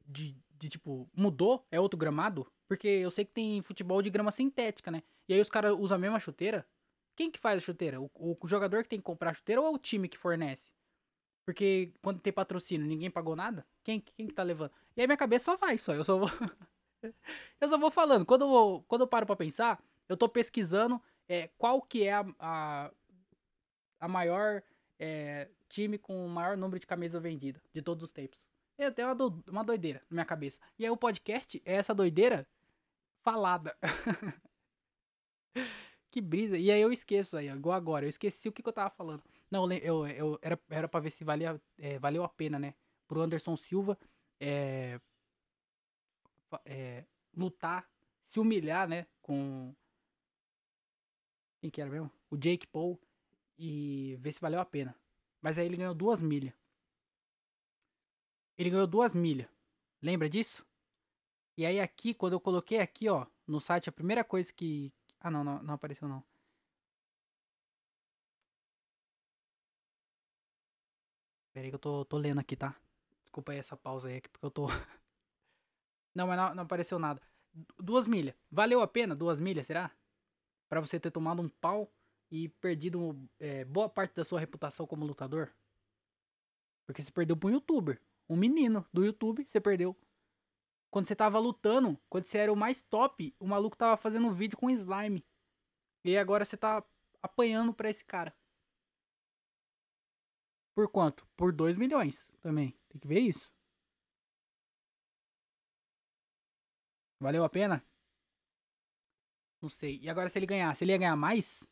De, 0.05 0.37
de 0.51 0.69
tipo, 0.69 1.09
mudou? 1.15 1.65
É 1.71 1.79
outro 1.79 1.97
gramado? 1.97 2.45
Porque 2.67 2.87
eu 2.87 3.09
sei 3.09 3.25
que 3.25 3.33
tem 3.33 3.61
futebol 3.63 4.01
de 4.01 4.11
grama 4.11 4.31
sintética, 4.31 4.91
né? 4.91 5.01
E 5.27 5.33
aí 5.33 5.41
os 5.41 5.49
caras 5.49 5.75
usam 5.77 5.95
a 5.95 5.99
mesma 5.99 6.19
chuteira. 6.19 6.67
Quem 7.19 7.29
que 7.29 7.37
faz 7.37 7.57
a 7.57 7.65
chuteira? 7.65 7.99
O, 7.99 8.09
o, 8.15 8.47
jogador 8.47 8.81
que 8.81 8.87
tem 8.87 8.97
que 8.97 9.03
comprar 9.03 9.31
a 9.31 9.33
chuteira 9.33 9.59
ou 9.59 9.67
é 9.67 9.69
o 9.69 9.77
time 9.77 10.07
que 10.07 10.17
fornece? 10.17 10.71
Porque 11.45 11.91
quando 12.01 12.21
tem 12.21 12.31
patrocínio, 12.31 12.87
ninguém 12.87 13.11
pagou 13.11 13.35
nada? 13.35 13.67
Quem, 13.83 13.99
quem 13.99 14.25
que 14.25 14.33
tá 14.33 14.41
levando? 14.41 14.71
E 14.95 15.01
aí 15.01 15.05
minha 15.05 15.17
cabeça 15.17 15.43
só 15.43 15.57
vai, 15.57 15.77
só. 15.77 15.93
Eu 15.93 16.05
só 16.05 16.17
vou. 16.17 16.29
eu 17.59 17.67
só 17.67 17.77
vou 17.77 17.91
falando. 17.91 18.25
Quando 18.25 18.43
eu, 18.43 18.47
vou, 18.47 18.83
quando 18.83 19.01
eu 19.01 19.07
paro 19.07 19.25
pra 19.25 19.35
pensar, 19.35 19.83
eu 20.07 20.15
tô 20.15 20.29
pesquisando 20.29 21.01
é, 21.27 21.49
qual 21.57 21.81
que 21.81 22.05
é 22.05 22.13
a, 22.13 22.25
a, 22.39 22.91
a 23.99 24.07
maior 24.07 24.63
é, 24.97 25.49
time 25.67 25.97
com 25.97 26.25
o 26.25 26.29
maior 26.29 26.55
número 26.55 26.79
de 26.79 26.87
camisas 26.87 27.21
vendidas 27.21 27.61
de 27.73 27.81
todos 27.81 28.01
os 28.01 28.13
tempos. 28.13 28.47
É 28.77 28.85
até 28.85 29.05
uma, 29.05 29.13
do, 29.13 29.43
uma 29.45 29.65
doideira 29.65 30.01
na 30.09 30.15
minha 30.15 30.25
cabeça. 30.25 30.57
E 30.77 30.85
aí 30.85 30.89
o 30.89 30.95
podcast 30.95 31.61
é 31.65 31.75
essa 31.75 31.93
doideira 31.93 32.47
falada. 33.21 33.75
que 36.11 36.21
brisa. 36.21 36.57
E 36.57 36.71
aí 36.71 36.81
eu 36.81 36.91
esqueço 36.91 37.37
aí, 37.37 37.49
igual 37.49 37.75
agora. 37.75 38.05
Eu 38.05 38.09
esqueci 38.09 38.49
o 38.49 38.51
que, 38.51 38.61
que 38.63 38.69
eu 38.69 38.73
tava 38.73 38.89
falando. 38.89 39.23
Não, 39.49 39.71
eu, 39.71 40.07
eu 40.07 40.39
era, 40.41 40.59
era 40.69 40.87
pra 40.87 40.99
ver 40.99 41.11
se 41.11 41.23
valia, 41.23 41.61
é, 41.77 41.97
valeu 41.99 42.23
a 42.23 42.29
pena, 42.29 42.59
né? 42.59 42.73
Pro 43.07 43.21
Anderson 43.21 43.55
Silva 43.55 43.97
é, 44.39 44.99
é, 46.65 47.05
lutar, 47.35 47.89
se 48.27 48.39
humilhar, 48.39 48.87
né? 48.87 49.07
Com. 49.21 49.73
Quem 51.59 51.69
que 51.69 51.81
era 51.81 51.89
mesmo? 51.89 52.11
O 52.29 52.37
Jake 52.37 52.67
Paul. 52.67 52.99
E 53.57 54.15
ver 54.21 54.31
se 54.31 54.39
valeu 54.39 54.59
a 54.59 54.65
pena. 54.65 54.95
Mas 55.41 55.57
aí 55.57 55.65
ele 55.65 55.75
ganhou 55.75 55.93
duas 55.93 56.21
milhas. 56.21 56.53
Ele 58.57 58.69
ganhou 58.69 58.87
duas 58.87 59.13
milhas. 59.13 59.49
Lembra 60.01 60.29
disso? 60.29 60.65
E 61.57 61.65
aí 61.65 61.79
aqui, 61.79 62.13
quando 62.13 62.33
eu 62.33 62.39
coloquei 62.39 62.79
aqui, 62.79 63.09
ó, 63.09 63.25
no 63.45 63.59
site, 63.59 63.89
a 63.89 63.91
primeira 63.91 64.23
coisa 64.23 64.53
que. 64.53 64.93
Ah, 65.21 65.29
não, 65.31 65.43
não, 65.43 65.61
não 65.63 65.73
apareceu 65.75 66.07
não. 66.07 66.23
Pera 71.53 71.65
aí 71.65 71.71
que 71.71 71.75
eu 71.75 71.79
tô, 71.79 72.05
tô 72.05 72.17
lendo 72.17 72.39
aqui, 72.39 72.55
tá? 72.55 72.75
Desculpa 73.21 73.51
aí 73.51 73.57
essa 73.57 73.75
pausa 73.77 74.07
aí, 74.09 74.21
porque 74.21 74.45
eu 74.45 74.51
tô. 74.51 74.67
não, 76.15 76.27
mas 76.27 76.37
não, 76.37 76.55
não 76.55 76.63
apareceu 76.63 76.99
nada. 76.99 77.21
Duas 77.77 78.07
milhas. 78.07 78.35
Valeu 78.51 78.81
a 78.81 78.87
pena 78.87 79.15
duas 79.15 79.39
milhas, 79.39 79.67
será? 79.67 79.91
para 80.69 80.79
você 80.79 80.99
ter 80.99 81.11
tomado 81.11 81.41
um 81.41 81.49
pau 81.49 81.91
e 82.31 82.47
perdido 82.47 83.19
é, 83.39 83.65
boa 83.65 83.89
parte 83.89 84.15
da 84.15 84.23
sua 84.23 84.39
reputação 84.39 84.85
como 84.85 85.03
lutador? 85.03 85.51
Porque 86.85 87.01
você 87.01 87.11
perdeu 87.11 87.35
pra 87.35 87.49
um 87.49 87.53
youtuber. 87.53 87.99
Um 88.29 88.37
menino 88.37 88.85
do 88.93 89.03
YouTube, 89.03 89.43
você 89.43 89.59
perdeu. 89.59 89.97
Quando 90.91 91.07
você 91.07 91.15
tava 91.15 91.37
lutando, 91.37 91.99
quando 92.09 92.25
você 92.25 92.39
era 92.39 92.51
o 92.51 92.55
mais 92.55 92.81
top, 92.81 93.35
o 93.39 93.47
maluco 93.47 93.77
tava 93.77 93.95
fazendo 93.95 94.27
um 94.27 94.33
vídeo 94.33 94.57
com 94.57 94.69
slime. 94.69 95.25
E 96.03 96.17
agora 96.17 96.45
você 96.45 96.57
tá 96.57 96.83
apanhando 97.21 97.73
pra 97.73 97.89
esse 97.89 98.03
cara. 98.03 98.35
Por 100.75 100.89
quanto? 100.89 101.27
Por 101.35 101.51
2 101.51 101.77
milhões 101.77 102.29
também. 102.41 102.75
Tem 102.89 102.99
que 102.99 103.07
ver 103.07 103.19
isso. 103.19 103.51
Valeu 107.19 107.43
a 107.43 107.49
pena? 107.49 107.83
Não 109.61 109.69
sei. 109.69 109.99
E 110.01 110.09
agora 110.09 110.29
se 110.29 110.39
ele 110.39 110.45
ganhasse, 110.45 110.83
ele 110.83 110.93
ia 110.93 110.97
ganhar 110.97 111.15
mais? 111.15 111.63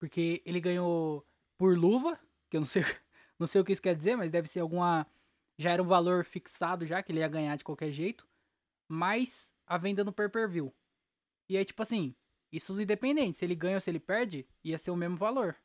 Porque 0.00 0.42
ele 0.44 0.60
ganhou 0.60 1.26
por 1.56 1.76
luva, 1.76 2.18
que 2.50 2.56
eu 2.56 2.60
não 2.60 2.66
sei, 2.66 2.82
não 3.38 3.46
sei 3.46 3.60
o 3.60 3.64
que 3.64 3.72
isso 3.72 3.82
quer 3.82 3.96
dizer, 3.96 4.16
mas 4.16 4.30
deve 4.30 4.48
ser 4.48 4.60
alguma 4.60 5.06
já 5.58 5.72
era 5.72 5.82
um 5.82 5.86
valor 5.86 6.24
fixado 6.24 6.86
já 6.86 7.02
que 7.02 7.12
ele 7.12 7.18
ia 7.18 7.28
ganhar 7.28 7.56
de 7.56 7.64
qualquer 7.64 7.90
jeito, 7.90 8.26
mais 8.88 9.52
a 9.66 9.76
venda 9.76 10.04
no 10.04 10.12
pay-per-view. 10.12 10.74
E 11.48 11.56
aí 11.56 11.64
tipo 11.64 11.82
assim, 11.82 12.14
isso 12.52 12.80
independente, 12.80 13.38
se 13.38 13.44
ele 13.44 13.54
ganha 13.54 13.76
ou 13.76 13.80
se 13.80 13.90
ele 13.90 14.00
perde, 14.00 14.46
ia 14.64 14.78
ser 14.78 14.90
o 14.90 14.96
mesmo 14.96 15.16
valor. 15.16 15.56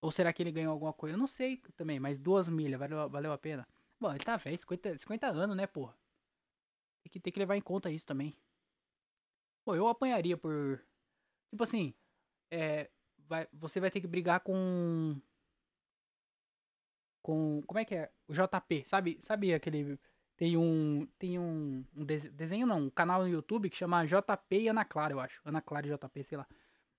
Ou 0.00 0.12
será 0.12 0.32
que 0.32 0.42
ele 0.42 0.52
ganhou 0.52 0.72
alguma 0.72 0.92
coisa? 0.92 1.14
Eu 1.14 1.18
não 1.18 1.26
sei 1.26 1.56
também, 1.76 1.98
mas 1.98 2.20
duas 2.20 2.48
milhas, 2.48 2.78
valeu, 2.78 3.08
valeu 3.08 3.32
a 3.32 3.38
pena. 3.38 3.66
Bom, 3.98 4.10
ele 4.10 4.22
tá 4.22 4.36
velho, 4.36 4.56
50, 4.56 4.98
50 4.98 5.26
anos, 5.26 5.56
né, 5.56 5.66
porra? 5.66 5.96
Tem 7.02 7.10
que, 7.10 7.20
tem 7.20 7.32
que 7.32 7.38
levar 7.38 7.56
em 7.56 7.62
conta 7.62 7.90
isso 7.90 8.06
também. 8.06 8.36
Pô, 9.64 9.74
eu 9.74 9.88
apanharia 9.88 10.36
por. 10.36 10.80
Tipo 11.50 11.64
assim, 11.64 11.94
é, 12.52 12.90
vai, 13.18 13.48
você 13.52 13.80
vai 13.80 13.90
ter 13.90 14.00
que 14.00 14.06
brigar 14.06 14.40
com. 14.40 15.20
Com. 17.26 17.60
Como 17.66 17.80
é 17.80 17.84
que 17.84 17.96
é? 17.96 18.08
O 18.28 18.32
JP, 18.32 18.84
sabe? 18.84 19.18
Sabe 19.20 19.52
aquele. 19.52 19.98
Tem 20.36 20.56
um. 20.56 21.08
Tem 21.18 21.36
um. 21.36 21.84
um 21.96 22.04
desenho 22.04 22.68
não, 22.68 22.82
um 22.82 22.90
canal 22.90 23.22
no 23.22 23.28
YouTube 23.28 23.68
que 23.68 23.76
chama 23.76 24.06
JP 24.06 24.56
e 24.56 24.68
Ana 24.68 24.84
Clara, 24.84 25.12
eu 25.12 25.18
acho. 25.18 25.40
Ana 25.44 25.60
Clara 25.60 25.88
e 25.88 25.90
JP, 25.90 26.22
sei 26.22 26.38
lá. 26.38 26.46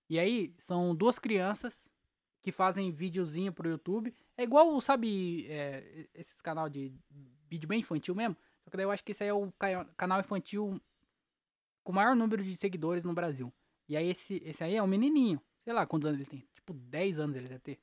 E 0.09 0.19
aí, 0.19 0.53
são 0.59 0.93
duas 0.93 1.17
crianças 1.17 1.87
que 2.41 2.51
fazem 2.51 2.91
videozinho 2.91 3.53
pro 3.53 3.69
YouTube. 3.69 4.13
É 4.35 4.43
igual, 4.43 4.81
sabe, 4.81 5.47
é, 5.47 6.09
esses 6.13 6.41
canal 6.41 6.67
de 6.67 6.93
vídeo 7.49 7.69
bem 7.69 7.79
infantil 7.79 8.13
mesmo. 8.13 8.35
Só 8.65 8.69
que 8.69 8.75
daí 8.75 8.85
eu 8.85 8.91
acho 8.91 9.05
que 9.05 9.13
esse 9.13 9.23
aí 9.23 9.29
é 9.29 9.33
o 9.33 9.49
canal 9.95 10.19
infantil 10.19 10.77
com 11.85 11.93
o 11.93 11.95
maior 11.95 12.17
número 12.17 12.43
de 12.43 12.53
seguidores 12.57 13.05
no 13.05 13.13
Brasil. 13.13 13.53
E 13.87 13.95
aí 13.95 14.09
esse, 14.09 14.41
esse 14.43 14.61
aí 14.61 14.75
é 14.75 14.83
um 14.83 14.87
menininho. 14.87 15.41
Sei 15.63 15.71
lá 15.71 15.87
quantos 15.87 16.05
anos 16.05 16.19
ele 16.19 16.29
tem. 16.29 16.45
Tipo, 16.53 16.73
10 16.73 17.17
anos 17.17 17.37
ele 17.37 17.47
deve 17.47 17.61
ter. 17.61 17.79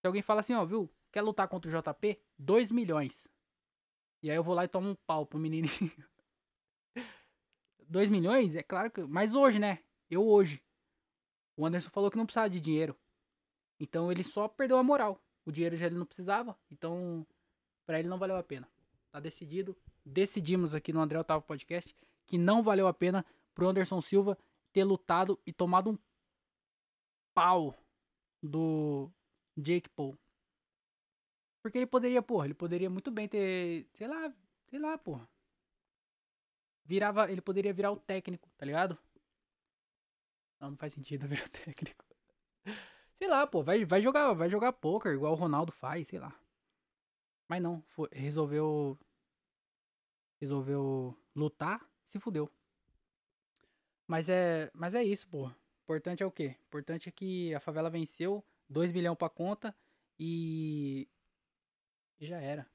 Se 0.00 0.06
alguém 0.06 0.22
fala 0.22 0.40
assim, 0.40 0.54
ó, 0.54 0.64
viu? 0.64 0.90
Quer 1.12 1.22
lutar 1.22 1.46
contra 1.46 1.70
o 1.70 1.82
JP? 1.82 2.18
2 2.38 2.70
milhões. 2.70 3.28
E 4.22 4.30
aí 4.30 4.36
eu 4.36 4.42
vou 4.42 4.54
lá 4.54 4.64
e 4.64 4.68
tomo 4.68 4.88
um 4.88 4.94
pau 4.94 5.26
pro 5.26 5.38
menininho. 5.38 5.92
2 7.86 8.08
milhões? 8.08 8.56
É 8.56 8.62
claro 8.62 8.90
que. 8.90 9.02
Mas 9.02 9.34
hoje, 9.34 9.58
né? 9.58 9.80
Eu 10.10 10.26
hoje. 10.26 10.62
O 11.56 11.66
Anderson 11.66 11.90
falou 11.90 12.10
que 12.10 12.16
não 12.16 12.24
precisava 12.24 12.48
de 12.48 12.60
dinheiro. 12.60 12.98
Então 13.78 14.10
ele 14.10 14.24
só 14.24 14.48
perdeu 14.48 14.78
a 14.78 14.82
moral. 14.82 15.22
O 15.44 15.52
dinheiro 15.52 15.76
já 15.76 15.86
ele 15.86 15.96
não 15.96 16.06
precisava. 16.06 16.58
Então, 16.70 17.26
para 17.84 17.98
ele 17.98 18.08
não 18.08 18.18
valeu 18.18 18.36
a 18.36 18.42
pena. 18.42 18.68
Tá 19.10 19.20
decidido. 19.20 19.76
Decidimos 20.04 20.74
aqui 20.74 20.92
no 20.92 21.00
André 21.00 21.18
Otávio 21.18 21.46
Podcast 21.46 21.94
que 22.26 22.38
não 22.38 22.62
valeu 22.62 22.86
a 22.86 22.94
pena 22.94 23.26
pro 23.54 23.68
Anderson 23.68 24.00
Silva 24.00 24.38
ter 24.72 24.84
lutado 24.84 25.38
e 25.46 25.52
tomado 25.52 25.90
um 25.90 25.98
pau 27.34 27.76
do 28.42 29.10
Jake 29.56 29.88
Paul. 29.90 30.18
Porque 31.62 31.78
ele 31.78 31.86
poderia, 31.86 32.20
porra, 32.20 32.46
ele 32.46 32.54
poderia 32.54 32.90
muito 32.90 33.10
bem 33.10 33.28
ter, 33.28 33.88
sei 33.94 34.08
lá, 34.08 34.34
sei 34.68 34.78
lá, 34.78 34.98
porra. 34.98 35.28
Virava, 36.84 37.30
ele 37.30 37.40
poderia 37.40 37.72
virar 37.72 37.92
o 37.92 37.96
técnico, 37.96 38.50
tá 38.56 38.66
ligado? 38.66 38.98
Não, 40.60 40.72
não 40.72 40.76
faz 40.76 40.92
sentido 40.92 41.26
virar 41.28 41.46
o 41.46 41.50
técnico. 41.50 42.04
Sei 43.16 43.28
lá, 43.28 43.46
pô, 43.46 43.62
vai, 43.62 43.84
vai 43.84 44.02
jogar, 44.02 44.32
vai 44.32 44.48
jogar 44.48 44.72
poker 44.72 45.14
igual 45.14 45.32
o 45.32 45.36
Ronaldo 45.36 45.70
faz, 45.70 46.08
sei 46.08 46.18
lá. 46.18 46.36
Mas 47.48 47.62
não, 47.62 47.82
foi, 47.82 48.08
resolveu 48.12 48.98
resolveu 50.40 51.16
lutar 51.36 51.88
se 52.08 52.18
fudeu. 52.18 52.50
Mas 54.08 54.28
é, 54.28 54.70
mas 54.74 54.94
é 54.94 55.04
isso, 55.04 55.28
pô. 55.28 55.50
Importante 55.84 56.22
é 56.22 56.26
o 56.26 56.32
quê? 56.32 56.56
Importante 56.66 57.08
é 57.08 57.12
que 57.12 57.54
a 57.54 57.60
favela 57.60 57.88
venceu, 57.88 58.44
2 58.68 58.90
milhões 58.90 59.16
pra 59.16 59.28
conta 59.28 59.74
e 60.18 61.08
e 62.22 62.26
já 62.26 62.40
era. 62.40 62.70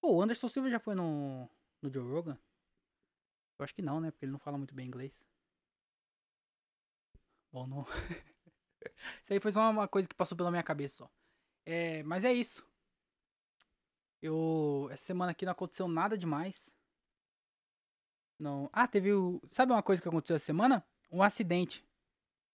Pô, 0.00 0.14
o 0.14 0.22
Anderson 0.22 0.48
Silva 0.48 0.70
já 0.70 0.78
foi 0.78 0.94
no 0.94 1.48
no 1.82 1.92
Joe 1.92 2.08
Rogan? 2.08 2.38
Eu 3.58 3.64
acho 3.64 3.74
que 3.74 3.82
não, 3.82 4.00
né? 4.00 4.12
Porque 4.12 4.24
ele 4.24 4.32
não 4.32 4.38
fala 4.38 4.56
muito 4.56 4.74
bem 4.74 4.86
inglês. 4.86 5.12
Bom, 7.50 7.66
não. 7.66 7.82
isso 9.22 9.32
aí 9.32 9.40
foi 9.40 9.50
só 9.50 9.68
uma 9.68 9.88
coisa 9.88 10.08
que 10.08 10.14
passou 10.14 10.36
pela 10.36 10.52
minha 10.52 10.62
cabeça 10.62 10.98
só. 10.98 11.10
É, 11.66 12.02
mas 12.04 12.24
é 12.24 12.32
isso. 12.32 12.64
Eu 14.20 14.88
essa 14.92 15.04
semana 15.04 15.32
aqui 15.32 15.44
não 15.44 15.52
aconteceu 15.52 15.88
nada 15.88 16.16
demais. 16.16 16.72
Não. 18.38 18.70
Ah, 18.72 18.86
teve 18.86 19.12
o. 19.12 19.42
Sabe 19.50 19.72
uma 19.72 19.82
coisa 19.82 20.00
que 20.00 20.08
aconteceu 20.08 20.36
essa 20.36 20.46
semana? 20.46 20.86
Um 21.10 21.22
acidente. 21.24 21.84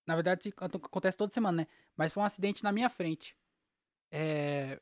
Na 0.06 0.14
verdade, 0.14 0.52
acontece 0.56 1.18
toda 1.18 1.32
semana, 1.32 1.62
né? 1.62 1.68
Mas 1.94 2.10
foi 2.12 2.22
um 2.22 2.26
acidente 2.26 2.64
na 2.64 2.72
minha 2.72 2.88
frente. 2.88 3.36
É. 4.10 4.80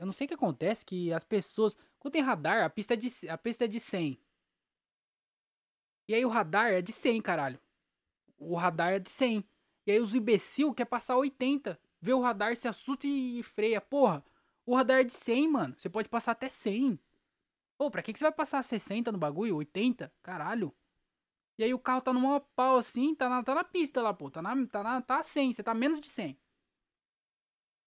Eu 0.00 0.06
não 0.06 0.14
sei 0.14 0.24
o 0.24 0.28
que 0.28 0.34
acontece, 0.34 0.82
que 0.82 1.12
as 1.12 1.22
pessoas. 1.22 1.76
Quando 1.98 2.12
tem 2.12 2.22
radar, 2.22 2.64
a 2.64 2.70
pista 2.70 2.94
é 2.94 2.96
de, 2.96 3.10
a 3.28 3.36
pista 3.36 3.66
é 3.66 3.68
de 3.68 3.78
100. 3.78 4.18
E 6.08 6.14
aí 6.14 6.24
o 6.24 6.28
radar 6.30 6.72
é 6.72 6.80
de 6.80 6.90
100, 6.90 7.20
caralho. 7.20 7.60
O 8.38 8.56
radar 8.56 8.94
é 8.94 8.98
de 8.98 9.10
100. 9.10 9.44
E 9.86 9.92
aí 9.92 10.00
os 10.00 10.14
imbecil 10.14 10.72
quer 10.72 10.86
passar 10.86 11.18
80. 11.18 11.78
vê 12.00 12.14
o 12.14 12.20
radar, 12.20 12.56
se 12.56 12.66
assusta 12.66 13.06
e 13.06 13.42
freia. 13.42 13.78
Porra, 13.78 14.24
o 14.64 14.74
radar 14.74 15.00
é 15.00 15.04
de 15.04 15.12
100, 15.12 15.48
mano. 15.48 15.76
Você 15.78 15.90
pode 15.90 16.08
passar 16.08 16.32
até 16.32 16.48
100. 16.48 16.98
Pô, 17.76 17.90
pra 17.90 18.02
que, 18.02 18.14
que 18.14 18.18
você 18.18 18.24
vai 18.24 18.32
passar 18.32 18.64
60 18.64 19.12
no 19.12 19.18
bagulho? 19.18 19.56
80? 19.56 20.10
Caralho. 20.22 20.74
E 21.58 21.64
aí 21.64 21.74
o 21.74 21.78
carro 21.78 22.00
tá 22.00 22.10
no 22.10 22.20
maior 22.20 22.40
pau 22.56 22.78
assim, 22.78 23.14
tá 23.14 23.28
na, 23.28 23.42
tá 23.42 23.54
na 23.54 23.64
pista 23.64 24.00
lá, 24.00 24.14
pô. 24.14 24.30
Tá 24.30 24.40
na, 24.40 24.66
tá 24.66 24.82
na 24.82 25.02
tá 25.02 25.18
a 25.18 25.22
100, 25.22 25.52
você 25.52 25.62
tá 25.62 25.74
menos 25.74 26.00
de 26.00 26.08
100. 26.08 26.38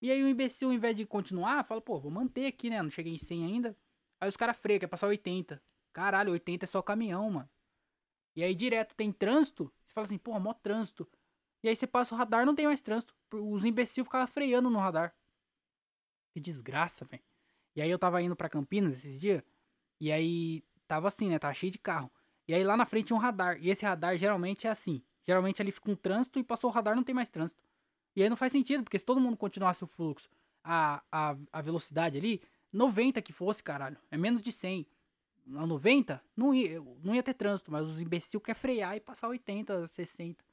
E 0.03 0.11
aí 0.11 0.21
o 0.21 0.27
imbecil, 0.27 0.67
ao 0.67 0.73
invés 0.73 0.93
de 0.97 1.05
continuar, 1.05 1.63
fala, 1.63 1.79
pô, 1.79 1.97
vou 1.97 2.11
manter 2.11 2.45
aqui, 2.45 2.69
né? 2.69 2.81
Não 2.81 2.89
cheguei 2.89 3.13
em 3.13 3.17
100 3.17 3.45
ainda. 3.45 3.77
Aí 4.19 4.27
os 4.27 4.35
caras 4.35 4.57
freiam, 4.57 4.77
quer 4.77 4.87
passar 4.87 5.07
80. 5.07 5.63
Caralho, 5.93 6.33
80 6.33 6.65
é 6.65 6.67
só 6.67 6.81
caminhão, 6.81 7.31
mano. 7.31 7.49
E 8.35 8.43
aí 8.43 8.53
direto 8.53 8.93
tem 8.95 9.13
trânsito. 9.13 9.71
Você 9.85 9.93
fala 9.93 10.05
assim, 10.05 10.17
porra, 10.17 10.41
mó 10.41 10.53
trânsito. 10.53 11.09
E 11.63 11.69
aí 11.69 11.75
você 11.75 11.87
passa 11.87 12.13
o 12.13 12.17
radar, 12.17 12.45
não 12.45 12.53
tem 12.53 12.65
mais 12.65 12.81
trânsito. 12.81 13.15
Os 13.31 13.63
imbecil 13.63 14.03
ficavam 14.03 14.27
freando 14.27 14.69
no 14.69 14.77
radar. 14.77 15.15
Que 16.33 16.39
desgraça, 16.41 17.05
velho. 17.05 17.23
E 17.73 17.81
aí 17.81 17.89
eu 17.89 17.97
tava 17.97 18.21
indo 18.21 18.35
para 18.35 18.49
Campinas 18.49 18.97
esses 18.97 19.21
dias. 19.21 19.41
E 20.01 20.11
aí 20.11 20.65
tava 20.85 21.07
assim, 21.07 21.29
né? 21.29 21.39
Tava 21.39 21.53
cheio 21.53 21.71
de 21.71 21.79
carro. 21.79 22.11
E 22.45 22.53
aí 22.53 22.61
lá 22.61 22.75
na 22.75 22.85
frente 22.85 23.07
tinha 23.07 23.15
um 23.15 23.21
radar. 23.21 23.57
E 23.63 23.69
esse 23.69 23.85
radar 23.85 24.17
geralmente 24.17 24.67
é 24.67 24.69
assim. 24.69 25.01
Geralmente 25.25 25.61
ali 25.61 25.71
fica 25.71 25.89
um 25.89 25.95
trânsito 25.95 26.39
e 26.39 26.43
passou 26.43 26.69
o 26.69 26.73
radar, 26.73 26.93
não 26.93 27.05
tem 27.05 27.15
mais 27.15 27.29
trânsito. 27.29 27.62
E 28.15 28.23
aí 28.23 28.29
não 28.29 28.37
faz 28.37 28.51
sentido, 28.51 28.83
porque 28.83 28.99
se 28.99 29.05
todo 29.05 29.19
mundo 29.19 29.37
continuasse 29.37 29.83
o 29.83 29.87
fluxo, 29.87 30.29
a, 30.63 31.03
a, 31.11 31.35
a 31.51 31.61
velocidade 31.61 32.17
ali, 32.17 32.41
90 32.71 33.21
que 33.21 33.33
fosse, 33.33 33.61
caralho. 33.61 33.97
É 34.09 34.17
menos 34.17 34.41
de 34.41 34.51
100. 34.51 34.87
A 35.55 35.67
90, 35.67 36.23
não 36.35 36.53
ia, 36.53 36.81
não 37.03 37.13
ia 37.13 37.21
ter 37.21 37.33
trânsito, 37.33 37.71
mas 37.71 37.85
os 37.85 37.99
imbecil 37.99 38.39
quer 38.39 38.53
frear 38.55 38.95
e 38.95 38.99
passar 38.99 39.27
80, 39.27 39.87
60. 39.87 40.43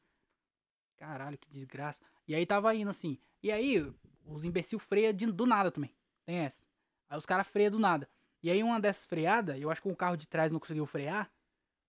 Caralho, 0.96 1.38
que 1.38 1.48
desgraça. 1.48 2.02
E 2.26 2.34
aí 2.34 2.44
tava 2.44 2.74
indo 2.74 2.90
assim. 2.90 3.18
E 3.42 3.50
aí, 3.50 3.80
os 4.26 4.44
imbecil 4.44 4.78
freia 4.78 5.14
de, 5.14 5.26
do 5.26 5.46
nada 5.46 5.70
também. 5.70 5.94
Tem 6.26 6.36
essa. 6.38 6.62
Aí 7.08 7.16
os 7.16 7.24
caras 7.24 7.46
freiam 7.46 7.70
do 7.70 7.78
nada. 7.78 8.08
E 8.42 8.50
aí 8.50 8.62
uma 8.62 8.80
dessas 8.80 9.06
freadas, 9.06 9.60
eu 9.60 9.70
acho 9.70 9.82
que 9.82 9.88
o 9.88 9.96
carro 9.96 10.16
de 10.16 10.26
trás 10.26 10.50
não 10.50 10.60
conseguiu 10.60 10.86
frear. 10.86 11.30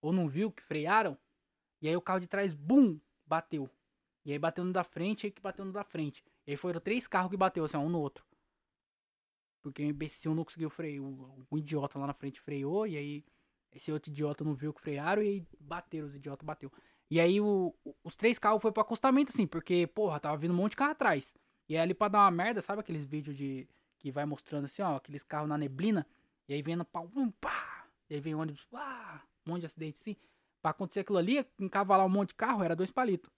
Ou 0.01 0.13
não 0.13 0.27
viu 0.27 0.51
que 0.51 0.63
frearam. 0.63 1.17
E 1.81 1.87
aí 1.87 1.95
o 1.95 2.01
carro 2.01 2.19
de 2.19 2.27
trás, 2.27 2.53
bum, 2.53 2.99
bateu. 3.25 3.69
E 4.23 4.31
aí 4.31 4.39
bateu 4.39 4.63
no 4.63 4.71
da 4.71 4.83
frente 4.83 5.27
e 5.27 5.31
que 5.31 5.41
bateu 5.41 5.65
no 5.65 5.71
da 5.71 5.83
frente. 5.83 6.23
E 6.45 6.51
aí 6.51 6.57
foram 6.57 6.79
três 6.79 7.07
carros 7.07 7.31
que 7.31 7.37
bateu, 7.37 7.63
assim, 7.63 7.77
um 7.77 7.89
no 7.89 7.99
outro. 7.99 8.25
Porque 9.61 9.83
o 9.83 9.85
imbecil 9.85 10.33
não 10.33 10.43
conseguiu 10.43 10.69
frear. 10.69 11.01
O, 11.01 11.57
idiota 11.57 11.97
lá 11.99 12.07
na 12.07 12.13
frente 12.13 12.39
freou. 12.39 12.87
E 12.87 12.97
aí 12.97 13.25
esse 13.71 13.91
outro 13.91 14.11
idiota 14.11 14.43
não 14.43 14.53
viu 14.53 14.73
que 14.73 14.81
frearam. 14.81 15.21
E 15.21 15.27
aí 15.27 15.47
bateram, 15.59 16.07
os 16.07 16.15
idiotas 16.15 16.45
bateu. 16.45 16.71
E 17.09 17.19
aí 17.19 17.41
o, 17.41 17.75
os 18.03 18.15
três 18.15 18.39
carros 18.39 18.61
foi 18.61 18.71
pro 18.71 18.81
acostamento, 18.81 19.31
assim. 19.31 19.47
Porque, 19.47 19.87
porra, 19.87 20.19
tava 20.19 20.37
vindo 20.37 20.51
um 20.51 20.57
monte 20.57 20.71
de 20.71 20.77
carro 20.77 20.91
atrás. 20.91 21.33
E 21.67 21.75
aí 21.75 21.81
ali 21.81 21.93
pra 21.93 22.07
dar 22.07 22.19
uma 22.19 22.31
merda, 22.31 22.61
sabe 22.61 22.81
aqueles 22.81 23.05
vídeos 23.05 23.35
de. 23.35 23.67
Que 23.97 24.11
vai 24.11 24.25
mostrando 24.25 24.65
assim, 24.65 24.81
ó, 24.81 24.95
aqueles 24.95 25.23
carros 25.23 25.47
na 25.47 25.57
neblina. 25.57 26.07
E 26.47 26.53
aí 26.53 26.61
vem 26.63 26.75
no 26.75 26.83
pau, 26.83 27.07
um, 27.15 27.29
pá! 27.29 27.85
E 28.09 28.15
aí 28.15 28.19
vem 28.19 28.33
ônibus, 28.33 28.65
pá! 28.65 29.23
Um 29.45 29.51
monte 29.51 29.61
de 29.61 29.65
acidente 29.67 29.99
assim. 30.01 30.17
Pra 30.59 30.71
acontecer 30.71 31.01
aquilo 31.01 31.19
ali, 31.19 31.45
encavalar 31.59 32.05
um 32.05 32.09
monte 32.09 32.29
de 32.29 32.35
carro, 32.35 32.63
era 32.63 32.75
dois 32.75 32.89
palitos. 32.89 33.31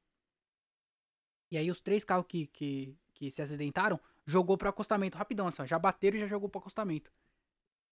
E 1.53 1.57
aí 1.57 1.69
os 1.69 1.79
três 1.79 2.03
carros 2.03 2.25
que, 2.27 2.47
que, 2.47 2.97
que 3.13 3.29
se 3.29 3.39
acidentaram, 3.39 3.99
jogou 4.25 4.57
pro 4.57 4.69
acostamento 4.69 5.19
rapidão, 5.19 5.45
assim, 5.45 5.61
ó, 5.61 5.65
já 5.67 5.77
bateram 5.77 6.17
e 6.17 6.19
já 6.19 6.25
jogou 6.25 6.49
pro 6.49 6.57
acostamento. 6.57 7.13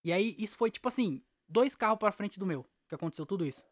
E 0.02 0.12
aí 0.12 0.34
isso 0.36 0.56
foi 0.56 0.68
tipo 0.68 0.88
assim, 0.88 1.22
dois 1.48 1.76
carros 1.76 2.00
pra 2.00 2.10
frente 2.10 2.40
do 2.40 2.44
meu, 2.44 2.66
que 2.88 2.94
aconteceu 2.96 3.24
tudo 3.24 3.46
isso. 3.46 3.64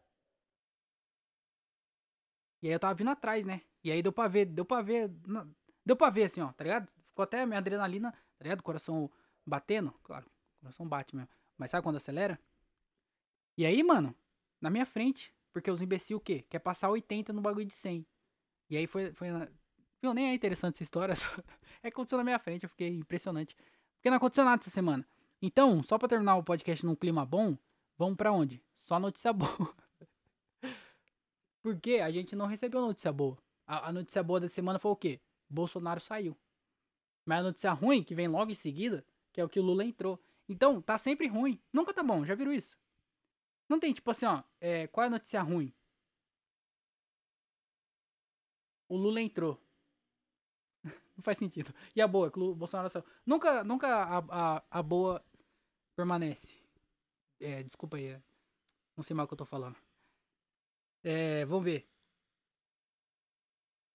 E 2.61 2.67
aí 2.67 2.73
eu 2.73 2.79
tava 2.79 2.93
vindo 2.93 3.09
atrás, 3.09 3.43
né? 3.43 3.63
E 3.83 3.91
aí 3.91 4.01
deu 4.01 4.13
pra 4.13 4.29
ver, 4.29 4.45
deu 4.45 4.63
pra 4.63 4.81
ver, 4.81 5.09
deu 5.85 5.97
pra 5.97 6.09
ver 6.09 6.23
assim, 6.23 6.39
ó, 6.39 6.53
tá 6.53 6.63
ligado? 6.63 6.89
Ficou 7.03 7.23
até 7.23 7.45
minha 7.45 7.59
adrenalina, 7.59 8.13
tá 8.13 8.43
ligado? 8.43 8.63
Coração 8.63 9.11
batendo, 9.45 9.91
claro, 10.03 10.25
coração 10.61 10.87
bate 10.87 11.13
mesmo. 11.17 11.29
Mas 11.57 11.69
sabe 11.69 11.83
quando 11.83 11.97
acelera? 11.97 12.39
E 13.57 13.65
aí, 13.65 13.83
mano, 13.83 14.15
na 14.61 14.69
minha 14.69 14.85
frente, 14.85 15.35
porque 15.51 15.69
os 15.69 15.81
imbecil 15.81 16.15
o 16.15 16.21
quê? 16.21 16.45
Quer 16.49 16.59
passar 16.59 16.89
80 16.89 17.33
no 17.33 17.41
bagulho 17.41 17.65
de 17.65 17.73
100. 17.73 18.07
E 18.69 18.77
aí 18.77 18.87
foi, 18.87 19.11
foi 19.11 19.27
Viu, 20.01 20.13
nem 20.13 20.29
é 20.29 20.33
interessante 20.33 20.75
essa 20.75 20.83
história. 20.83 21.15
Só... 21.15 21.29
É 21.83 21.89
que 21.89 21.95
aconteceu 21.95 22.17
na 22.17 22.23
minha 22.23 22.39
frente, 22.39 22.63
eu 22.63 22.69
fiquei 22.69 22.89
impressionante. 22.89 23.55
Porque 23.95 24.09
não 24.09 24.17
aconteceu 24.17 24.43
nada 24.43 24.61
essa 24.61 24.69
semana. 24.69 25.05
Então, 25.41 25.81
só 25.83 25.97
pra 25.97 26.07
terminar 26.07 26.35
o 26.35 26.43
podcast 26.43 26.85
num 26.85 26.95
clima 26.95 27.25
bom, 27.25 27.57
vamos 27.97 28.15
para 28.15 28.31
onde? 28.31 28.63
Só 28.81 28.99
notícia 28.99 29.31
boa. 29.33 29.75
Porque 31.61 31.95
a 31.95 32.09
gente 32.09 32.35
não 32.35 32.47
recebeu 32.47 32.81
notícia 32.81 33.11
boa. 33.11 33.37
A, 33.65 33.89
a, 33.89 33.91
notícia 33.91 34.23
boa 34.23 34.39
da 34.39 34.49
semana 34.49 34.79
foi 34.79 34.91
o 34.91 34.95
quê? 34.95 35.19
Bolsonaro 35.49 35.99
saiu. 35.99 36.35
Mas 37.25 37.39
a 37.39 37.43
notícia 37.43 37.71
ruim, 37.71 38.03
que 38.03 38.15
vem 38.15 38.27
logo 38.27 38.51
em 38.51 38.55
seguida, 38.55 39.05
que 39.31 39.39
é 39.39 39.43
o 39.43 39.49
que 39.49 39.59
o 39.59 39.63
Lula 39.63 39.83
entrou. 39.83 40.19
Então, 40.49 40.81
tá 40.81 40.97
sempre 40.97 41.27
ruim. 41.27 41.59
Nunca 41.71 41.93
tá 41.93 42.03
bom, 42.03 42.25
já 42.25 42.35
viram 42.35 42.51
isso? 42.51 42.75
Não 43.69 43.79
tem, 43.79 43.93
tipo 43.93 44.09
assim, 44.11 44.25
ó, 44.25 44.43
é, 44.59 44.87
qual 44.87 45.03
é 45.03 45.07
a 45.07 45.11
notícia 45.11 45.41
ruim? 45.41 45.73
O 48.89 48.97
Lula 48.97 49.21
entrou. 49.21 49.59
Não 51.15 51.23
faz 51.23 51.37
sentido. 51.37 51.73
E 51.95 52.01
a 52.01 52.07
boa, 52.07 52.31
o 52.35 52.55
Bolsonaro 52.55 52.89
saiu. 52.89 53.05
Nunca, 53.25 53.63
nunca 53.63 53.87
a, 53.87 54.17
a, 54.57 54.63
a 54.69 54.83
boa 54.83 55.23
permanece. 55.95 56.55
É, 57.39 57.63
desculpa 57.63 57.97
aí. 57.97 58.07
É, 58.07 58.21
não 58.95 59.03
sei 59.03 59.15
mal 59.15 59.25
o 59.25 59.27
que 59.27 59.33
eu 59.33 59.37
tô 59.37 59.45
falando. 59.45 59.75
É, 61.03 61.45
vamos 61.45 61.65
ver. 61.65 61.87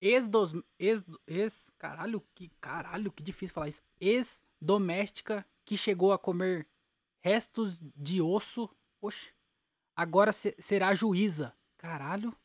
Ex 0.00 0.26
dos 0.26 0.52
ex, 0.78 1.04
ex 1.26 1.70
caralho, 1.78 2.20
que 2.34 2.48
caralho, 2.60 3.10
que 3.10 3.22
difícil 3.22 3.54
falar 3.54 3.68
isso. 3.68 3.82
Ex 4.00 4.40
doméstica 4.60 5.46
que 5.64 5.76
chegou 5.76 6.12
a 6.12 6.18
comer 6.18 6.66
restos 7.20 7.80
de 7.96 8.20
osso. 8.20 8.68
Oxe. 9.00 9.32
Agora 9.94 10.32
se, 10.32 10.54
será 10.58 10.94
juíza. 10.94 11.56
Caralho. 11.78 12.36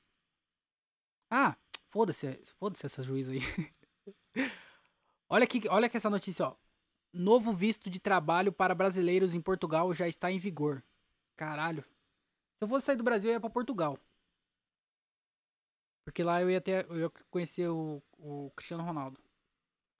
Ah, 1.29 1.55
foda-se, 1.87 2.27
foda-se 2.57 2.85
essa 2.85 3.03
juíza 3.03 3.31
aí. 3.31 3.39
Olha 5.29 5.43
aqui, 5.43 5.61
olha 5.69 5.85
aqui 5.87 5.97
essa 5.97 6.09
notícia, 6.09 6.45
ó. 6.45 6.55
Novo 7.13 7.51
visto 7.51 7.89
de 7.89 7.99
trabalho 7.99 8.51
para 8.51 8.75
brasileiros 8.75 9.33
em 9.33 9.41
Portugal 9.41 9.93
já 9.93 10.07
está 10.07 10.31
em 10.31 10.37
vigor. 10.37 10.83
Caralho. 11.35 11.83
Se 11.83 12.63
eu 12.63 12.67
fosse 12.67 12.85
sair 12.85 12.95
do 12.95 13.03
Brasil, 13.03 13.29
eu 13.29 13.33
ia 13.33 13.39
pra 13.39 13.49
Portugal. 13.49 13.97
Porque 16.05 16.23
lá 16.23 16.41
eu 16.41 16.49
ia 16.49 16.61
ter. 16.61 16.85
Eu 16.89 16.99
ia 16.99 17.09
conhecer 17.29 17.67
o, 17.69 18.01
o 18.17 18.51
Cristiano 18.55 18.83
Ronaldo. 18.83 19.19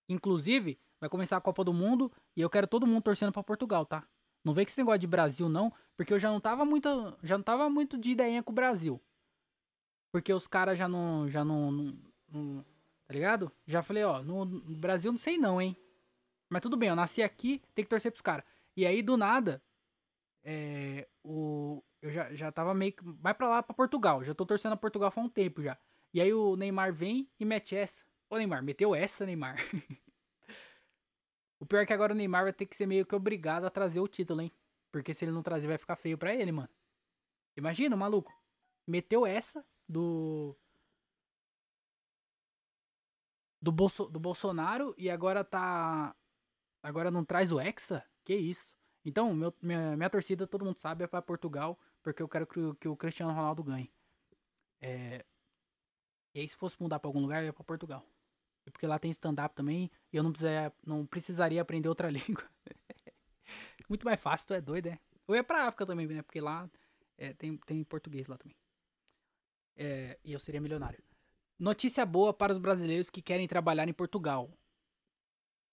Inclusive, 0.10 0.80
vai 1.00 1.10
começar 1.10 1.38
a 1.38 1.42
Copa 1.42 1.64
do 1.64 1.74
Mundo 1.74 2.12
e 2.36 2.42
eu 2.42 2.50
quero 2.50 2.68
todo 2.68 2.88
mundo 2.88 3.04
torcendo 3.04 3.32
para 3.32 3.44
Portugal, 3.44 3.86
tá? 3.86 4.06
Não 4.44 4.54
vem 4.54 4.66
com 4.66 4.70
esse 4.70 4.80
negócio 4.80 5.00
de 5.00 5.08
Brasil, 5.08 5.48
não, 5.48 5.72
porque 5.96 6.14
eu 6.14 6.20
já 6.20 6.30
não 6.30 6.40
tava 6.40 6.66
muito. 6.66 7.18
Já 7.24 7.38
não 7.38 7.44
tava 7.44 7.70
muito 7.70 7.98
de 7.98 8.12
ideinha 8.12 8.44
com 8.44 8.52
o 8.52 8.56
Brasil. 8.56 9.02
Porque 10.12 10.34
os 10.34 10.48
caras 10.48 10.78
já 10.78 10.88
não. 10.88 11.30
Já 11.30 11.46
não, 11.46 11.72
não, 11.72 12.00
não 12.30 12.66
Tá 13.12 13.14
ligado? 13.14 13.52
Já 13.68 13.84
falei, 13.84 14.06
ó, 14.06 14.24
no, 14.24 14.46
Brasil 14.46 15.12
não 15.12 15.20
sei 15.20 15.38
não, 15.38 15.62
hein? 15.62 15.76
Mas 16.50 16.62
tudo 16.62 16.78
bem, 16.78 16.88
eu 16.88 16.96
nasci 16.96 17.22
aqui, 17.22 17.62
tem 17.76 17.84
que 17.84 17.90
torcer 17.90 18.10
pros 18.10 18.22
caras. 18.22 18.46
E 18.74 18.86
aí, 18.86 19.02
do 19.02 19.18
nada, 19.18 19.62
é, 20.42 21.10
o, 21.22 21.84
eu 22.02 22.10
já, 22.10 22.34
já 22.34 22.50
tava 22.54 22.74
meio 22.74 22.94
que. 22.94 23.04
Vai 23.04 23.34
pra 23.34 23.50
lá, 23.50 23.62
pra 23.62 23.76
Portugal. 23.76 24.24
Já 24.24 24.34
tô 24.34 24.46
torcendo 24.46 24.72
a 24.72 24.78
Portugal 24.78 25.12
faz 25.12 25.28
um 25.28 25.30
tempo 25.30 25.62
já. 25.62 25.78
E 26.14 26.22
aí 26.22 26.34
o 26.34 26.56
Neymar 26.56 26.94
vem 26.94 27.30
e 27.38 27.44
mete 27.44 27.76
essa. 27.76 28.02
Ô 28.30 28.38
Neymar, 28.38 28.64
meteu 28.64 28.96
essa, 28.96 29.26
Neymar. 29.26 29.58
o 31.60 31.66
pior 31.66 31.82
é 31.82 31.86
que 31.86 31.92
agora 31.92 32.14
o 32.14 32.16
Neymar 32.16 32.44
vai 32.44 32.54
ter 32.54 32.66
que 32.66 32.78
ser 32.78 32.86
meio 32.86 33.06
que 33.06 33.14
obrigado 33.14 33.66
a 33.66 33.70
trazer 33.70 34.00
o 34.00 34.08
título, 34.08 34.40
hein? 34.40 34.54
Porque 34.90 35.14
se 35.14 35.26
ele 35.26 35.34
não 35.34 35.44
trazer, 35.44 35.68
vai 35.68 35.78
ficar 35.78 35.98
feio 35.98 36.18
pra 36.18 36.34
ele, 36.34 36.54
mano. 36.54 36.70
Imagina, 37.58 37.98
maluco. 37.98 38.34
Meteu 38.88 39.26
essa 39.26 39.66
do 39.86 40.56
do, 43.62 43.72
Bolso, 43.72 44.06
do 44.06 44.20
Bolsonaro 44.20 44.94
e 44.98 45.10
agora 45.10 45.44
tá. 45.44 46.16
Agora 46.84 47.12
não 47.12 47.24
traz 47.24 47.52
o 47.52 47.60
Hexa? 47.60 48.04
Que 48.24 48.36
isso? 48.36 48.78
Então, 49.06 49.34
meu, 49.34 49.54
minha, 49.62 49.96
minha 49.96 50.10
torcida, 50.10 50.48
todo 50.48 50.66
mundo 50.66 50.78
sabe, 50.78 51.04
é 51.04 51.08
para 51.08 51.22
Portugal, 51.22 51.80
porque 52.04 52.22
eu 52.22 52.28
quero 52.30 52.48
que, 52.48 52.60
que, 52.76 52.88
o 52.88 52.96
Cristiano 52.96 53.34
Ronaldo 53.34 53.64
ganhe. 53.64 53.92
É, 54.80 55.26
e 56.34 56.40
aí, 56.40 56.48
se 56.48 56.56
fosse 56.56 56.82
mudar 56.82 57.00
pra 57.00 57.10
algum 57.10 57.22
lugar, 57.22 57.42
eu 57.42 57.48
ia 57.48 57.54
pra 57.54 57.64
Portugal. 57.64 58.06
Porque 58.72 58.88
lá 58.88 58.98
tem 59.00 59.12
stand-up 59.12 59.56
também, 59.56 59.92
e 60.14 60.18
eu 60.18 60.24
não, 60.24 60.32
precisaria, 60.32 60.74
não 60.86 61.06
precisaria 61.06 61.62
aprender 61.62 61.90
outra 61.90 62.10
língua. 62.12 62.48
Muito 63.90 64.06
mais 64.06 64.20
fácil, 64.20 64.48
tu 64.48 64.54
é 64.54 64.62
doido, 64.62 64.88
é? 64.88 65.00
Eu 65.28 65.36
ia 65.36 65.44
pra 65.44 65.68
África 65.68 65.86
também, 65.86 66.08
né? 66.08 66.22
Porque 66.22 66.40
lá 66.40 66.70
é, 67.18 67.34
tem, 67.34 67.58
tem 67.58 67.84
português 67.84 68.28
lá 68.28 68.38
também. 68.38 68.56
É, 69.76 70.20
e 70.24 70.32
eu 70.32 70.40
seria 70.40 70.62
milionário. 70.62 71.04
Notícia 71.62 72.04
boa 72.08 72.34
para 72.34 72.52
os 72.52 72.58
brasileiros 72.58 73.12
que 73.12 73.22
querem 73.22 73.48
trabalhar 73.48 73.88
em 73.88 73.94
Portugal. 73.94 74.50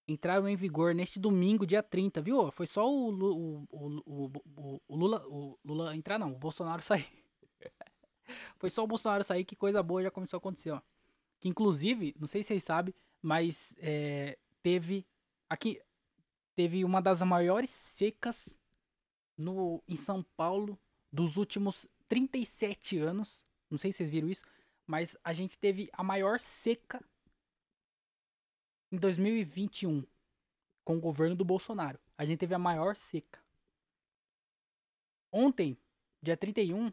Entraram 0.06 0.46
em 0.46 0.54
vigor 0.54 0.94
neste 0.94 1.18
domingo, 1.18 1.66
dia 1.66 1.82
30, 1.82 2.20
viu? 2.20 2.52
Foi 2.52 2.66
só 2.66 2.86
o, 2.86 3.08
o, 3.08 3.66
o, 3.70 4.80
o, 4.86 4.94
Lula, 4.94 5.56
Lula 5.64 5.96
entrar, 5.96 6.18
não, 6.18 6.32
o 6.32 6.38
Bolsonaro 6.38 6.82
sair. 6.84 7.08
Foi 8.58 8.68
só 8.68 8.84
o 8.84 8.86
Bolsonaro 8.86 9.24
sair 9.24 9.46
que 9.46 9.56
coisa 9.56 9.82
boa 9.82 10.02
já 10.02 10.10
começou 10.10 10.36
a 10.36 10.40
acontecer, 10.40 10.72
ó. 10.72 10.82
Que 11.40 11.48
inclusive, 11.48 12.14
não 12.20 12.26
sei 12.26 12.42
se 12.42 12.48
vocês 12.48 12.64
sabem, 12.64 12.92
mas 13.22 13.72
é, 13.78 14.36
teve 14.62 15.06
aqui 15.48 15.80
teve 16.54 16.84
uma 16.84 17.00
das 17.00 17.22
maiores 17.22 17.70
secas 17.70 18.50
no 19.38 19.82
em 19.88 19.96
São 19.96 20.22
Paulo 20.36 20.78
dos 21.10 21.38
últimos 21.38 21.88
37 22.10 22.98
anos. 22.98 23.42
Não 23.70 23.78
sei 23.78 23.90
se 23.90 23.98
vocês 23.98 24.10
viram 24.10 24.28
isso, 24.28 24.44
mas 24.88 25.14
a 25.22 25.34
gente 25.34 25.58
teve 25.58 25.90
a 25.92 26.02
maior 26.02 26.40
seca 26.40 27.04
em 28.90 28.96
2021 28.96 30.02
com 30.82 30.96
o 30.96 31.00
governo 31.00 31.36
do 31.36 31.44
Bolsonaro. 31.44 32.00
A 32.16 32.24
gente 32.24 32.38
teve 32.38 32.54
a 32.54 32.58
maior 32.58 32.96
seca. 32.96 33.38
Ontem, 35.30 35.78
dia 36.22 36.38
31, 36.38 36.90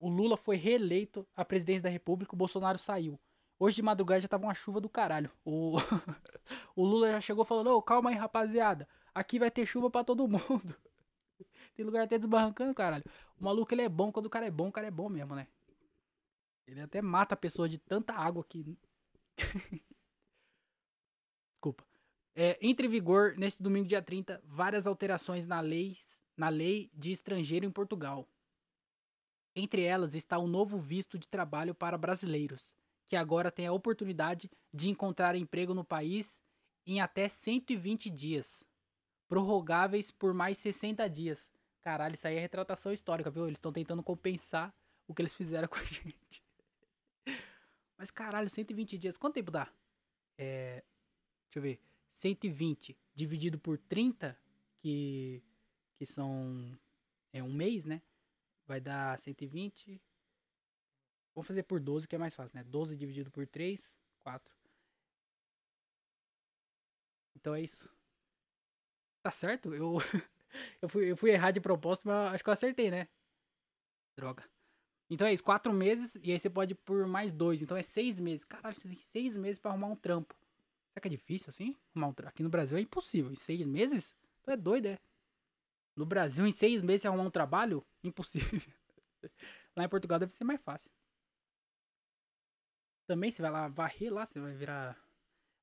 o 0.00 0.08
Lula 0.08 0.38
foi 0.38 0.56
reeleito 0.56 1.28
à 1.36 1.44
presidência 1.44 1.82
da 1.82 1.90
República, 1.90 2.34
o 2.34 2.38
Bolsonaro 2.38 2.78
saiu. 2.78 3.20
Hoje 3.58 3.76
de 3.76 3.82
madrugada 3.82 4.22
já 4.22 4.26
tava 4.26 4.46
uma 4.46 4.54
chuva 4.54 4.80
do 4.80 4.88
caralho. 4.88 5.30
O, 5.44 5.76
o 6.74 6.82
Lula 6.82 7.12
já 7.12 7.20
chegou 7.20 7.44
falando: 7.44 7.76
Ô, 7.76 7.82
calma 7.82 8.08
aí, 8.08 8.16
rapaziada. 8.16 8.88
Aqui 9.14 9.38
vai 9.38 9.50
ter 9.50 9.66
chuva 9.66 9.90
para 9.90 10.02
todo 10.02 10.26
mundo. 10.26 10.74
Tem 11.76 11.84
lugar 11.84 12.04
até 12.04 12.18
desbarrancando, 12.18 12.74
caralho. 12.74 13.04
O 13.38 13.44
maluco 13.44 13.72
ele 13.74 13.82
é 13.82 13.88
bom, 13.88 14.10
quando 14.10 14.26
o 14.26 14.30
cara 14.30 14.46
é 14.46 14.50
bom, 14.50 14.68
o 14.68 14.72
cara 14.72 14.86
é 14.86 14.90
bom 14.90 15.10
mesmo, 15.10 15.34
né? 15.34 15.46
Ele 16.66 16.80
até 16.80 17.02
mata 17.02 17.34
a 17.34 17.38
pessoa 17.38 17.68
de 17.68 17.78
tanta 17.78 18.14
água 18.14 18.44
que. 18.44 18.76
Desculpa. 21.54 21.86
É, 22.34 22.58
entre 22.62 22.86
em 22.86 22.90
vigor, 22.90 23.36
neste 23.36 23.62
domingo, 23.62 23.86
dia 23.86 24.02
30, 24.02 24.40
várias 24.44 24.86
alterações 24.86 25.44
na 25.46 25.60
lei, 25.60 25.96
na 26.36 26.48
lei 26.48 26.90
de 26.94 27.12
estrangeiro 27.12 27.66
em 27.66 27.70
Portugal. 27.70 28.26
Entre 29.54 29.82
elas 29.82 30.14
está 30.14 30.38
o 30.38 30.46
novo 30.46 30.78
visto 30.78 31.18
de 31.18 31.28
trabalho 31.28 31.74
para 31.74 31.98
brasileiros, 31.98 32.72
que 33.06 33.16
agora 33.16 33.52
tem 33.52 33.66
a 33.66 33.72
oportunidade 33.72 34.50
de 34.72 34.88
encontrar 34.88 35.36
emprego 35.36 35.74
no 35.74 35.84
país 35.84 36.40
em 36.86 37.00
até 37.00 37.28
120 37.28 38.08
dias, 38.08 38.64
prorrogáveis 39.28 40.10
por 40.10 40.32
mais 40.32 40.56
60 40.58 41.08
dias. 41.10 41.50
Caralho, 41.82 42.14
isso 42.14 42.26
aí 42.26 42.36
é 42.36 42.40
retratação 42.40 42.92
histórica, 42.92 43.30
viu? 43.30 43.44
Eles 43.44 43.58
estão 43.58 43.72
tentando 43.72 44.02
compensar 44.02 44.74
o 45.06 45.14
que 45.14 45.20
eles 45.20 45.34
fizeram 45.34 45.68
com 45.68 45.76
a 45.76 45.84
gente. 45.84 46.42
Mas 48.02 48.10
caralho, 48.10 48.50
120 48.50 48.98
dias, 48.98 49.16
quanto 49.16 49.34
tempo 49.34 49.52
dá? 49.52 49.72
É, 50.36 50.82
deixa 51.44 51.58
eu 51.58 51.62
ver. 51.62 51.80
120 52.14 52.98
dividido 53.14 53.60
por 53.60 53.78
30, 53.78 54.36
que, 54.80 55.40
que 55.96 56.04
são 56.04 56.76
é 57.32 57.40
um 57.44 57.52
mês, 57.52 57.84
né? 57.84 58.02
Vai 58.66 58.80
dar 58.80 59.16
120. 59.16 60.02
Vou 61.32 61.44
fazer 61.44 61.62
por 61.62 61.78
12, 61.78 62.08
que 62.08 62.16
é 62.16 62.18
mais 62.18 62.34
fácil, 62.34 62.58
né? 62.58 62.64
12 62.64 62.96
dividido 62.96 63.30
por 63.30 63.46
3, 63.46 63.80
4. 64.24 64.52
Então 67.36 67.54
é 67.54 67.60
isso. 67.60 67.88
Tá 69.22 69.30
certo? 69.30 69.72
Eu, 69.72 69.98
eu, 70.82 70.88
fui, 70.88 71.08
eu 71.12 71.16
fui 71.16 71.30
errar 71.30 71.52
de 71.52 71.60
propósito, 71.60 72.08
mas 72.08 72.34
acho 72.34 72.42
que 72.42 72.50
eu 72.50 72.54
acertei, 72.54 72.90
né? 72.90 73.06
Droga. 74.16 74.42
Então 75.12 75.26
é 75.26 75.32
isso, 75.34 75.44
4 75.44 75.70
meses 75.74 76.18
e 76.22 76.32
aí 76.32 76.40
você 76.40 76.48
pode 76.48 76.74
por 76.74 77.06
mais 77.06 77.34
2. 77.34 77.60
Então 77.60 77.76
é 77.76 77.82
6 77.82 78.18
meses. 78.18 78.46
Caralho, 78.46 78.74
você 78.74 78.88
tem 78.88 78.96
6 78.96 79.36
meses 79.36 79.58
pra 79.58 79.70
arrumar 79.70 79.88
um 79.88 79.96
trampo. 79.96 80.34
Será 80.88 81.02
que 81.02 81.08
é 81.08 81.10
difícil 81.10 81.50
assim? 81.50 81.76
Arrumar 81.94 82.08
um 82.08 82.12
trampo? 82.14 82.30
Aqui 82.30 82.42
no 82.42 82.48
Brasil 82.48 82.78
é 82.78 82.80
impossível. 82.80 83.30
Em 83.30 83.36
6 83.36 83.66
meses? 83.66 84.14
Tu 84.42 84.50
é 84.50 84.56
doido, 84.56 84.86
é? 84.86 84.98
No 85.94 86.06
Brasil, 86.06 86.46
em 86.46 86.50
6 86.50 86.80
meses, 86.80 87.02
você 87.02 87.08
arrumar 87.08 87.24
um 87.24 87.30
trabalho? 87.30 87.84
Impossível. 88.02 88.58
Lá 89.76 89.84
em 89.84 89.88
Portugal 89.88 90.18
deve 90.18 90.32
ser 90.32 90.44
mais 90.44 90.60
fácil. 90.62 90.90
Também 93.06 93.30
você 93.30 93.42
vai 93.42 93.50
lá 93.50 93.68
varrer 93.68 94.10
lá, 94.12 94.26
você 94.26 94.40
vai 94.40 94.54
virar. 94.54 94.98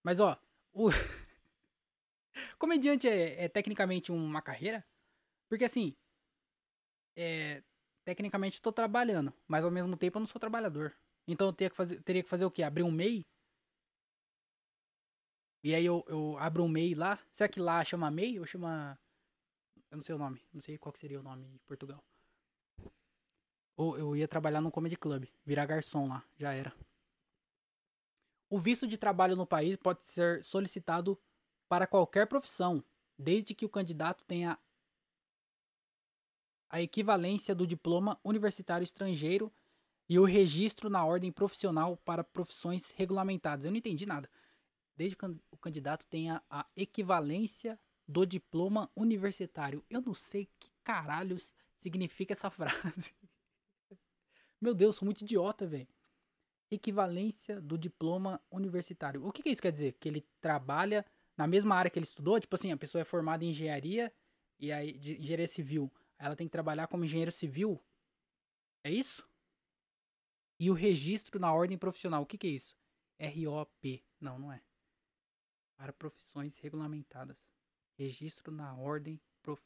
Mas 0.04 0.20
ó, 0.20 0.40
o. 0.74 0.90
Comediante 2.60 3.08
é, 3.08 3.46
é, 3.46 3.50
tecnicamente 3.50 4.12
uma 4.12 4.42
carreira? 4.42 4.86
Porque 5.48 5.66
assim. 5.66 5.96
É, 7.16 7.64
tecnicamente 8.10 8.56
estou 8.56 8.74
trabalhando, 8.74 9.32
mas 9.48 9.64
ao 9.64 9.70
mesmo 9.70 9.96
tempo 9.96 10.18
eu 10.18 10.22
não 10.22 10.26
sou 10.26 10.40
trabalhador. 10.40 10.96
Então 11.28 11.46
eu 11.48 11.54
teria 11.54 11.70
que 11.70 11.76
fazer, 11.76 12.02
teria 12.02 12.24
que 12.24 12.30
fazer 12.30 12.44
o 12.44 12.50
quê? 12.50 12.64
Abrir 12.64 12.82
um 12.82 12.90
MEI? 12.90 13.24
E 15.64 15.76
aí 15.76 15.86
eu, 15.86 16.04
eu 16.08 16.36
abro 16.40 16.64
um 16.64 16.68
MEI 16.68 16.96
lá. 16.96 17.20
Será 17.36 17.48
que 17.48 17.60
lá 17.60 17.86
chama 17.86 18.10
MEI 18.10 18.40
ou 18.40 18.48
chama. 18.48 18.98
Eu 19.92 19.98
não 19.98 20.04
sei 20.04 20.16
o 20.16 20.18
nome. 20.18 20.42
Não 20.52 20.60
sei 20.60 20.76
qual 20.80 20.96
seria 20.96 21.20
o 21.20 21.24
nome 21.24 21.46
em 21.46 21.58
Portugal. 21.68 22.04
Ou 23.78 23.96
eu 23.96 24.16
ia 24.16 24.28
trabalhar 24.28 24.60
num 24.60 24.72
comedy 24.72 24.98
club, 24.98 25.26
virar 25.46 25.68
garçom 25.68 26.08
lá, 26.08 26.26
já 26.36 26.52
era. 26.52 26.74
O 28.50 28.58
visto 28.60 28.88
de 28.88 28.98
trabalho 28.98 29.36
no 29.36 29.46
país 29.46 29.78
pode 29.78 30.04
ser 30.04 30.44
solicitado 30.44 31.18
para 31.70 31.86
qualquer 31.86 32.26
profissão, 32.26 32.84
desde 33.18 33.54
que 33.54 33.66
o 33.66 33.70
candidato 33.70 34.26
tenha 34.26 34.58
a 36.70 36.82
equivalência 36.82 37.56
do 37.56 37.66
diploma 37.66 38.20
universitário 38.24 38.84
estrangeiro 38.84 39.52
e 40.08 40.18
o 40.20 40.26
registro 40.26 40.90
na 40.90 41.06
ordem 41.06 41.32
profissional 41.32 41.98
para 41.98 42.24
profissões 42.24 42.90
regulamentadas. 42.92 43.66
Eu 43.66 43.72
não 43.72 43.78
entendi 43.78 44.06
nada. 44.06 44.30
Desde 44.96 45.16
que 45.16 45.26
o 45.26 45.58
candidato 45.58 46.06
tenha 46.08 46.42
a 46.50 46.66
equivalência 46.76 47.80
do 48.08 48.26
diploma 48.26 48.90
universitário. 48.96 49.84
Eu 49.90 50.02
não 50.02 50.14
sei 50.14 50.50
que 50.60 50.70
caralhos 50.84 51.54
significa 51.78 52.34
essa 52.34 52.50
frase. 52.52 53.14
Meu 54.60 54.74
Deus, 54.74 54.98
sou 54.98 55.06
muito 55.06 55.22
idiota, 55.22 55.66
velho 55.66 55.88
equivalência 56.72 57.60
do 57.60 57.78
diploma 57.78 58.40
universitário. 58.52 59.26
O 59.26 59.32
que, 59.32 59.42
que 59.42 59.50
isso 59.50 59.62
quer 59.62 59.72
dizer? 59.72 59.94
Que 60.00 60.08
ele 60.08 60.26
trabalha 60.40 61.06
na 61.36 61.48
mesma 61.48 61.76
área 61.76 61.90
que 61.90 61.98
ele 61.98 62.06
estudou? 62.06 62.40
Tipo 62.40 62.56
assim, 62.56 62.72
a 62.72 62.78
pessoa 62.78 63.02
é 63.02 63.06
formada 63.06 63.44
em 63.44 63.50
engenharia 63.50 64.12
e 64.60 64.72
aí 64.72 64.94
de 64.98 65.20
engenharia 65.20 65.48
civil. 65.48 65.92
Ela 66.20 66.36
tem 66.36 66.48
que 66.48 66.52
trabalhar 66.52 66.88
como 66.88 67.06
engenheiro 67.06 67.32
civil? 67.32 67.82
É 68.84 68.92
isso? 68.92 69.28
E 70.60 70.70
o 70.70 70.74
registro 70.74 71.40
na 71.40 71.54
ordem 71.54 71.78
profissional, 71.78 72.22
o 72.22 72.26
que, 72.26 72.38
que 72.38 72.48
é 72.48 72.50
isso? 72.50 72.78
ROP. 73.18 74.04
Não, 74.20 74.38
não 74.38 74.52
é. 74.52 74.62
Para 75.78 75.94
profissões 75.94 76.58
regulamentadas. 76.58 77.38
Registro 77.98 78.52
na 78.52 78.76
ordem 78.76 79.20
prof... 79.42 79.64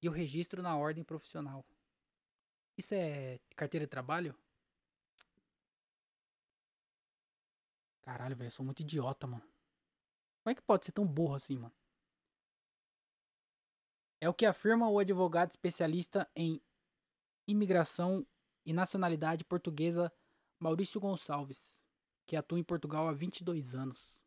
E 0.00 0.08
o 0.08 0.12
registro 0.12 0.62
na 0.62 0.76
ordem 0.76 1.02
profissional. 1.02 1.66
Isso 2.76 2.94
é 2.94 3.40
carteira 3.56 3.84
de 3.84 3.90
trabalho? 3.90 4.36
Caralho, 8.02 8.36
velho, 8.36 8.46
eu 8.46 8.52
sou 8.52 8.64
muito 8.64 8.80
idiota, 8.80 9.26
mano. 9.26 9.42
Como 10.42 10.52
é 10.52 10.54
que 10.54 10.62
pode 10.62 10.86
ser 10.86 10.92
tão 10.92 11.04
burro 11.04 11.34
assim, 11.34 11.58
mano? 11.58 11.74
É 14.20 14.28
o 14.28 14.34
que 14.34 14.46
afirma 14.46 14.88
o 14.88 14.98
advogado 14.98 15.50
especialista 15.50 16.28
em 16.34 16.60
imigração 17.46 18.26
e 18.64 18.72
nacionalidade 18.72 19.44
portuguesa 19.44 20.12
Maurício 20.58 21.00
Gonçalves, 21.00 21.80
que 22.26 22.36
atua 22.36 22.58
em 22.58 22.64
Portugal 22.64 23.08
há 23.08 23.12
22 23.12 23.74
anos. 23.74 24.18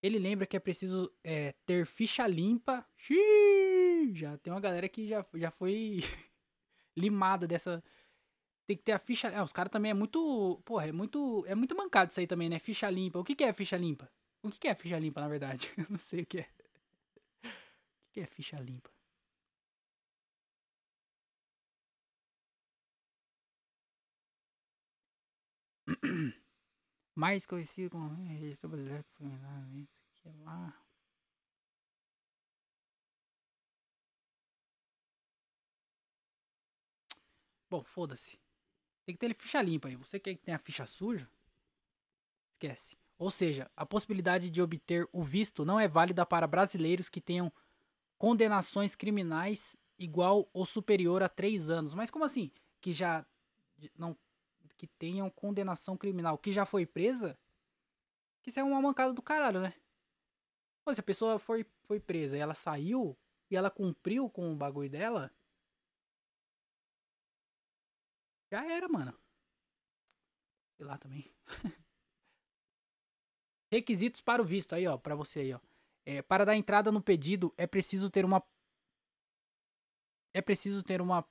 Ele 0.00 0.18
lembra 0.18 0.46
que 0.46 0.56
é 0.56 0.60
preciso 0.60 1.10
é, 1.24 1.52
ter 1.64 1.86
ficha 1.86 2.26
limpa. 2.26 2.86
Xiii, 2.96 4.14
já 4.14 4.36
tem 4.38 4.52
uma 4.52 4.60
galera 4.60 4.88
que 4.88 5.08
já, 5.08 5.24
já 5.34 5.50
foi 5.50 6.00
limada 6.96 7.48
dessa, 7.48 7.82
tem 8.66 8.76
que 8.76 8.82
ter 8.82 8.92
a 8.92 8.98
ficha. 8.98 9.32
Ah, 9.34 9.42
os 9.42 9.52
caras 9.52 9.72
também 9.72 9.90
é 9.90 9.94
muito. 9.94 10.60
Porra, 10.64 10.88
é 10.88 10.92
muito. 10.92 11.44
É 11.46 11.54
muito 11.54 11.74
mancado 11.76 12.10
isso 12.10 12.20
aí 12.20 12.26
também, 12.26 12.48
né? 12.48 12.58
Ficha 12.58 12.88
limpa. 12.90 13.18
O 13.18 13.24
que, 13.24 13.34
que 13.34 13.44
é 13.44 13.52
ficha 13.52 13.76
limpa? 13.76 14.10
O 14.44 14.50
que, 14.50 14.68
é 14.68 14.74
ficha 14.74 14.98
limpa, 14.98 15.22
na 15.22 15.28
verdade? 15.28 15.72
Eu 15.78 15.86
não 15.88 15.98
sei 15.98 16.20
o 16.20 16.26
que 16.26 16.40
é. 16.40 16.48
O 17.42 18.12
que 18.12 18.20
é 18.20 18.26
ficha 18.26 18.60
limpa? 18.60 18.90
Mais 27.14 27.46
conhecido 27.46 27.90
como 27.90 28.22
registro 28.24 28.68
brasileiro 28.68 29.04
foi 29.14 29.28
que 30.14 30.28
lá. 30.44 30.84
Bom, 37.70 37.82
foda-se. 37.82 38.38
Tem 39.06 39.14
que 39.16 39.26
ter 39.26 39.34
ficha 39.34 39.62
limpa 39.62 39.88
aí. 39.88 39.96
Você 39.96 40.20
quer 40.20 40.34
que 40.34 40.42
tenha 40.42 40.58
ficha 40.58 40.84
suja? 40.86 41.28
Esquece. 42.52 43.03
Ou 43.18 43.30
seja, 43.30 43.70
a 43.76 43.86
possibilidade 43.86 44.50
de 44.50 44.60
obter 44.60 45.08
o 45.12 45.22
visto 45.22 45.64
não 45.64 45.78
é 45.78 45.86
válida 45.86 46.26
para 46.26 46.46
brasileiros 46.46 47.08
que 47.08 47.20
tenham 47.20 47.52
condenações 48.18 48.94
criminais 48.94 49.76
igual 49.98 50.48
ou 50.52 50.66
superior 50.66 51.22
a 51.22 51.28
três 51.28 51.70
anos. 51.70 51.94
Mas 51.94 52.10
como 52.10 52.24
assim? 52.24 52.50
Que 52.80 52.92
já 52.92 53.24
não 53.96 54.16
que 54.76 54.86
tenham 54.86 55.30
condenação 55.30 55.96
criminal, 55.96 56.36
que 56.36 56.50
já 56.50 56.66
foi 56.66 56.84
presa? 56.84 57.38
Isso 58.44 58.58
é 58.58 58.64
uma 58.64 58.82
mancada 58.82 59.12
do 59.12 59.22
caralho, 59.22 59.60
né? 59.60 59.72
Pô, 60.84 60.92
se 60.92 61.00
a 61.00 61.02
pessoa 61.02 61.38
foi, 61.38 61.64
foi 61.84 62.00
presa 62.00 62.36
e 62.36 62.40
ela 62.40 62.54
saiu 62.54 63.16
e 63.50 63.56
ela 63.56 63.70
cumpriu 63.70 64.28
com 64.28 64.52
o 64.52 64.56
bagulho 64.56 64.90
dela, 64.90 65.30
Já 68.54 68.64
era, 68.70 68.88
mano. 68.88 69.12
Sei 70.76 70.86
lá 70.86 70.96
também. 70.96 71.34
Requisitos 73.74 74.20
para 74.20 74.40
o 74.40 74.44
visto. 74.44 74.72
Aí, 74.72 74.86
ó, 74.86 74.96
pra 74.96 75.16
você 75.16 75.40
aí, 75.40 75.52
ó. 75.52 75.58
É, 76.06 76.22
para 76.22 76.44
dar 76.44 76.54
entrada 76.54 76.92
no 76.92 77.02
pedido, 77.02 77.52
é 77.58 77.66
preciso 77.66 78.08
ter 78.08 78.24
uma. 78.24 78.40
É 80.32 80.40
preciso 80.40 80.80
ter 80.84 81.00
uma. 81.00 81.26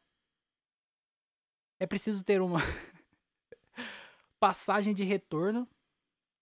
É 1.79 1.87
preciso 1.87 2.21
ter 2.21 2.41
uma. 2.41 2.59
passagem 4.41 4.93
de 4.93 5.05
retorno. 5.05 5.65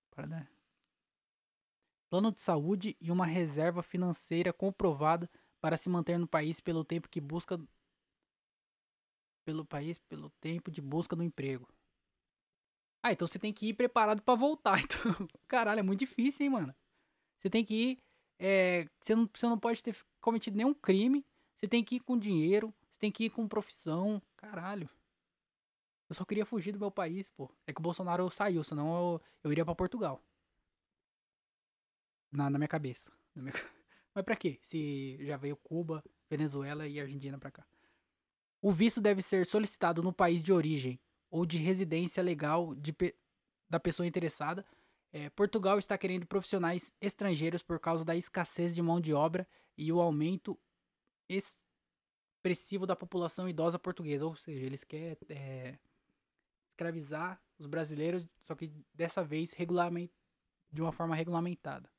Para, 0.09 0.25
né? 0.25 0.47
Plano 2.09 2.31
de 2.31 2.41
saúde 2.41 2.97
e 2.99 3.11
uma 3.11 3.27
reserva 3.27 3.83
financeira 3.83 4.51
comprovada 4.51 5.29
para 5.61 5.77
se 5.77 5.87
manter 5.87 6.17
no 6.17 6.27
país 6.27 6.59
pelo 6.59 6.83
tempo 6.83 7.07
que 7.07 7.21
busca. 7.21 7.63
Pelo 9.45 9.63
país, 9.63 9.99
pelo 9.99 10.31
tempo 10.41 10.71
de 10.71 10.81
busca 10.81 11.15
do 11.15 11.21
emprego. 11.21 11.71
Ah, 13.03 13.11
então 13.11 13.27
você 13.27 13.39
tem 13.39 13.51
que 13.51 13.69
ir 13.69 13.73
preparado 13.73 14.21
para 14.21 14.35
voltar. 14.35 14.79
Então, 14.83 15.27
caralho, 15.47 15.79
é 15.79 15.83
muito 15.83 15.99
difícil, 15.99 16.45
hein, 16.45 16.49
mano. 16.51 16.75
Você 17.39 17.49
tem 17.49 17.65
que 17.65 17.73
ir. 17.73 17.97
É, 18.39 18.87
você, 19.01 19.15
não, 19.15 19.29
você 19.33 19.47
não 19.47 19.59
pode 19.59 19.83
ter 19.83 19.95
cometido 20.19 20.57
nenhum 20.57 20.73
crime. 20.73 21.25
Você 21.57 21.67
tem 21.67 21.83
que 21.83 21.95
ir 21.95 21.99
com 21.99 22.17
dinheiro. 22.17 22.73
Você 22.91 22.99
tem 22.99 23.11
que 23.11 23.25
ir 23.25 23.29
com 23.29 23.47
profissão. 23.47 24.21
Caralho. 24.37 24.89
Eu 26.09 26.15
só 26.15 26.25
queria 26.25 26.45
fugir 26.45 26.71
do 26.73 26.79
meu 26.79 26.91
país, 26.91 27.29
pô. 27.29 27.49
É 27.65 27.73
que 27.73 27.79
o 27.79 27.83
Bolsonaro 27.83 28.29
saiu, 28.29 28.63
senão 28.63 29.13
eu, 29.13 29.21
eu 29.45 29.51
iria 29.51 29.65
para 29.65 29.73
Portugal. 29.73 30.21
Na, 32.31 32.49
na 32.49 32.57
minha 32.57 32.67
cabeça. 32.67 33.11
Na 33.33 33.41
minha... 33.41 33.53
Mas 34.13 34.25
pra 34.25 34.35
quê? 34.35 34.59
Se 34.61 35.17
já 35.25 35.37
veio 35.37 35.55
Cuba, 35.55 36.03
Venezuela 36.29 36.87
e 36.87 36.99
Argentina 36.99 37.37
pra 37.39 37.49
cá. 37.49 37.65
O 38.61 38.71
visto 38.71 39.01
deve 39.01 39.21
ser 39.21 39.45
solicitado 39.45 40.03
no 40.03 40.13
país 40.13 40.43
de 40.43 40.51
origem 40.51 40.99
ou 41.31 41.45
de 41.45 41.57
residência 41.57 42.21
legal 42.21 42.75
de, 42.75 42.93
da 43.69 43.79
pessoa 43.79 44.05
interessada. 44.05 44.65
É, 45.13 45.29
Portugal 45.29 45.79
está 45.79 45.97
querendo 45.97 46.27
profissionais 46.27 46.93
estrangeiros 47.01 47.63
por 47.63 47.79
causa 47.79 48.03
da 48.03 48.15
escassez 48.15 48.75
de 48.75 48.81
mão 48.81 48.99
de 48.99 49.13
obra 49.13 49.47
e 49.77 49.91
o 49.91 50.01
aumento 50.01 50.59
expressivo 51.29 52.85
da 52.85 52.95
população 52.95 53.47
idosa 53.47 53.79
portuguesa. 53.79 54.25
Ou 54.25 54.35
seja, 54.35 54.65
eles 54.65 54.83
querem 54.83 55.17
é, 55.29 55.79
escravizar 56.69 57.41
os 57.57 57.65
brasileiros, 57.65 58.27
só 58.41 58.53
que 58.53 58.71
dessa 58.93 59.23
vez 59.23 59.53
regulament, 59.53 60.09
de 60.71 60.81
uma 60.81 60.91
forma 60.91 61.15
regulamentada. 61.15 61.89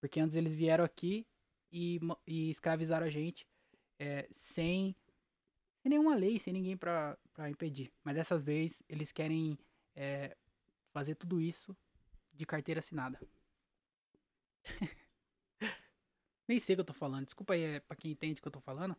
Porque 0.00 0.20
antes 0.20 0.36
eles 0.36 0.54
vieram 0.54 0.84
aqui 0.84 1.26
e, 1.72 2.00
e 2.26 2.50
escravizaram 2.50 3.06
a 3.06 3.10
gente 3.10 3.46
é, 3.98 4.26
sem 4.30 4.94
sem 5.86 5.90
nenhuma 5.90 6.16
lei, 6.16 6.36
sem 6.36 6.52
ninguém 6.52 6.76
pra 6.76 7.16
impedir. 7.48 7.92
Mas 8.02 8.16
dessas 8.16 8.42
vezes 8.42 8.82
eles 8.88 9.12
querem 9.12 9.56
é, 9.94 10.36
fazer 10.92 11.14
tudo 11.14 11.40
isso 11.40 11.76
de 12.32 12.44
carteira 12.44 12.80
assinada. 12.80 13.20
Nem 16.48 16.58
sei 16.58 16.74
o 16.74 16.76
que 16.78 16.80
eu 16.80 16.86
tô 16.86 16.92
falando. 16.92 17.26
Desculpa 17.26 17.54
aí 17.54 17.62
é, 17.62 17.80
pra 17.80 17.96
quem 17.96 18.10
entende 18.10 18.40
o 18.40 18.42
que 18.42 18.48
eu 18.48 18.52
tô 18.52 18.60
falando, 18.60 18.96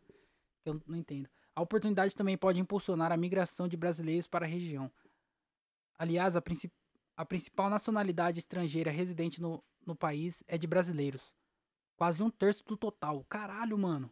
que 0.62 0.70
eu 0.70 0.82
não 0.86 0.96
entendo. 0.96 1.28
A 1.54 1.60
oportunidade 1.60 2.16
também 2.16 2.38
pode 2.38 2.58
impulsionar 2.58 3.12
a 3.12 3.18
migração 3.18 3.68
de 3.68 3.76
brasileiros 3.76 4.26
para 4.26 4.46
a 4.46 4.48
região. 4.48 4.90
Aliás, 5.98 6.36
a, 6.36 6.42
a 7.18 7.24
principal 7.26 7.68
nacionalidade 7.68 8.38
estrangeira 8.38 8.90
residente 8.90 9.42
no, 9.42 9.62
no 9.84 9.94
país 9.94 10.42
é 10.48 10.56
de 10.56 10.66
brasileiros. 10.66 11.34
Quase 11.96 12.22
um 12.22 12.30
terço 12.30 12.64
do 12.64 12.78
total. 12.78 13.24
Caralho, 13.24 13.76
mano. 13.76 14.10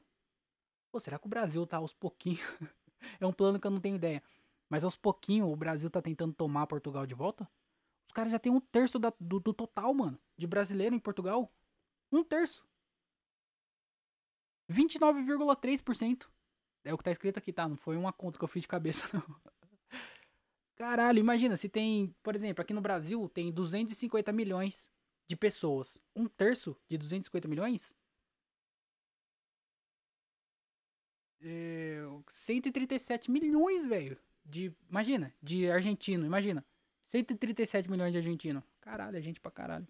Pô, 0.97 1.01
será 1.01 1.19
que 1.19 1.27
o 1.27 1.29
Brasil 1.29 1.67
tá 1.67 1.77
aos 1.77 1.93
pouquinhos? 1.93 2.41
é 3.21 3.27
um 3.27 3.33
plano 3.33 3.61
que 3.61 3.67
eu 3.67 3.71
não 3.71 3.83
tenho 3.83 3.97
ideia. 3.97 4.23
Mas 4.67 4.83
aos 4.83 4.97
pouquinhos 4.97 5.47
o 5.47 5.55
Brasil 5.55 5.91
tá 5.91 6.01
tentando 6.01 6.33
tomar 6.33 6.67
Portugal 6.67 7.05
de 7.05 7.15
volta? 7.15 7.47
Os 8.09 8.15
caras 8.15 8.33
já 8.33 8.39
tem 8.39 8.51
um 8.51 8.61
terço 8.61 8.99
da, 8.99 9.13
do, 9.21 9.39
do 9.39 9.53
total, 9.53 9.93
mano, 9.93 10.19
de 10.39 10.47
brasileiro 10.47 10.95
em 10.95 10.99
Portugal. 10.99 11.53
Um 12.11 12.25
terço. 12.25 12.67
29,3%. 14.73 16.31
É 16.83 16.95
o 16.95 16.97
que 16.97 17.05
tá 17.05 17.11
escrito 17.11 17.37
aqui, 17.37 17.53
tá? 17.53 17.69
Não 17.69 17.77
foi 17.77 17.99
uma 17.99 18.11
conta 18.11 18.39
que 18.39 18.45
eu 18.45 18.49
fiz 18.49 18.63
de 18.63 18.69
cabeça, 18.69 19.05
não. 19.13 19.23
Caralho, 20.77 21.19
imagina, 21.19 21.59
se 21.59 21.69
tem, 21.69 22.17
por 22.23 22.35
exemplo, 22.35 22.63
aqui 22.63 22.73
no 22.73 22.81
Brasil 22.81 23.29
tem 23.29 23.53
250 23.53 24.33
milhões 24.33 24.89
de 25.29 25.37
pessoas. 25.37 26.01
Um 26.15 26.27
terço 26.27 26.75
de 26.89 26.97
250 26.97 27.47
milhões 27.47 27.95
é, 31.47 32.03
137 32.47 33.31
milhões, 33.31 33.85
velho. 33.85 34.17
De, 34.45 34.73
imagina, 34.89 35.35
de 35.43 35.69
argentino, 35.69 36.25
imagina. 36.25 36.65
137 37.09 37.91
milhões 37.91 38.13
de 38.13 38.19
argentino. 38.19 38.63
Caralho, 38.81 39.17
é 39.17 39.21
gente 39.21 39.41
pra 39.41 39.51
caralho. 39.51 39.87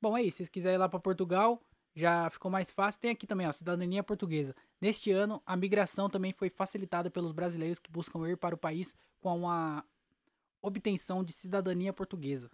Bom, 0.00 0.16
é 0.16 0.22
isso. 0.22 0.36
Se 0.36 0.36
vocês 0.38 0.48
quiserem 0.48 0.76
ir 0.76 0.78
lá 0.78 0.88
pra 0.88 0.98
Portugal, 0.98 1.62
já 1.94 2.30
ficou 2.30 2.50
mais 2.50 2.70
fácil. 2.70 3.00
Tem 3.00 3.10
aqui 3.10 3.26
também, 3.26 3.46
ó, 3.46 3.52
cidadania 3.52 4.02
portuguesa. 4.02 4.56
Neste 4.80 5.10
ano, 5.10 5.42
a 5.44 5.54
migração 5.54 6.08
também 6.08 6.32
foi 6.32 6.48
facilitada 6.48 7.10
pelos 7.10 7.32
brasileiros 7.32 7.78
que 7.78 7.90
buscam 7.90 8.26
ir 8.28 8.38
para 8.38 8.54
o 8.54 8.58
país 8.58 8.94
com 9.20 9.36
uma 9.36 9.84
obtenção 10.62 11.22
de 11.22 11.32
cidadania 11.32 11.92
portuguesa. 11.92 12.50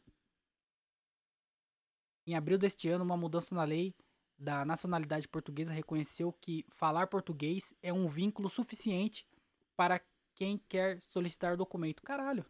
Em 2.26 2.34
abril 2.34 2.58
deste 2.58 2.88
ano, 2.88 3.04
uma 3.04 3.16
mudança 3.16 3.54
na 3.54 3.62
lei 3.62 3.94
da 4.41 4.64
nacionalidade 4.64 5.28
portuguesa 5.28 5.70
reconheceu 5.70 6.32
que 6.32 6.64
falar 6.70 7.07
português 7.09 7.74
é 7.82 7.93
um 7.93 8.09
vínculo 8.09 8.49
suficiente 8.49 9.26
para 9.76 10.01
quem 10.34 10.57
quer 10.66 11.01
solicitar 11.03 11.59
documento. 11.59 12.03
Caralho. 12.03 12.45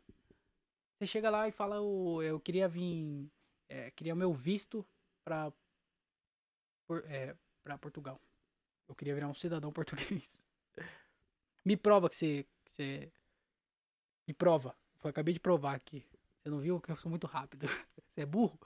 Você 0.96 1.06
chega 1.06 1.28
lá 1.28 1.48
e 1.48 1.52
fala, 1.52 1.80
oh, 1.80 2.22
eu 2.22 2.38
queria 2.38 2.68
vir, 2.68 3.28
é, 3.68 3.90
queria 3.90 4.14
o 4.14 4.16
meu 4.16 4.32
visto 4.32 4.86
para 5.24 5.52
é, 7.06 7.34
para 7.64 7.76
Portugal. 7.76 8.20
Eu 8.88 8.94
queria 8.94 9.14
virar 9.14 9.28
um 9.28 9.34
cidadão 9.34 9.72
português. 9.72 10.44
Me 11.64 11.76
prova 11.76 12.08
que 12.08 12.16
você, 12.16 12.46
que 12.64 12.72
você 12.72 13.12
me 14.28 14.34
prova. 14.34 14.76
Eu 15.02 15.10
acabei 15.10 15.34
de 15.34 15.40
provar 15.40 15.74
aqui. 15.74 16.06
Você 16.38 16.48
não 16.48 16.60
viu 16.60 16.80
que 16.80 16.92
eu 16.92 16.96
sou 16.96 17.10
muito 17.10 17.26
rápido. 17.26 17.66
Você 18.10 18.22
é 18.22 18.26
burro? 18.26 18.58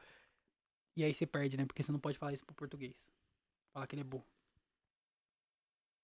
E 0.96 1.04
aí 1.04 1.12
você 1.12 1.26
perde, 1.26 1.56
né? 1.56 1.66
Porque 1.66 1.82
você 1.82 1.92
não 1.92 1.98
pode 1.98 2.16
falar 2.16 2.32
isso 2.32 2.44
pro 2.46 2.54
português. 2.54 2.94
Falar 3.74 3.86
que 3.88 3.96
ele 3.96 4.02
é 4.02 4.04
burro. 4.04 4.24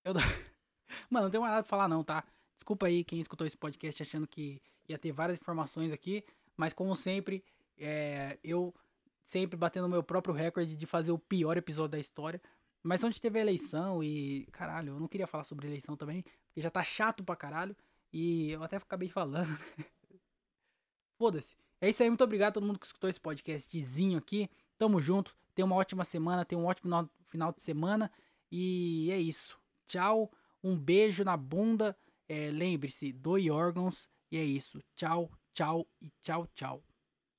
Eu 0.05 0.13
não... 0.13 0.21
Mano, 1.09 1.25
não 1.27 1.31
tenho 1.31 1.41
mais 1.41 1.53
nada 1.53 1.63
pra 1.63 1.71
falar 1.71 1.89
não, 1.89 2.03
tá? 2.03 2.25
Desculpa 2.57 2.87
aí 2.87 3.05
quem 3.05 3.21
escutou 3.21 3.47
esse 3.47 3.57
podcast 3.57 4.03
achando 4.03 4.27
que 4.27 4.61
ia 4.89 4.99
ter 4.99 5.13
várias 5.13 5.39
informações 5.39 5.93
aqui. 5.93 6.25
Mas 6.57 6.73
como 6.73 6.97
sempre, 6.97 7.45
é... 7.79 8.39
eu 8.43 8.75
sempre 9.25 9.57
batendo 9.57 9.87
o 9.87 9.89
meu 9.89 10.03
próprio 10.03 10.35
recorde 10.35 10.77
de 10.77 10.87
fazer 10.87 11.13
o 11.13 11.19
pior 11.19 11.57
episódio 11.57 11.93
da 11.93 11.99
história. 11.99 12.43
Mas 12.83 13.05
onde 13.05 13.21
teve 13.21 13.39
a 13.39 13.43
eleição 13.43 14.03
e. 14.03 14.47
Caralho, 14.51 14.95
eu 14.95 15.01
não 15.01 15.07
queria 15.07 15.27
falar 15.27 15.45
sobre 15.45 15.69
eleição 15.69 15.97
também, 15.97 16.23
porque 16.49 16.61
já 16.61 16.71
tá 16.71 16.83
chato 16.83 17.23
pra 17.23 17.37
caralho. 17.37 17.77
E 18.13 18.51
eu 18.51 18.63
até 18.65 18.77
acabei 18.77 19.09
falando. 19.09 19.49
Né? 19.49 19.59
Foda-se. 21.19 21.55
É 21.81 21.89
isso 21.89 22.03
aí, 22.03 22.09
muito 22.09 22.25
obrigado 22.25 22.51
a 22.51 22.53
todo 22.53 22.67
mundo 22.67 22.79
que 22.79 22.87
escutou 22.87 23.09
esse 23.09 23.21
podcastzinho 23.21 24.19
aqui. 24.19 24.51
Tamo 24.77 25.01
junto. 25.01 25.37
Tenha 25.55 25.67
uma 25.67 25.77
ótima 25.77 26.05
semana, 26.05 26.45
tenha 26.45 26.59
um 26.59 26.67
ótimo 26.67 26.89
final 27.31 27.53
de 27.53 27.63
semana. 27.63 28.11
E 28.51 29.09
é 29.11 29.19
isso. 29.19 29.59
Tchau. 29.87 30.31
Um 30.63 30.77
beijo 30.77 31.25
na 31.25 31.37
bunda. 31.37 31.97
É, 32.29 32.51
Lembre-se, 32.51 33.13
doe 33.13 33.51
órgãos. 33.51 34.09
E 34.31 34.37
é 34.37 34.45
isso. 34.45 34.83
Tchau, 34.95 35.31
tchau 35.53 35.87
e 36.01 36.11
tchau, 36.21 36.47
tchau. 36.55 36.90